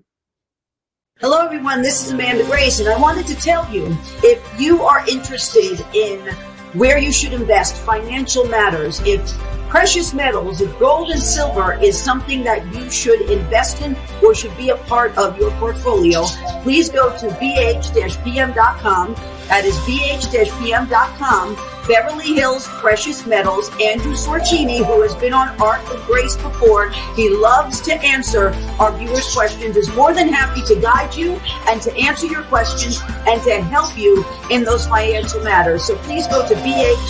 Hello, 1.20 1.44
everyone. 1.44 1.82
This 1.82 2.06
is 2.06 2.12
Amanda 2.12 2.44
Grace, 2.44 2.80
and 2.80 2.88
I 2.88 2.98
wanted 2.98 3.26
to 3.26 3.34
tell 3.34 3.70
you 3.70 3.94
if 4.24 4.42
you 4.58 4.82
are 4.84 5.06
interested 5.06 5.84
in 5.94 6.34
where 6.74 6.98
you 6.98 7.12
should 7.12 7.32
invest, 7.32 7.76
financial 7.76 8.44
matters, 8.44 9.00
if 9.04 9.20
precious 9.68 10.12
metals, 10.12 10.60
if 10.60 10.76
gold 10.78 11.10
and 11.10 11.22
silver 11.22 11.74
is 11.74 12.00
something 12.00 12.42
that 12.44 12.66
you 12.74 12.90
should 12.90 13.20
invest 13.30 13.80
in 13.82 13.96
or 14.22 14.34
should 14.34 14.56
be 14.56 14.70
a 14.70 14.76
part 14.76 15.16
of 15.16 15.38
your 15.38 15.50
portfolio, 15.52 16.24
please 16.62 16.88
go 16.90 17.16
to 17.18 17.28
bh-pm.com. 17.28 19.14
That 19.48 19.64
is 19.64 19.76
bh-pm.com 19.78 21.56
Beverly 21.90 22.32
Hills 22.34 22.68
Precious 22.68 23.26
Metals, 23.26 23.68
Andrew 23.82 24.12
Sorchini, 24.14 24.78
who 24.86 25.02
has 25.02 25.12
been 25.16 25.32
on 25.32 25.48
Ark 25.60 25.82
of 25.92 26.00
Grace 26.06 26.36
before. 26.36 26.90
He 27.16 27.28
loves 27.28 27.80
to 27.80 27.94
answer 27.94 28.50
our 28.78 28.96
viewers' 28.96 29.34
questions, 29.34 29.76
is 29.76 29.92
more 29.96 30.14
than 30.14 30.28
happy 30.28 30.62
to 30.72 30.80
guide 30.80 31.12
you 31.16 31.40
and 31.66 31.82
to 31.82 31.92
answer 31.96 32.26
your 32.26 32.44
questions 32.44 33.00
and 33.26 33.42
to 33.42 33.60
help 33.62 33.98
you 33.98 34.24
in 34.50 34.62
those 34.62 34.86
financial 34.86 35.42
matters. 35.42 35.82
So 35.82 35.96
please 35.96 36.28
go 36.28 36.46
to 36.46 36.54
bh-pm.com 36.54 37.00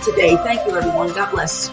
today. 0.00 0.36
Thank 0.36 0.66
you, 0.66 0.74
everyone. 0.74 1.12
God 1.12 1.30
bless. 1.30 1.70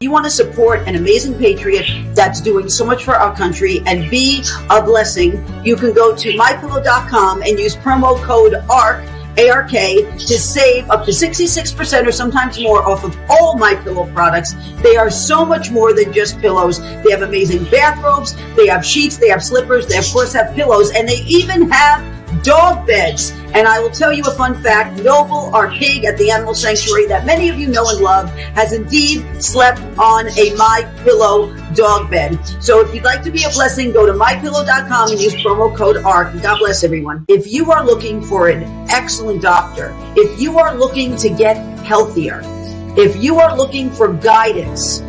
You 0.00 0.10
want 0.10 0.24
to 0.24 0.30
support 0.30 0.86
an 0.86 0.94
amazing 0.94 1.34
patriot 1.38 1.86
that's 2.14 2.42
doing 2.42 2.68
so 2.68 2.84
much 2.84 3.04
for 3.04 3.14
our 3.14 3.34
country 3.34 3.80
and 3.86 4.10
be 4.10 4.44
a 4.68 4.82
blessing, 4.82 5.42
you 5.64 5.74
can 5.74 5.94
go 5.94 6.14
to 6.14 6.32
mypillow.com 6.32 7.42
and 7.42 7.58
use 7.58 7.76
promo 7.76 8.22
code 8.22 8.54
ARK 8.70 9.04
ARK 9.38 9.70
to 9.70 10.38
save 10.38 10.88
up 10.90 11.04
to 11.04 11.10
66% 11.10 12.06
or 12.06 12.12
sometimes 12.12 12.60
more 12.60 12.82
off 12.86 13.04
of 13.04 13.16
all 13.30 13.56
my 13.56 13.74
pillow 13.74 14.10
products. 14.12 14.54
They 14.82 14.96
are 14.96 15.10
so 15.10 15.44
much 15.44 15.70
more 15.70 15.94
than 15.94 16.12
just 16.12 16.38
pillows. 16.40 16.78
They 16.80 17.10
have 17.10 17.22
amazing 17.22 17.64
bathrobes, 17.64 18.34
they 18.54 18.66
have 18.66 18.84
sheets, 18.84 19.16
they 19.16 19.28
have 19.28 19.42
slippers, 19.42 19.86
they 19.86 19.98
of 19.98 20.06
course 20.12 20.32
have 20.34 20.54
pillows, 20.54 20.90
and 20.90 21.08
they 21.08 21.22
even 21.26 21.70
have 21.70 22.15
dog 22.46 22.86
beds. 22.86 23.32
And 23.52 23.66
I 23.66 23.80
will 23.80 23.90
tell 23.90 24.12
you 24.12 24.22
a 24.24 24.30
fun 24.30 24.54
fact. 24.62 25.02
Noble, 25.02 25.54
our 25.54 25.70
pig 25.72 26.04
at 26.04 26.16
the 26.16 26.30
animal 26.30 26.54
sanctuary 26.54 27.06
that 27.06 27.26
many 27.26 27.48
of 27.48 27.58
you 27.58 27.66
know 27.66 27.88
and 27.88 28.00
love, 28.00 28.30
has 28.54 28.72
indeed 28.72 29.42
slept 29.42 29.80
on 29.98 30.28
a 30.38 30.54
My 30.54 30.90
Pillow 31.02 31.52
dog 31.74 32.10
bed. 32.10 32.38
So 32.62 32.80
if 32.80 32.94
you'd 32.94 33.04
like 33.04 33.22
to 33.24 33.30
be 33.30 33.42
a 33.44 33.50
blessing, 33.50 33.92
go 33.92 34.06
to 34.06 34.12
mypillow.com 34.12 35.10
and 35.10 35.20
use 35.20 35.34
promo 35.34 35.76
code 35.76 35.96
ARK. 36.04 36.40
God 36.40 36.58
bless 36.58 36.84
everyone. 36.84 37.24
If 37.28 37.52
you 37.52 37.72
are 37.72 37.84
looking 37.84 38.22
for 38.22 38.48
an 38.48 38.62
excellent 38.90 39.42
doctor, 39.42 39.92
if 40.16 40.40
you 40.40 40.58
are 40.58 40.76
looking 40.76 41.16
to 41.16 41.28
get 41.28 41.56
healthier, 41.84 42.40
if 42.96 43.22
you 43.22 43.40
are 43.40 43.56
looking 43.56 43.90
for 43.90 44.12
guidance, 44.12 45.00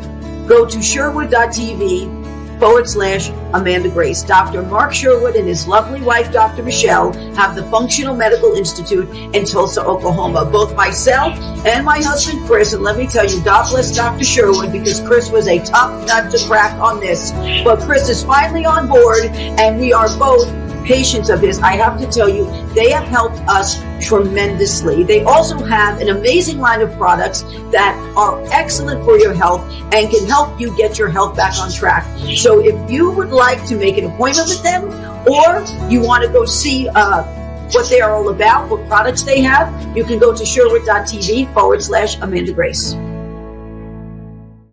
go 0.47 0.65
to 0.65 0.81
sherwood.tv 0.81 2.16
forward 2.59 2.89
slash 2.89 3.29
Amanda 3.53 3.89
Grace. 3.89 4.23
Dr. 4.23 4.63
Mark 4.63 4.93
Sherwood 4.93 5.35
and 5.35 5.47
his 5.47 5.67
lovely 5.67 6.01
wife, 6.01 6.31
Dr. 6.31 6.63
Michelle, 6.63 7.13
have 7.35 7.55
the 7.55 7.63
Functional 7.65 8.15
Medical 8.15 8.53
Institute 8.53 9.09
in 9.35 9.45
Tulsa, 9.45 9.83
Oklahoma. 9.83 10.45
Both 10.45 10.75
myself 10.75 11.37
and 11.65 11.85
my 11.85 12.01
husband, 12.01 12.45
Chris, 12.45 12.73
and 12.73 12.83
let 12.83 12.97
me 12.97 13.07
tell 13.07 13.29
you, 13.29 13.43
God 13.43 13.69
bless 13.69 13.95
Dr. 13.95 14.23
Sherwood 14.23 14.71
because 14.71 14.99
Chris 15.01 15.29
was 15.29 15.47
a 15.47 15.63
tough 15.63 16.07
nut 16.07 16.31
to 16.31 16.47
crack 16.47 16.73
on 16.79 16.99
this. 16.99 17.31
But 17.63 17.79
Chris 17.81 18.09
is 18.09 18.23
finally 18.23 18.65
on 18.65 18.87
board 18.87 19.25
and 19.25 19.79
we 19.79 19.93
are 19.93 20.09
both 20.17 20.47
patients 20.87 21.29
of 21.29 21.41
his, 21.41 21.59
I 21.59 21.73
have 21.73 21.99
to 21.99 22.07
tell 22.07 22.29
you, 22.29 22.45
they 22.73 22.89
have 22.91 23.03
helped 23.03 23.39
us 23.47 23.81
tremendously. 24.01 25.03
They 25.03 25.23
also 25.23 25.63
have 25.65 25.99
an 25.99 26.09
amazing 26.09 26.59
line 26.59 26.81
of 26.81 26.91
products 26.97 27.41
that 27.71 27.95
are 28.15 28.41
excellent 28.51 29.03
for 29.03 29.19
your 29.19 29.33
health 29.33 29.61
and 29.93 30.09
can 30.09 30.25
help 30.27 30.59
you 30.59 30.75
get 30.77 30.97
your 30.97 31.09
health 31.09 31.35
back 31.35 31.57
on 31.59 31.71
track. 31.71 32.05
So 32.35 32.59
if 32.59 32.89
you 32.89 33.11
would 33.11 33.29
like 33.29 33.65
to 33.67 33.75
make 33.77 33.97
an 33.97 34.05
appointment 34.05 34.47
with 34.49 34.63
them 34.63 34.85
or 35.27 35.63
you 35.91 36.01
want 36.01 36.23
to 36.23 36.29
go 36.31 36.45
see, 36.45 36.87
uh, 36.89 37.23
what 37.71 37.89
they 37.89 37.99
are 37.99 38.11
all 38.11 38.29
about, 38.29 38.69
what 38.69 38.87
products 38.87 39.23
they 39.23 39.41
have, 39.41 39.67
you 39.95 40.05
can 40.05 40.19
go 40.19 40.33
to 40.33 40.45
sherwood.tv 40.45 41.53
forward 41.53 41.83
slash 41.83 42.17
Amanda 42.21 42.53
Grace. 42.53 42.95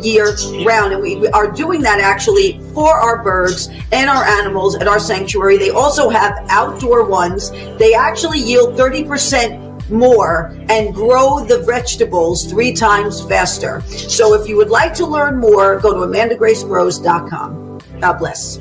year 0.00 0.36
round. 0.64 0.92
And 0.92 1.02
we 1.02 1.26
are 1.28 1.50
doing 1.50 1.82
that 1.82 2.00
actually 2.00 2.60
for 2.74 2.92
our 2.92 3.22
birds 3.22 3.68
and 3.92 4.10
our 4.10 4.24
animals 4.24 4.76
at 4.76 4.88
our 4.88 4.98
sanctuary. 4.98 5.56
They 5.56 5.70
also 5.70 6.08
have 6.08 6.34
outdoor 6.48 7.04
ones. 7.04 7.50
They 7.78 7.94
actually 7.94 8.40
yield 8.40 8.78
30% 8.78 9.90
more 9.90 10.56
and 10.68 10.94
grow 10.94 11.44
the 11.44 11.58
vegetables 11.60 12.46
three 12.46 12.72
times 12.72 13.20
faster. 13.22 13.82
So 13.82 14.34
if 14.34 14.48
you 14.48 14.56
would 14.56 14.70
like 14.70 14.94
to 14.94 15.06
learn 15.06 15.38
more, 15.38 15.78
go 15.78 15.92
to 15.92 16.00
amandagracegrows.com. 16.06 17.80
God 18.00 18.18
bless. 18.18 18.58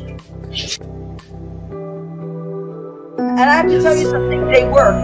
And 3.17 3.49
I 3.49 3.55
have 3.55 3.67
to 3.67 3.81
tell 3.81 3.95
you 3.95 4.09
something, 4.09 4.45
they 4.47 4.67
work. 4.67 4.95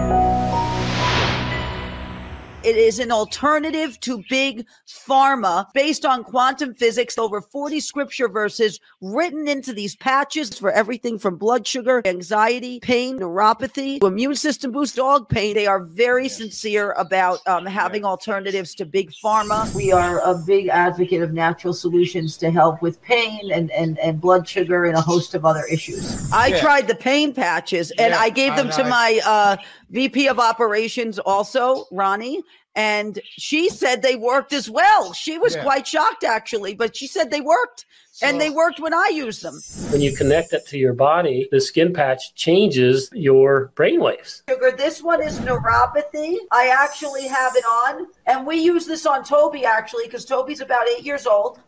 It 2.62 2.76
is 2.76 2.98
an 2.98 3.10
alternative 3.10 3.98
to 4.00 4.22
big 4.28 4.66
pharma 4.86 5.66
based 5.72 6.04
on 6.04 6.22
quantum 6.22 6.74
physics. 6.74 7.16
Over 7.16 7.40
40 7.40 7.80
scripture 7.80 8.28
verses 8.28 8.80
written 9.00 9.48
into 9.48 9.72
these 9.72 9.96
patches 9.96 10.58
for 10.58 10.70
everything 10.70 11.18
from 11.18 11.36
blood 11.36 11.66
sugar, 11.66 12.02
anxiety, 12.04 12.78
pain, 12.80 13.18
neuropathy, 13.18 13.98
to 14.00 14.06
immune 14.06 14.34
system 14.34 14.72
boost, 14.72 14.96
dog 14.96 15.30
pain. 15.30 15.54
They 15.54 15.66
are 15.66 15.80
very 15.82 16.28
sincere 16.28 16.92
about 16.98 17.38
um, 17.46 17.64
having 17.64 18.04
alternatives 18.04 18.74
to 18.74 18.84
big 18.84 19.10
pharma. 19.24 19.74
We 19.74 19.90
are 19.90 20.20
a 20.20 20.36
big 20.36 20.68
advocate 20.68 21.22
of 21.22 21.32
natural 21.32 21.72
solutions 21.72 22.36
to 22.38 22.50
help 22.50 22.82
with 22.82 23.00
pain 23.00 23.50
and, 23.50 23.70
and, 23.70 23.98
and 24.00 24.20
blood 24.20 24.46
sugar 24.46 24.84
and 24.84 24.98
a 24.98 25.00
host 25.00 25.34
of 25.34 25.46
other 25.46 25.64
issues. 25.64 26.30
I 26.30 26.48
yeah. 26.48 26.60
tried 26.60 26.88
the 26.88 26.94
pain 26.94 27.32
patches 27.32 27.90
and 27.92 28.12
yeah, 28.12 28.20
I 28.20 28.28
gave 28.28 28.54
them 28.56 28.66
I, 28.66 28.70
to 28.72 28.84
my 28.84 29.20
uh, 29.24 29.56
VP 29.88 30.28
of 30.28 30.38
operations 30.38 31.18
also, 31.18 31.86
Ronnie, 31.90 32.42
and 32.74 33.18
she 33.24 33.68
said 33.68 34.02
they 34.02 34.16
worked 34.16 34.52
as 34.52 34.70
well. 34.70 35.12
She 35.12 35.38
was 35.38 35.54
yeah. 35.54 35.62
quite 35.62 35.86
shocked 35.86 36.24
actually, 36.24 36.74
but 36.74 36.96
she 36.96 37.06
said 37.06 37.30
they 37.30 37.40
worked. 37.40 37.86
So, 38.12 38.26
and 38.26 38.40
they 38.40 38.50
worked 38.50 38.80
when 38.80 38.92
I 38.92 39.10
used 39.12 39.42
them. 39.42 39.60
When 39.92 40.00
you 40.00 40.14
connect 40.14 40.52
it 40.52 40.66
to 40.66 40.78
your 40.78 40.92
body, 40.92 41.48
the 41.52 41.60
skin 41.60 41.92
patch 41.92 42.34
changes 42.34 43.08
your 43.12 43.72
brain 43.76 44.00
waves. 44.00 44.42
Sugar, 44.48 44.72
this 44.76 45.00
one 45.02 45.22
is 45.22 45.38
neuropathy. 45.38 46.36
I 46.50 46.68
actually 46.68 47.28
have 47.28 47.54
it 47.54 47.64
on, 47.64 48.08
and 48.26 48.46
we 48.46 48.56
use 48.56 48.84
this 48.84 49.06
on 49.06 49.24
Toby 49.24 49.64
actually 49.64 50.06
because 50.06 50.24
Toby's 50.24 50.60
about 50.60 50.88
eight 50.88 51.04
years 51.04 51.26
old. 51.26 51.60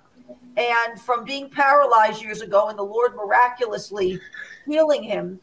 And 0.56 1.00
from 1.00 1.24
being 1.24 1.48
paralyzed 1.48 2.22
years 2.22 2.42
ago, 2.42 2.68
and 2.68 2.78
the 2.78 2.82
Lord 2.82 3.14
miraculously 3.14 4.20
healing 4.66 5.02
him, 5.02 5.40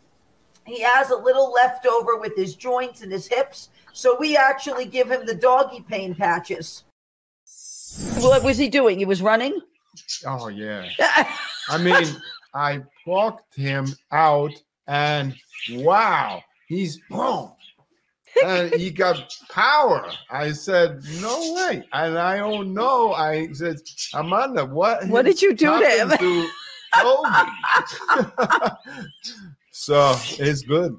he 0.65 0.81
has 0.81 1.09
a 1.09 1.15
little 1.15 1.51
leftover 1.51 2.17
with 2.17 2.35
his 2.35 2.55
joints 2.55 3.01
and 3.01 3.11
his 3.11 3.27
hips. 3.27 3.69
So 3.93 4.15
we 4.19 4.37
actually 4.37 4.85
give 4.85 5.09
him 5.11 5.25
the 5.25 5.35
doggy 5.35 5.83
pain 5.87 6.15
patches. 6.15 6.83
What 8.19 8.43
was 8.43 8.57
he 8.57 8.69
doing? 8.69 8.99
He 8.99 9.05
was 9.05 9.21
running? 9.21 9.59
Oh, 10.25 10.47
yeah. 10.47 10.87
I 11.69 11.77
mean, 11.77 12.07
I 12.53 12.81
plucked 13.03 13.55
him 13.55 13.87
out 14.11 14.51
and 14.87 15.35
wow, 15.71 16.41
he's 16.67 16.99
boom. 17.09 17.51
and 18.45 18.73
he 18.73 18.89
got 18.91 19.33
power. 19.49 20.09
I 20.29 20.51
said, 20.51 21.03
no 21.21 21.53
way. 21.53 21.83
And 21.93 22.17
I 22.17 22.39
oh, 22.39 22.63
don't 22.63 22.73
know. 22.73 23.13
I 23.13 23.51
said, 23.53 23.77
Amanda, 24.13 24.65
what? 24.65 25.07
What 25.07 25.25
did 25.25 25.41
you 25.41 25.53
do 25.53 25.79
to 25.79 25.89
him? 25.89 26.09
To 26.17 26.49
So 29.71 30.15
it's 30.37 30.61
good. 30.63 30.97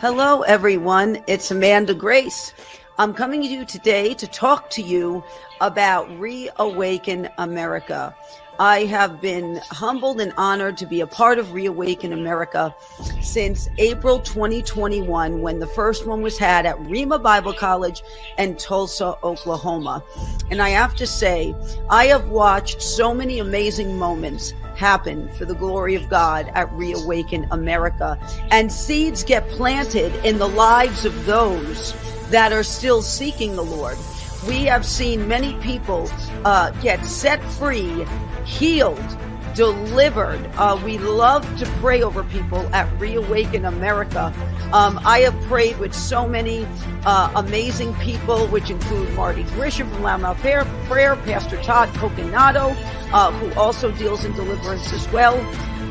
Hello, 0.00 0.40
everyone. 0.40 1.22
It's 1.26 1.50
Amanda 1.50 1.92
Grace. 1.92 2.54
I'm 2.96 3.12
coming 3.12 3.42
to 3.42 3.46
you 3.46 3.66
today 3.66 4.14
to 4.14 4.26
talk 4.26 4.70
to 4.70 4.80
you 4.80 5.22
about 5.60 6.08
Reawaken 6.18 7.28
America. 7.36 8.16
I 8.58 8.84
have 8.84 9.20
been 9.20 9.60
humbled 9.70 10.18
and 10.22 10.32
honored 10.38 10.78
to 10.78 10.86
be 10.86 11.02
a 11.02 11.06
part 11.06 11.38
of 11.38 11.52
Reawaken 11.52 12.14
America 12.14 12.74
since 13.20 13.68
April 13.76 14.20
2021, 14.20 15.42
when 15.42 15.58
the 15.58 15.66
first 15.66 16.06
one 16.06 16.22
was 16.22 16.38
had 16.38 16.64
at 16.64 16.78
Rhema 16.78 17.22
Bible 17.22 17.52
College 17.52 18.02
in 18.38 18.56
Tulsa, 18.56 19.18
Oklahoma. 19.22 20.02
And 20.50 20.62
I 20.62 20.70
have 20.70 20.96
to 20.96 21.06
say, 21.06 21.54
I 21.90 22.06
have 22.06 22.30
watched 22.30 22.80
so 22.80 23.12
many 23.12 23.38
amazing 23.38 23.98
moments 23.98 24.54
happen 24.80 25.28
for 25.34 25.44
the 25.44 25.54
glory 25.54 25.94
of 25.94 26.08
God 26.08 26.50
at 26.54 26.72
Reawaken 26.72 27.46
America. 27.50 28.18
And 28.50 28.72
seeds 28.72 29.22
get 29.22 29.46
planted 29.50 30.10
in 30.24 30.38
the 30.38 30.48
lives 30.48 31.04
of 31.04 31.26
those 31.26 31.94
that 32.30 32.50
are 32.50 32.62
still 32.62 33.02
seeking 33.02 33.56
the 33.56 33.62
Lord. 33.62 33.98
We 34.48 34.64
have 34.64 34.86
seen 34.86 35.28
many 35.28 35.52
people 35.60 36.08
uh, 36.46 36.70
get 36.80 37.04
set 37.04 37.44
free 37.44 38.06
healed, 38.46 39.18
delivered. 39.54 40.44
Uh, 40.56 40.80
we 40.84 40.98
love 40.98 41.44
to 41.58 41.66
pray 41.80 42.02
over 42.02 42.24
people 42.24 42.58
at 42.74 42.90
Reawaken 43.00 43.64
America. 43.64 44.32
Um, 44.72 45.00
I 45.04 45.20
have 45.20 45.40
prayed 45.42 45.78
with 45.78 45.94
so 45.94 46.28
many 46.28 46.66
uh, 47.04 47.32
amazing 47.34 47.94
people, 47.94 48.46
which 48.48 48.70
include 48.70 49.12
Marty 49.14 49.44
Grisham 49.44 49.90
from 49.90 50.02
Loudmouth 50.02 50.36
Prayer, 50.38 50.64
Prayer 50.86 51.16
Pastor 51.16 51.60
Todd 51.62 51.88
Coconato, 51.90 52.76
uh, 53.12 53.32
who 53.32 53.60
also 53.60 53.90
deals 53.92 54.24
in 54.24 54.32
deliverance 54.32 54.92
as 54.92 55.08
well. 55.12 55.36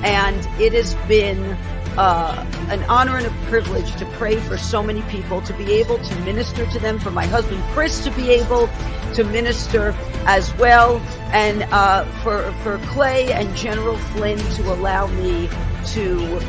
And 0.03 0.37
it 0.61 0.73
has 0.73 0.95
been 1.07 1.57
uh, 1.99 2.45
an 2.69 2.81
honor 2.83 3.17
and 3.17 3.27
a 3.27 3.45
privilege 3.49 3.93
to 3.97 4.05
pray 4.17 4.37
for 4.37 4.57
so 4.57 4.81
many 4.81 5.01
people, 5.03 5.41
to 5.41 5.53
be 5.53 5.73
able 5.73 5.97
to 5.97 6.15
minister 6.21 6.65
to 6.67 6.79
them, 6.79 6.97
for 6.97 7.11
my 7.11 7.25
husband 7.25 7.61
Chris 7.73 8.01
to 8.05 8.11
be 8.11 8.29
able 8.29 8.69
to 9.15 9.25
minister 9.25 9.93
as 10.25 10.55
well, 10.55 10.97
and 11.33 11.63
uh, 11.73 12.05
for 12.23 12.49
for 12.63 12.77
Clay 12.87 13.33
and 13.33 13.53
General 13.53 13.97
Flynn 13.97 14.37
to 14.37 14.71
allow 14.71 15.07
me 15.07 15.49
to 15.87 16.39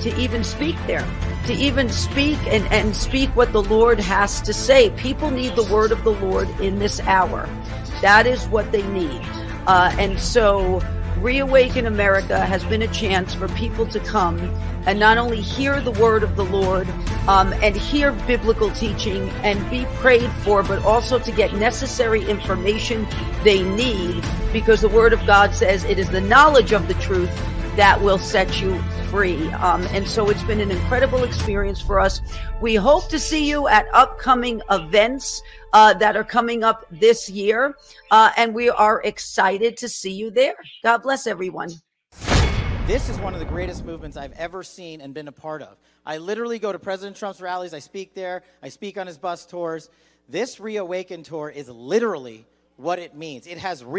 to 0.00 0.16
even 0.18 0.42
speak 0.42 0.76
there, 0.86 1.06
to 1.46 1.52
even 1.52 1.90
speak 1.90 2.38
and, 2.46 2.64
and 2.72 2.96
speak 2.96 3.28
what 3.36 3.52
the 3.52 3.62
Lord 3.62 4.00
has 4.00 4.40
to 4.40 4.54
say. 4.54 4.88
People 4.90 5.30
need 5.30 5.54
the 5.54 5.64
word 5.64 5.92
of 5.92 6.02
the 6.02 6.12
Lord 6.12 6.48
in 6.60 6.78
this 6.78 6.98
hour. 7.00 7.46
That 8.00 8.26
is 8.26 8.46
what 8.48 8.72
they 8.72 8.86
need. 8.88 9.20
Uh, 9.66 9.94
and 9.98 10.18
so 10.18 10.80
Reawaken 11.18 11.86
America 11.86 12.44
has 12.44 12.64
been 12.64 12.82
a 12.82 12.88
chance 12.88 13.34
for 13.34 13.48
people 13.48 13.86
to 13.86 14.00
come 14.00 14.38
and 14.86 14.98
not 14.98 15.16
only 15.16 15.40
hear 15.40 15.80
the 15.80 15.92
word 15.92 16.22
of 16.22 16.36
the 16.36 16.44
Lord 16.44 16.88
um, 17.28 17.52
and 17.62 17.74
hear 17.74 18.12
biblical 18.26 18.70
teaching 18.70 19.30
and 19.42 19.58
be 19.70 19.86
prayed 19.96 20.30
for, 20.42 20.62
but 20.62 20.84
also 20.84 21.18
to 21.18 21.32
get 21.32 21.54
necessary 21.54 22.24
information 22.28 23.06
they 23.42 23.62
need 23.62 24.22
because 24.52 24.80
the 24.80 24.88
word 24.88 25.12
of 25.12 25.24
God 25.26 25.54
says 25.54 25.84
it 25.84 25.98
is 25.98 26.10
the 26.10 26.20
knowledge 26.20 26.72
of 26.72 26.88
the 26.88 26.94
truth 26.94 27.30
that 27.76 28.00
will 28.00 28.18
set 28.18 28.60
you 28.60 28.82
free. 29.14 29.46
Um, 29.52 29.86
and 29.92 30.08
so 30.08 30.28
it's 30.28 30.42
been 30.42 30.60
an 30.60 30.72
incredible 30.72 31.22
experience 31.22 31.80
for 31.80 32.00
us. 32.00 32.20
We 32.60 32.74
hope 32.74 33.08
to 33.10 33.18
see 33.20 33.48
you 33.48 33.68
at 33.68 33.86
upcoming 33.94 34.60
events 34.72 35.40
uh, 35.72 35.94
that 35.94 36.16
are 36.16 36.24
coming 36.24 36.64
up 36.64 36.84
this 36.90 37.30
year. 37.30 37.76
Uh, 38.10 38.32
and 38.36 38.52
we 38.52 38.70
are 38.70 39.00
excited 39.02 39.76
to 39.76 39.88
see 39.88 40.10
you 40.10 40.32
there. 40.32 40.56
God 40.82 41.04
bless 41.04 41.28
everyone. 41.28 41.70
This 42.88 43.08
is 43.08 43.16
one 43.18 43.34
of 43.34 43.38
the 43.38 43.46
greatest 43.46 43.84
movements 43.84 44.16
I've 44.16 44.32
ever 44.32 44.64
seen 44.64 45.00
and 45.00 45.14
been 45.14 45.28
a 45.28 45.32
part 45.32 45.62
of. 45.62 45.76
I 46.04 46.18
literally 46.18 46.58
go 46.58 46.72
to 46.72 46.80
President 46.80 47.16
Trump's 47.16 47.40
rallies, 47.40 47.72
I 47.72 47.78
speak 47.78 48.14
there, 48.14 48.42
I 48.64 48.68
speak 48.68 48.98
on 48.98 49.06
his 49.06 49.16
bus 49.16 49.46
tours. 49.46 49.90
This 50.28 50.58
Reawaken 50.58 51.22
tour 51.22 51.50
is 51.50 51.68
literally 51.68 52.46
what 52.78 52.98
it 52.98 53.14
means. 53.14 53.46
It 53.46 53.58
has 53.58 53.84
re- 53.84 53.92